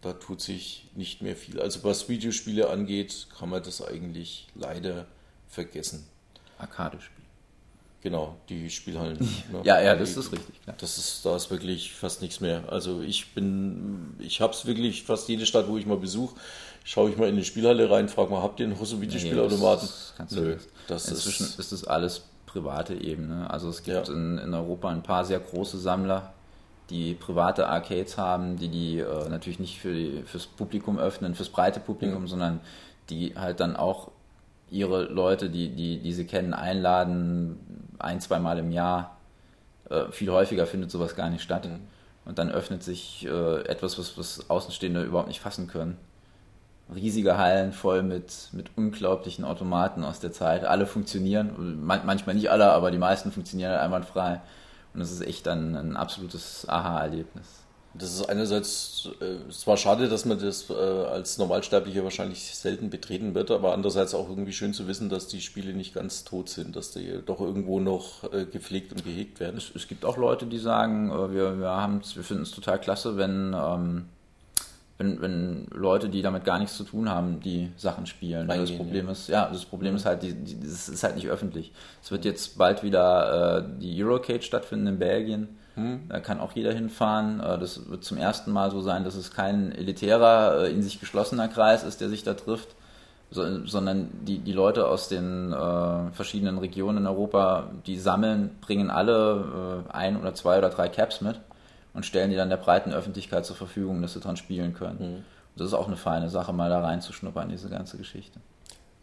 [0.00, 1.60] Da tut sich nicht mehr viel.
[1.60, 5.06] Also was Videospiele angeht, kann man das eigentlich leider
[5.48, 6.06] vergessen.
[6.58, 7.19] Arcade-Spiele.
[8.02, 9.18] Genau, die Spielhallen.
[9.52, 9.60] Ne?
[9.64, 10.62] ja, ja, das ist richtig.
[10.62, 10.76] Klar.
[10.80, 12.64] Das ist, da ist wirklich fast nichts mehr.
[12.70, 16.34] Also ich bin, ich habe es wirklich fast jede Stadt, wo ich mal besuche,
[16.84, 19.88] schaue ich mal in die Spielhalle rein, frage mal, habt ihr noch so Videospielautomaten?
[19.88, 23.50] Nee, das Nö, das Inzwischen ist, ist das alles private Ebene.
[23.50, 24.14] Also es gibt ja.
[24.14, 26.32] in, in Europa ein paar sehr große Sammler,
[26.88, 31.50] die private Arcades haben, die die äh, natürlich nicht für die, fürs Publikum öffnen, fürs
[31.50, 32.28] breite Publikum, mhm.
[32.28, 32.60] sondern
[33.10, 34.10] die halt dann auch
[34.70, 37.58] ihre Leute, die, die, die sie kennen, einladen,
[37.98, 39.16] ein, zweimal im Jahr.
[39.88, 41.66] Äh, viel häufiger findet sowas gar nicht statt.
[41.66, 41.80] Mhm.
[42.24, 45.96] Und dann öffnet sich äh, etwas, was, was Außenstehende überhaupt nicht fassen können.
[46.94, 50.64] Riesige Hallen voll mit, mit unglaublichen Automaten aus der Zeit.
[50.64, 54.40] Alle funktionieren, man, manchmal nicht alle, aber die meisten funktionieren einwandfrei.
[54.92, 57.59] Und das ist echt dann ein absolutes Aha-Erlebnis.
[57.92, 63.34] Das ist einerseits äh, zwar schade, dass man das äh, als Normalsterblicher wahrscheinlich selten betreten
[63.34, 66.76] wird, aber andererseits auch irgendwie schön zu wissen, dass die Spiele nicht ganz tot sind,
[66.76, 69.56] dass die doch irgendwo noch äh, gepflegt und gehegt werden.
[69.56, 73.16] Es, es, gibt auch Leute, die sagen, äh, wir, wir, wir finden es total klasse,
[73.16, 74.04] wenn, ähm,
[74.98, 78.48] wenn, wenn Leute, die damit gar nichts zu tun haben, die Sachen spielen.
[78.48, 79.12] Reingehen, das Problem ja.
[79.12, 81.72] ist, ja, das Problem ist halt, die, die, das ist halt nicht öffentlich.
[82.04, 86.08] Es wird jetzt bald wieder äh, die Eurocade stattfinden in Belgien hm.
[86.08, 87.40] Da kann auch jeder hinfahren.
[87.40, 91.00] Äh, das wird zum ersten Mal so sein, dass es kein elitärer, äh, in sich
[91.00, 92.68] geschlossener Kreis ist, der sich da trifft,
[93.30, 99.84] sondern die, die Leute aus den äh, verschiedenen Regionen in Europa, die sammeln, bringen alle
[99.88, 101.40] äh, ein oder zwei oder drei Caps mit
[101.94, 104.98] und stellen die dann der breiten Öffentlichkeit zur Verfügung, dass sie dran spielen können.
[104.98, 105.24] Mhm.
[105.56, 108.40] Das ist auch eine feine Sache, mal da reinzuschnuppern, diese ganze Geschichte.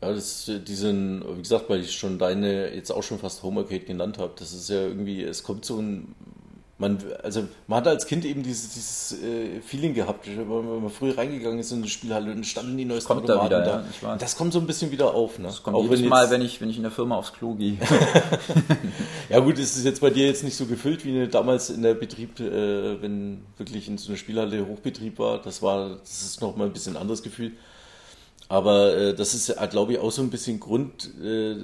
[0.02, 3.86] Ja, das, diesen, wie gesagt, weil ich schon deine jetzt auch schon fast Home Arcade
[3.86, 6.16] genannt habe, das ist ja irgendwie, es kommt so ein
[6.80, 11.18] man, also man hat als Kind eben dieses, dieses äh, Feeling gehabt, wenn man früher
[11.18, 13.62] reingegangen ist in eine Spielhalle und standen die neuesten kommt Automaten da.
[13.62, 14.08] Wieder, da.
[14.10, 15.40] Ja, das kommt so ein bisschen wieder auf.
[15.40, 15.46] Ne?
[15.48, 17.56] Das kommt Auch jedes wenn Mal, wenn ich, wenn ich in der Firma aufs Klo
[17.56, 17.78] gehe.
[19.30, 21.96] ja gut, es ist jetzt bei dir jetzt nicht so gefüllt wie damals in der
[21.96, 25.42] Betrieb, äh, wenn wirklich in so einer Spielhalle Hochbetrieb war.
[25.42, 27.54] Das war, das ist nochmal ein bisschen ein anderes Gefühl.
[28.50, 31.56] Aber äh, das ist, glaube ich, auch so ein bisschen Grund, äh,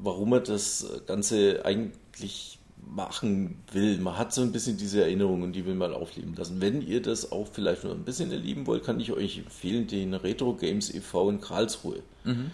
[0.00, 2.53] warum man das Ganze eigentlich
[2.94, 3.98] machen will.
[3.98, 6.60] Man hat so ein bisschen diese Erinnerung und die will man aufleben lassen.
[6.60, 10.14] Wenn ihr das auch vielleicht nur ein bisschen erleben wollt, kann ich euch empfehlen, den
[10.14, 11.30] Retro Games e.V.
[11.30, 12.00] in Karlsruhe.
[12.24, 12.50] Mhm.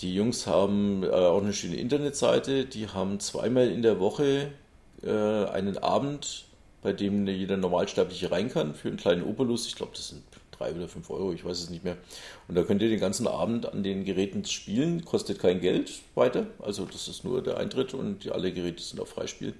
[0.00, 2.64] Die Jungs haben äh, auch eine schöne Internetseite.
[2.64, 4.50] Die haben zweimal in der Woche
[5.02, 6.44] äh, einen Abend,
[6.82, 9.66] bei dem jeder Normalsterbliche rein kann für einen kleinen Obolus.
[9.66, 10.22] Ich glaube, das sind
[10.58, 11.96] drei oder fünf Euro, ich weiß es nicht mehr.
[12.48, 16.46] Und da könnt ihr den ganzen Abend an den Geräten spielen, kostet kein Geld weiter,
[16.60, 19.54] also das ist nur der Eintritt und alle Geräte sind auf Freispiel.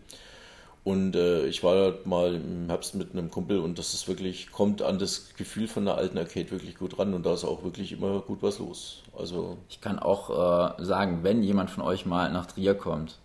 [0.86, 4.82] Und äh, ich war mal im Herbst mit einem Kumpel und das ist wirklich, kommt
[4.82, 7.90] an das Gefühl von der alten Arcade wirklich gut ran und da ist auch wirklich
[7.90, 9.02] immer gut was los.
[9.18, 13.18] Also ich kann auch äh, sagen, wenn jemand von euch mal nach Trier kommt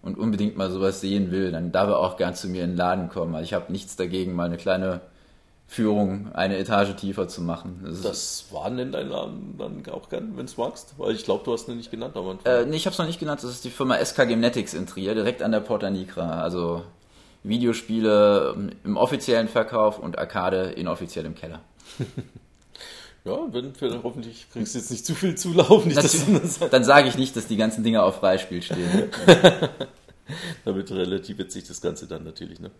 [0.00, 2.76] und unbedingt mal sowas sehen will, dann darf er auch gern zu mir in den
[2.76, 3.34] Laden kommen.
[3.34, 5.00] Also ich habe nichts dagegen, mal eine kleine
[5.70, 7.84] Führung eine Etage tiefer zu machen.
[7.84, 10.94] Das, das war denn dein Laden dann auch gern, wenn du magst?
[10.96, 12.50] Weil ich glaube, du hast ihn nicht genannt am Anfang.
[12.50, 13.42] Äh, nee, ich habe es noch nicht genannt.
[13.42, 16.42] Das ist die Firma SK Gymnetics in Trier, direkt an der Porta Nigra.
[16.42, 16.84] Also
[17.42, 21.60] Videospiele im offiziellen Verkauf und Arcade inoffiziell im Keller.
[23.26, 25.84] ja, wenn für, hoffentlich kriegst du jetzt nicht zu viel Zulauf.
[25.84, 29.10] Nicht, dann sage ich nicht, dass die ganzen Dinge auf Freispiel stehen.
[30.64, 32.60] Damit relativiert sich das Ganze dann natürlich.
[32.60, 32.70] Ne?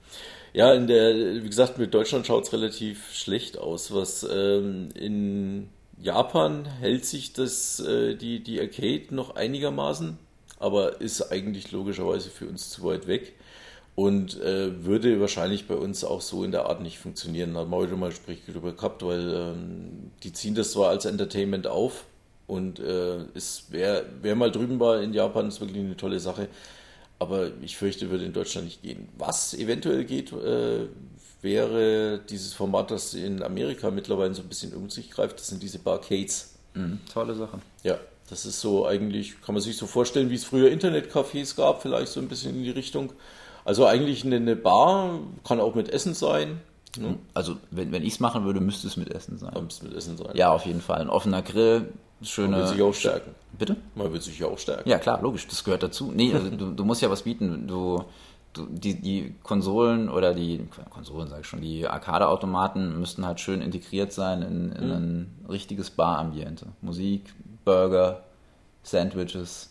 [0.52, 3.94] Ja, in der, wie gesagt, mit Deutschland schaut es relativ schlecht aus.
[3.94, 5.68] Was ähm, in
[6.00, 10.18] Japan hält sich das, äh, die, die Arcade noch einigermaßen,
[10.58, 13.34] aber ist eigentlich logischerweise für uns zu weit weg
[13.94, 17.54] und äh, würde wahrscheinlich bei uns auch so in der Art nicht funktionieren.
[17.54, 21.04] Da haben wir heute mal Gespräch darüber gehabt, weil ähm, die ziehen das zwar als
[21.04, 22.04] Entertainment auf
[22.46, 26.48] und äh, es wer, wer mal drüben war in Japan, ist wirklich eine tolle Sache.
[27.18, 29.08] Aber ich fürchte, würde in Deutschland nicht gehen.
[29.18, 30.86] Was eventuell geht, äh,
[31.42, 35.38] wäre dieses Format, das in Amerika mittlerweile so ein bisschen um sich greift.
[35.38, 36.54] Das sind diese Barcades.
[36.74, 37.58] Mhm, tolle Sache.
[37.82, 37.98] Ja,
[38.30, 42.12] das ist so eigentlich, kann man sich so vorstellen, wie es früher Internetcafés gab, vielleicht
[42.12, 43.12] so ein bisschen in die Richtung.
[43.64, 46.60] Also eigentlich eine Bar, kann auch mit Essen sein.
[46.96, 47.18] Ne?
[47.34, 49.52] Also wenn, wenn ich es machen würde, müsste es mit Essen sein.
[49.62, 50.30] Müsste mit Essen sein.
[50.34, 51.00] Ja, auf jeden Fall.
[51.00, 51.88] Ein offener Grill,
[52.22, 52.50] schöne.
[52.50, 53.34] Man will sich auch stärken.
[53.58, 53.76] Bitte?
[53.94, 54.88] Man will sich ja auch stärken.
[54.88, 56.12] Ja, klar, logisch, das gehört dazu.
[56.14, 57.66] Nee, also du, du musst ja was bieten.
[57.66, 58.04] Du,
[58.52, 63.60] du, die, die Konsolen oder die Konsolen, sag ich schon, die Arcade-Automaten müssten halt schön
[63.60, 64.92] integriert sein in, in mhm.
[64.92, 66.66] ein richtiges Bar-Ambiente.
[66.82, 67.32] Musik,
[67.64, 68.24] Burger,
[68.82, 69.70] Sandwiches,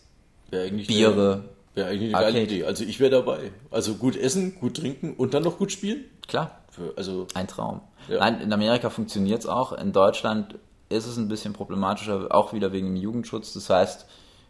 [0.50, 1.44] Biere.
[1.76, 2.66] Wäre eigentlich eine geile Idee.
[2.66, 3.52] Also ich wäre dabei.
[3.70, 6.06] Also gut essen, gut trinken und dann noch gut spielen?
[6.28, 6.60] Klar.
[6.72, 7.82] Für, also Ein Traum.
[8.08, 8.20] Ja.
[8.20, 9.74] Nein, in Amerika funktioniert es auch.
[9.74, 10.56] In Deutschland
[10.90, 13.54] ist es ein bisschen problematischer, auch wieder wegen dem Jugendschutz.
[13.54, 14.06] Das heißt,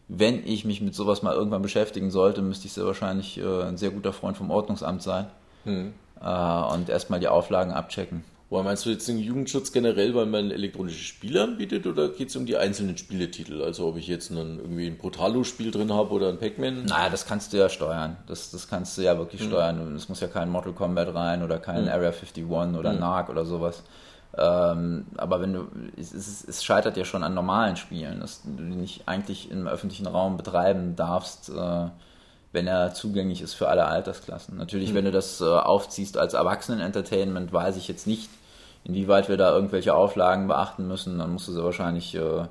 [0.07, 3.77] wenn ich mich mit sowas mal irgendwann beschäftigen sollte, müsste ich sehr wahrscheinlich äh, ein
[3.77, 5.27] sehr guter Freund vom Ordnungsamt sein
[5.63, 5.93] hm.
[6.21, 8.23] äh, und erstmal die Auflagen abchecken.
[8.49, 12.35] Woher meinst du jetzt den Jugendschutz generell, weil man elektronische Spiele anbietet oder geht es
[12.37, 13.61] um die einzelnen Spieletitel?
[13.61, 16.85] Also ob ich jetzt einen, irgendwie ein Brutalo-Spiel drin habe oder ein Pac-Man?
[16.85, 18.15] Naja, das kannst du ja steuern.
[18.25, 19.47] Das, das kannst du ja wirklich hm.
[19.49, 19.95] steuern.
[19.97, 21.89] Es muss ja kein Mortal Kombat rein oder kein hm.
[21.89, 22.99] Area 51 oder hm.
[22.99, 23.83] NARC oder sowas.
[24.35, 25.67] Ähm, aber wenn du,
[25.97, 29.67] es, es, es, scheitert ja schon an normalen Spielen, dass du die nicht eigentlich im
[29.67, 31.87] öffentlichen Raum betreiben darfst, äh,
[32.51, 34.57] wenn er zugänglich ist für alle Altersklassen.
[34.57, 34.95] Natürlich, mhm.
[34.95, 38.29] wenn du das äh, aufziehst als Erwachsenen-Entertainment, weiß ich jetzt nicht,
[38.83, 41.17] inwieweit wir da irgendwelche Auflagen beachten müssen.
[41.19, 42.45] Dann musst du sie wahrscheinlich, äh,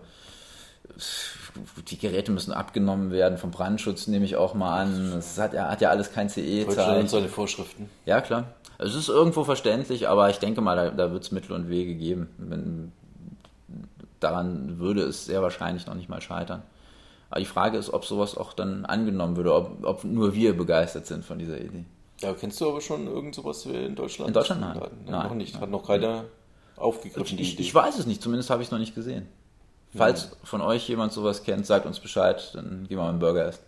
[1.88, 5.14] die Geräte müssen abgenommen werden vom Brandschutz, nehme ich auch mal an.
[5.18, 6.66] Es hat, hat ja alles kein CE-Zeichen.
[6.66, 7.88] Deutschland seine Vorschriften.
[8.04, 8.44] Ja, klar.
[8.78, 11.94] Es ist irgendwo verständlich, aber ich denke mal, da, da wird es Mittel und Wege
[11.94, 12.28] geben.
[12.38, 12.92] Wenn,
[14.20, 16.62] daran würde es sehr wahrscheinlich noch nicht mal scheitern.
[17.30, 21.06] Aber die Frage ist, ob sowas auch dann angenommen würde, ob, ob nur wir begeistert
[21.06, 21.84] sind von dieser Idee.
[22.20, 24.28] Ja, kennst du aber schon irgend sowas in Deutschland?
[24.28, 24.80] In Deutschland nein.
[25.06, 25.54] nein, noch nicht.
[25.54, 25.62] Nein.
[25.62, 26.24] Hat noch keiner
[26.76, 27.38] aufgegriffen.
[27.38, 29.26] Ich, ich, weiß es nicht, zumindest habe ich es noch nicht gesehen.
[29.94, 33.46] Falls von euch jemand sowas kennt, sagt uns Bescheid, dann gehen wir mal einen Burger
[33.46, 33.62] essen.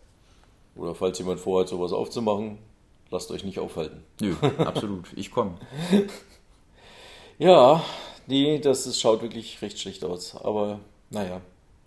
[0.77, 2.59] Oder falls jemand vorhat, sowas aufzumachen,
[3.11, 4.05] lasst euch nicht aufhalten.
[4.21, 5.07] Nö, absolut.
[5.17, 5.59] Ich komme.
[7.39, 7.83] ja,
[8.27, 10.37] nee, das ist, schaut wirklich recht schlecht aus.
[10.37, 10.81] Aber
[11.11, 11.41] naja,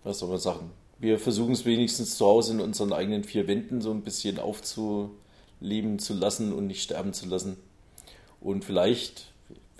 [0.03, 0.71] was soll man sagen?
[0.99, 5.99] Wir versuchen es wenigstens zu Hause in unseren eigenen vier Wänden so ein bisschen aufzuleben
[5.99, 7.57] zu lassen und nicht sterben zu lassen.
[8.39, 9.31] Und vielleicht,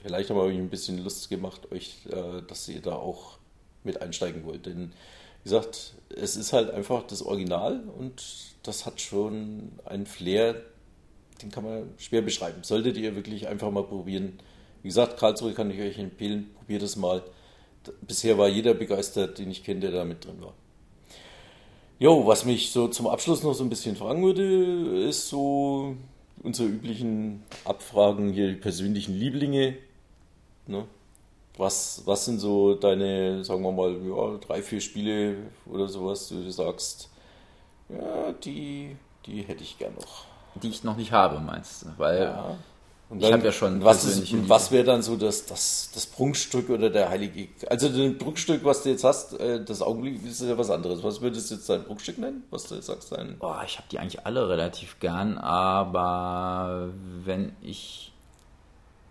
[0.02, 3.38] vielleicht haben wir euch ein bisschen Lust gemacht, euch, äh, dass ihr da auch
[3.84, 4.66] mit einsteigen wollt.
[4.66, 4.94] Denn
[5.44, 8.24] wie gesagt, es ist halt einfach das Original und
[8.64, 10.62] das hat schon einen Flair,
[11.42, 12.64] den kann man schwer beschreiben.
[12.64, 14.40] Solltet ihr wirklich einfach mal probieren.
[14.82, 17.24] Wie gesagt, Karlsruhe kann ich euch empfehlen, probiert es mal.
[18.02, 20.54] Bisher war jeder begeistert, den ich kenne, der da mit drin war.
[22.00, 25.96] Jo, was mich so zum Abschluss noch so ein bisschen fragen würde, ist so
[26.42, 29.78] unsere üblichen Abfragen hier, die persönlichen Lieblinge.
[30.66, 30.86] Ne?
[31.58, 35.36] Was, was sind so deine, sagen wir mal, ja, drei, vier Spiele
[35.72, 37.10] oder sowas, du sagst,
[37.90, 38.96] ja, die,
[39.26, 40.31] die hätte ich gern noch.
[40.56, 41.88] Die ich noch nicht habe, meinst du?
[41.98, 42.58] Weil Ja.
[43.12, 46.70] Und ich habe ja schon was, ist, was wäre dann so das, das, das Prunkstück
[46.70, 47.50] oder der heilige.
[47.70, 51.04] Also das Prunkstück, was du jetzt hast, äh, das Augenblick ist ja was anderes.
[51.04, 52.44] Was würdest du jetzt dein Prunkstück nennen?
[52.52, 53.36] Was du jetzt sagst, dein.
[53.42, 56.88] Oh, ich habe die eigentlich alle relativ gern, aber
[57.26, 58.14] wenn ich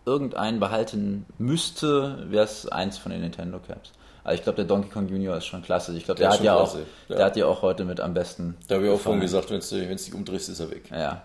[0.07, 3.93] irgendeinen behalten müsste, wäre es eins von den Nintendo Caps.
[4.31, 5.93] Also ich glaube, der Donkey Kong Junior ist schon klasse.
[5.97, 6.75] Ich glaube, Der der, hat ja auch,
[7.09, 7.17] ja.
[7.17, 8.57] der hat ja auch heute mit am besten.
[8.69, 10.89] Da habe ich auch vorhin gesagt, wenn du dich umdrehst, ist er weg.
[10.93, 11.23] Ja.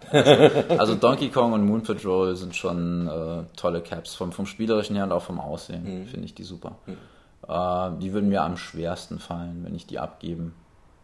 [0.80, 4.16] Also Donkey Kong und Moon Patrol sind schon äh, tolle Caps.
[4.16, 6.08] Vom, vom spielerischen her und auch vom Aussehen Mhm.
[6.08, 6.78] finde ich die super.
[7.48, 10.56] Äh, die würden mir am schwersten fallen, wenn ich die abgeben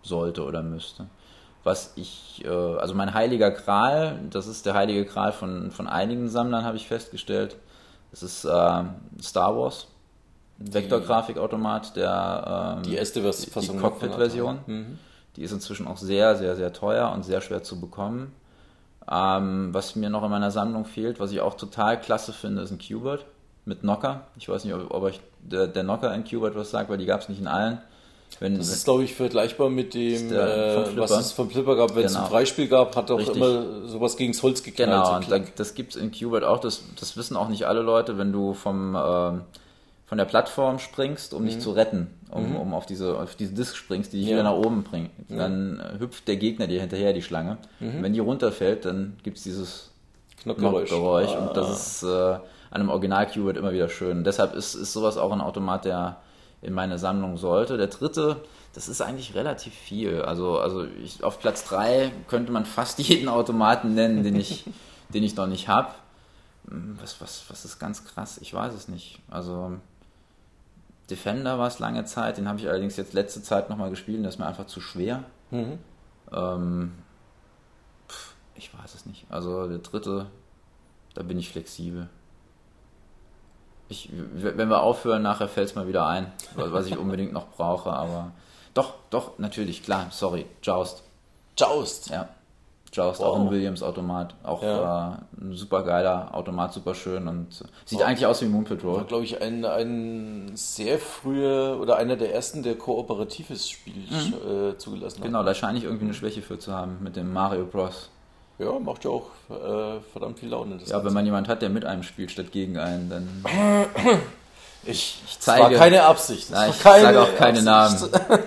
[0.02, 1.06] sollte oder müsste.
[1.64, 6.30] Was ich, äh, also mein heiliger Gral, das ist der heilige Gral von, von einigen
[6.30, 7.58] Sammlern, habe ich festgestellt.
[8.10, 8.84] Das ist äh,
[9.22, 9.88] Star Wars.
[10.72, 14.60] Vektorgrafikautomat, der ähm, Die erste Vers- die Cockpit-Version.
[14.66, 15.00] Mhm.
[15.36, 18.34] Die ist inzwischen auch sehr, sehr, sehr teuer und sehr schwer zu bekommen.
[19.10, 22.72] Ähm, was mir noch in meiner Sammlung fehlt, was ich auch total klasse finde, ist
[22.72, 23.26] ein Qbert
[23.66, 24.22] mit Knocker.
[24.38, 27.06] Ich weiß nicht, ob, ob euch der, der Knocker in Qbert was sagt, weil die
[27.06, 27.80] gab es nicht in allen.
[28.40, 31.96] Wenn, Das ist, glaube ich, vergleichbar mit dem, der äh, was es vom Flipper gab.
[31.96, 32.26] Wenn es Genau.
[32.26, 33.36] ein Freispiel gab, hat auch Richtig.
[33.36, 34.90] immer sowas gegens Holz geknallt.
[34.92, 36.60] Genau, so und da, das gibt es in Qbert auch.
[36.60, 39.42] Das, das wissen auch nicht alle Leute, wenn du vom, ähm,
[40.12, 43.78] von der Plattform springst, um dich zu retten, um, um auf diese, auf diese Disk
[43.78, 44.32] springst, die dich Mhm.
[44.32, 44.38] Ja.
[44.40, 45.10] wieder nach oben bringt.
[45.30, 47.58] Dann äh, hüpft der Gegner dir hinterher, die Schlange.
[47.80, 48.04] Mhm.
[48.04, 49.92] Wenn die runterfällt, dann gibt es dieses
[50.44, 50.90] Knockgeräusch.
[50.90, 51.30] Geräusch.
[51.32, 51.54] Und Ah.
[51.54, 51.70] das
[52.02, 54.18] ist äh, an einem Original Qbert immer wieder schön.
[54.18, 56.18] Und deshalb ist, ist sowas auch ein Automat, der
[56.62, 57.78] in meine Sammlung sollte.
[57.78, 58.42] Der dritte,
[58.74, 60.24] das ist eigentlich relativ viel.
[60.24, 64.66] Also, also ich, auf Platz 3 könnte man fast jeden Automaten nennen, den ich,
[65.14, 65.88] den ich noch nicht habe.
[66.66, 68.40] Was, was, was ist ganz krass?
[68.42, 69.20] Ich weiß es nicht.
[69.30, 69.78] Also
[71.12, 74.24] Defender war es lange Zeit, den habe ich allerdings jetzt letzte Zeit nochmal gespielt und
[74.24, 75.24] der ist mir einfach zu schwer.
[75.52, 75.78] Mhm.
[76.32, 76.94] Ähm,
[78.10, 79.26] pf, ich weiß es nicht.
[79.30, 80.28] Also der dritte,
[81.14, 82.10] da bin ich flexibel.
[83.90, 87.50] Ich, wenn wir aufhören, nachher fällt es mal wieder ein, was was ich unbedingt noch
[87.50, 88.32] brauche, aber
[88.74, 91.04] doch, doch, natürlich, klar, sorry, Joust,
[91.58, 92.10] Joust.
[92.10, 92.30] ja.
[92.94, 93.26] Joust, Wow.
[93.28, 95.14] auch ein Williams-Automat, auch Ja.
[95.14, 97.54] äh, ein super geiler Automat, super schön und
[97.86, 98.06] sieht Wow.
[98.08, 99.04] eigentlich aus wie Moon War, Patrol.
[99.06, 104.04] glaube ich, ein, ein sehr früher oder einer der ersten, der kooperatives Spiel
[104.74, 105.24] äh, zugelassen hat.
[105.26, 108.10] Genau, da scheine ich irgendwie eine Schwäche für zu haben mit dem Mario Bros.
[108.60, 110.78] Ja, macht ja auch äh, verdammt viel Laune.
[110.78, 111.14] Das Ja, wenn Ganze.
[111.16, 113.28] man jemand hat, der mit einem spielt statt gegen einen, dann
[114.84, 116.52] ich, ich das zeige- war keine Absicht.
[116.52, 118.12] Das war ich keine sage auch keine Absicht.
[118.30, 118.44] Namen.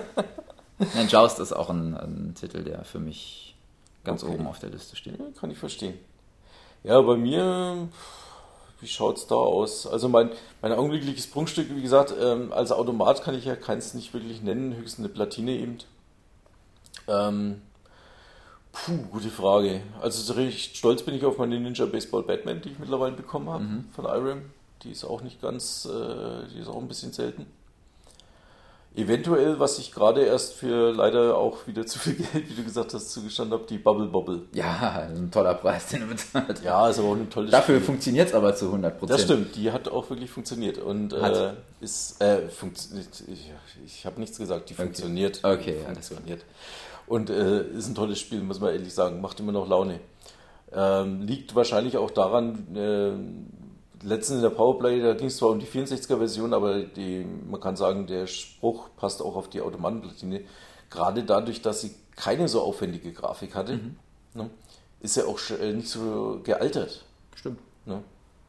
[0.93, 3.44] Nein, Joust ist auch ein, ein Titel, der für mich
[4.05, 4.33] ganz Okay.
[4.33, 5.19] oben auf der Liste steht.
[5.19, 5.97] Ja, kann ich verstehen.
[6.83, 7.89] Ja, bei mir,
[8.79, 9.87] wie schaut's da aus?
[9.87, 10.29] Also mein,
[10.61, 14.75] mein augenblickliches Prunkstück, wie gesagt, ähm, als Automat kann ich ja keins nicht wirklich nennen,
[14.75, 15.79] höchstens eine Platine eben.
[17.07, 17.61] Ähm,
[18.71, 19.81] puh, gute Frage.
[20.01, 23.49] Also so recht stolz bin ich auf meine Ninja Baseball Batman, die ich mittlerweile bekommen
[23.49, 23.65] habe
[23.95, 24.51] von Irem.
[24.83, 27.47] Die ist auch nicht ganz, äh, die ist auch ein bisschen selten.
[28.97, 32.93] Eventuell, was ich gerade erst für leider auch wieder zu viel Geld, wie du gesagt
[32.93, 34.43] hast, zugestanden habe, die Bubble Bobble.
[34.53, 36.63] Ja, ein toller Preis, den du bezahlt.
[36.63, 39.19] Ja, ist aber auch ein tolles Dafür funktioniert es aber zu 100 Prozent.
[39.19, 43.07] Das stimmt, die hat auch wirklich funktioniert und äh, ist äh, funktioniert.
[43.27, 43.51] Ich,
[43.85, 45.43] ich habe nichts gesagt, die funktioniert.
[45.43, 46.45] Okay, die alles funktioniert.
[47.07, 49.99] Und äh, ist ein tolles Spiel, muss man ehrlich sagen, macht immer noch Laune.
[50.73, 53.11] Ähm, liegt wahrscheinlich auch daran, äh,
[54.05, 57.75] letztens in der Powerplay, da ging es zwar um die 64er-Version, aber die, man kann
[57.75, 60.41] sagen, der Spruch passt auch auf die Automatenplatine.
[60.89, 63.79] Gerade dadurch, dass sie keine so aufwendige Grafik hatte,
[64.33, 64.49] ne,
[65.01, 67.03] ist er auch äh, nicht so gealtert.
[67.35, 67.59] Stimmt.
[67.85, 68.03] Ne?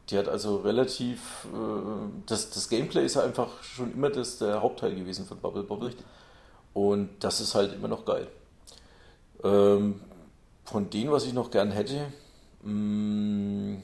[0.09, 1.47] Die hat also relativ.
[1.53, 5.63] Äh, das, das Gameplay ist ja einfach schon immer das, der Hauptteil gewesen von Bubble
[5.63, 5.91] Bobble.
[6.73, 8.27] Und das ist halt immer noch geil.
[9.43, 10.01] Ähm,
[10.63, 12.11] von denen, was ich noch gern hätte,
[12.61, 13.79] mh,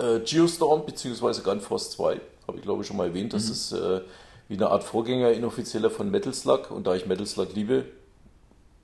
[0.00, 1.42] äh, Geostorm bzw.
[1.42, 3.32] Gunforce 2, habe ich glaube ich schon mal erwähnt.
[3.32, 4.00] Das ist äh,
[4.48, 6.70] wie eine Art Vorgänger inoffizieller von Metal Slug.
[6.70, 7.84] Und da ich Metal Slug liebe,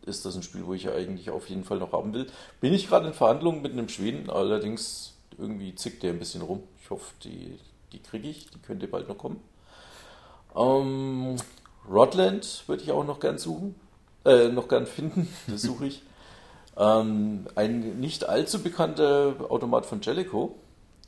[0.07, 2.27] ist das ein Spiel, wo ich ja eigentlich auf jeden Fall noch haben will.
[2.61, 6.63] Bin ich gerade in Verhandlungen mit einem Schweden, allerdings irgendwie zickt der ein bisschen rum.
[6.83, 7.59] Ich hoffe, die,
[7.93, 9.41] die kriege ich, die könnte bald noch kommen.
[10.57, 11.37] Ähm,
[11.91, 13.75] Rodland würde ich auch noch gern suchen,
[14.25, 16.03] äh, noch gern finden, das suche ich.
[16.77, 20.57] ähm, ein nicht allzu bekannter Automat von Jellico.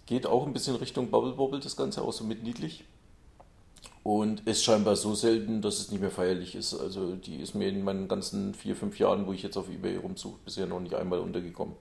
[0.08, 2.86] Geht auch ein bisschen Richtung Bubble Bobble, das Ganze auch so mit niedlich.
[4.02, 6.72] Und ist scheinbar so selten, dass es nicht mehr feierlich ist.
[6.72, 9.96] Also die ist mir in meinen ganzen vier, fünf Jahren, wo ich jetzt auf Ebay
[9.96, 11.74] rumsuche, bisher noch nicht einmal untergekommen.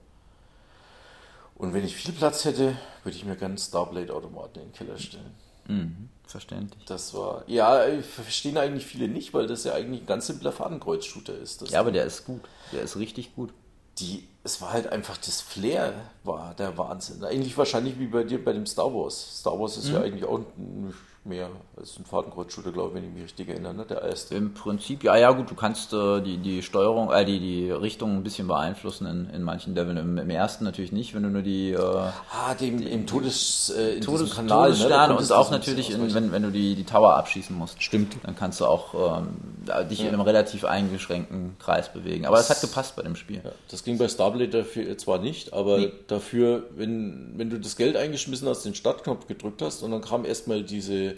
[1.54, 5.34] Und wenn ich viel Platz hätte, würde ich mir gerne Starblade-Automaten in den Keller stellen.
[5.66, 6.84] Mhm, verständlich.
[6.84, 11.38] Das war, ja, verstehen eigentlich viele nicht, weil das ja eigentlich ein ganz simpler Fadenkreuz-Shooter
[11.38, 11.70] ist.
[11.70, 12.42] ja, aber der ist gut.
[12.72, 13.54] Der ist richtig gut.
[14.00, 15.92] Die, es war halt einfach das Flair,
[16.24, 17.22] war der Wahnsinn.
[17.22, 19.40] Eigentlich wahrscheinlich wie bei dir bei dem Star Wars.
[19.40, 19.94] Star Wars ist mhm.
[19.94, 23.74] ja eigentlich auch nicht mehr als ein Fadenkreuz-Shooter, glaube ich, wenn ich mich richtig erinnere,
[23.74, 23.84] ne?
[23.84, 24.34] der erste.
[24.34, 28.16] Im Prinzip, ja, ja, gut, du kannst äh, die, die Steuerung, äh, die, die Richtung
[28.16, 29.96] ein bisschen beeinflussen in, in manchen Leveln.
[29.96, 31.72] Im, Im, ersten natürlich nicht, wenn du nur die.
[31.72, 35.20] Äh, ah, dem, im Todes, äh, in Todes, Kanal, Todessterne ne?
[35.20, 37.82] und auch natürlich, in, wenn, wenn du die, die Tower abschießen musst.
[37.82, 38.16] Stimmt.
[38.22, 40.06] Dann kannst du auch ähm, dich ja.
[40.06, 42.26] in einem relativ eingeschränkten Kreis bewegen.
[42.26, 43.42] Aber es hat gepasst bei dem Spiel.
[43.44, 45.92] Ja, das ging bei Starblade dafür zwar nicht, aber nee.
[46.06, 50.24] dafür, wenn, wenn du das Geld eingeschmissen hast, den Startknopf gedrückt hast und dann kam
[50.24, 51.17] erstmal diese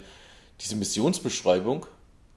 [0.61, 1.85] diese Missionsbeschreibung,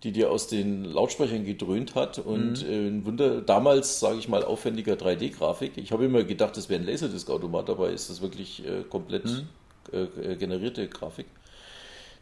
[0.03, 2.71] die dir aus den Lautsprechern gedröhnt hat und mhm.
[2.71, 5.77] äh, ein Wunder, damals, sage ich mal, aufwendiger 3D-Grafik.
[5.77, 9.49] Ich habe immer gedacht, das wäre ein Laserdisc-Automat, dabei ist das wirklich äh, komplett mhm.
[9.93, 11.27] äh, äh generierte Grafik.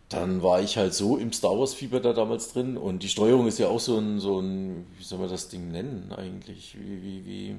[0.08, 3.58] Dann war ich halt so im Star Wars-Fieber da damals drin und die Steuerung ist
[3.58, 6.76] ja auch so ein, so ein, wie soll man das Ding nennen eigentlich?
[6.78, 7.56] Wie, wie, wie,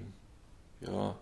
[0.81, 1.15] ja,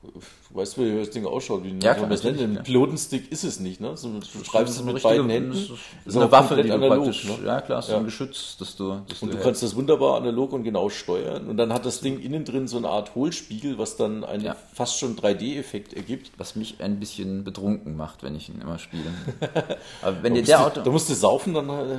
[0.00, 0.20] Du
[0.50, 2.40] weißt, wie das Ding ausschaut, wie ja, klar, das nennt.
[2.40, 3.96] Ein Pilotenstick ist es nicht, ne?
[4.00, 5.50] Du schreibst es mit richtige, beiden Händen.
[5.50, 7.38] Das ist, eine Waffe, die analog, praktisch, ne?
[7.44, 7.98] ja klar, so ja.
[7.98, 11.48] ein Geschütz, dass du, dass Und du, du kannst das wunderbar analog und genau steuern.
[11.48, 14.56] Und dann hat das Ding innen drin so eine Art Hohlspiegel, was dann einen ja.
[14.72, 16.30] fast schon 3D-Effekt ergibt.
[16.38, 19.12] Was mich ein bisschen betrunken macht, wenn ich ihn immer spiele.
[20.02, 20.80] Aber wenn dir der Auto...
[20.80, 21.98] Da musst du saufen, dann äh,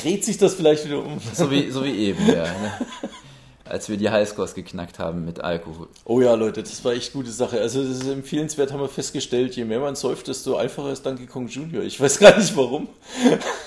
[0.00, 1.20] dreht sich das vielleicht wieder um.
[1.34, 2.44] So wie, so wie eben, ja.
[2.44, 2.72] Ne?
[3.68, 5.88] als wir die Highscores geknackt haben mit Alkohol.
[6.04, 7.60] Oh ja, Leute, das war echt gute Sache.
[7.60, 11.26] Also das ist empfehlenswert, haben wir festgestellt, je mehr man säuft, desto einfacher ist Donkey
[11.26, 11.82] Kong Junior.
[11.82, 12.88] Ich weiß gar nicht warum.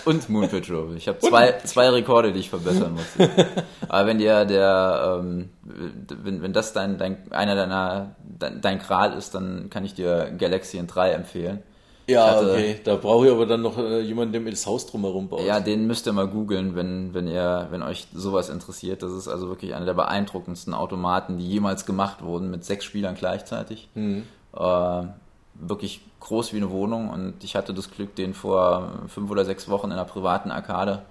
[0.05, 0.95] Und Moon Patrol.
[0.97, 3.27] Ich habe zwei, zwei Rekorde, die ich verbessern muss.
[3.87, 9.13] Aber wenn dir der, ähm, wenn, wenn das dein, dein einer deiner dein, dein Kral
[9.13, 11.63] ist, dann kann ich dir Galaxian 3 empfehlen.
[12.09, 12.79] Ja, hatte, okay.
[12.83, 15.41] Da brauche ich aber dann noch äh, jemanden, der mir das Haus drumherum baut.
[15.41, 19.03] Ja, den müsst ihr mal googeln, wenn, wenn ihr, wenn euch sowas interessiert.
[19.03, 23.15] Das ist also wirklich einer der beeindruckendsten Automaten, die jemals gemacht wurden, mit sechs Spielern
[23.15, 23.89] gleichzeitig.
[23.95, 24.23] Mhm.
[24.55, 25.03] Äh,
[25.55, 29.69] wirklich groß wie eine Wohnung und ich hatte das Glück, den vor fünf oder sechs
[29.69, 31.03] Wochen in einer privaten Arkade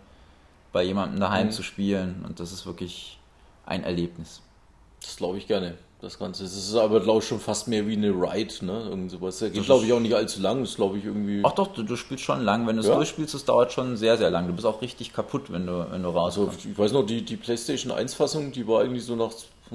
[0.73, 1.53] bei jemandem daheim mhm.
[1.53, 3.19] zu spielen und das ist wirklich
[3.67, 4.41] ein Erlebnis.
[5.03, 6.45] Das glaube ich gerne das Ganze.
[6.45, 8.87] Es ist aber, glaube ich, schon fast mehr wie eine Ride, ne?
[8.89, 9.41] Irgend sowas.
[9.41, 10.61] Das geht, glaube ich, auch nicht allzu lang.
[10.61, 11.43] Das glaube ich irgendwie.
[11.45, 12.67] Ach doch, du, du spielst schon lang.
[12.67, 12.95] Wenn du es ja?
[12.95, 14.47] durchspielst, das dauert schon sehr, sehr lang.
[14.47, 16.59] Du bist auch richtig kaputt, wenn du, wenn du rauskommst.
[16.59, 19.33] Also, ich weiß noch, die, die PlayStation 1-Fassung, die war irgendwie so nach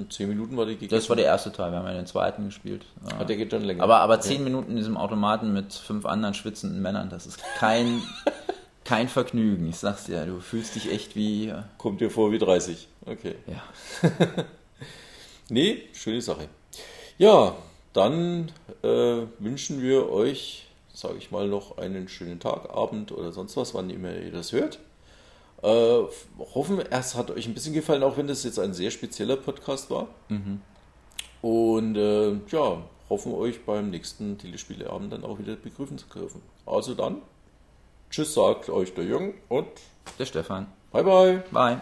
[0.10, 0.96] 10 Minuten war die gegessen.
[0.96, 2.86] Das war der erste Teil, wir haben ja den zweiten gespielt.
[3.20, 3.84] Ah, der geht dann länger.
[3.84, 4.44] Aber, aber 10 ja.
[4.44, 8.02] Minuten in diesem Automaten mit fünf anderen schwitzenden Männern, das ist kein,
[8.86, 9.68] kein Vergnügen.
[9.68, 11.54] Ich sag's dir, du fühlst dich echt wie.
[11.78, 12.88] Kommt dir vor wie 30.
[13.06, 13.36] Okay.
[13.46, 14.10] Ja.
[15.50, 16.48] nee, schöne Sache.
[17.18, 17.56] Ja,
[17.94, 18.52] dann
[18.82, 23.74] äh, wünschen wir euch, sage ich mal, noch einen schönen Tag, Abend oder sonst was,
[23.74, 24.80] wann immer ihr das hört.
[25.62, 26.04] Äh,
[26.54, 29.90] hoffen, es hat euch ein bisschen gefallen, auch wenn das jetzt ein sehr spezieller Podcast
[29.90, 30.08] war.
[30.28, 30.62] Mhm.
[31.42, 36.42] Und äh, ja, hoffen euch beim nächsten Telespieleabend dann auch wieder begrüßen zu dürfen.
[36.66, 37.22] Also dann,
[38.10, 39.68] tschüss sagt euch der Jürgen und
[40.20, 40.68] der Stefan.
[40.92, 41.44] Bye bye.
[41.52, 41.82] Bye.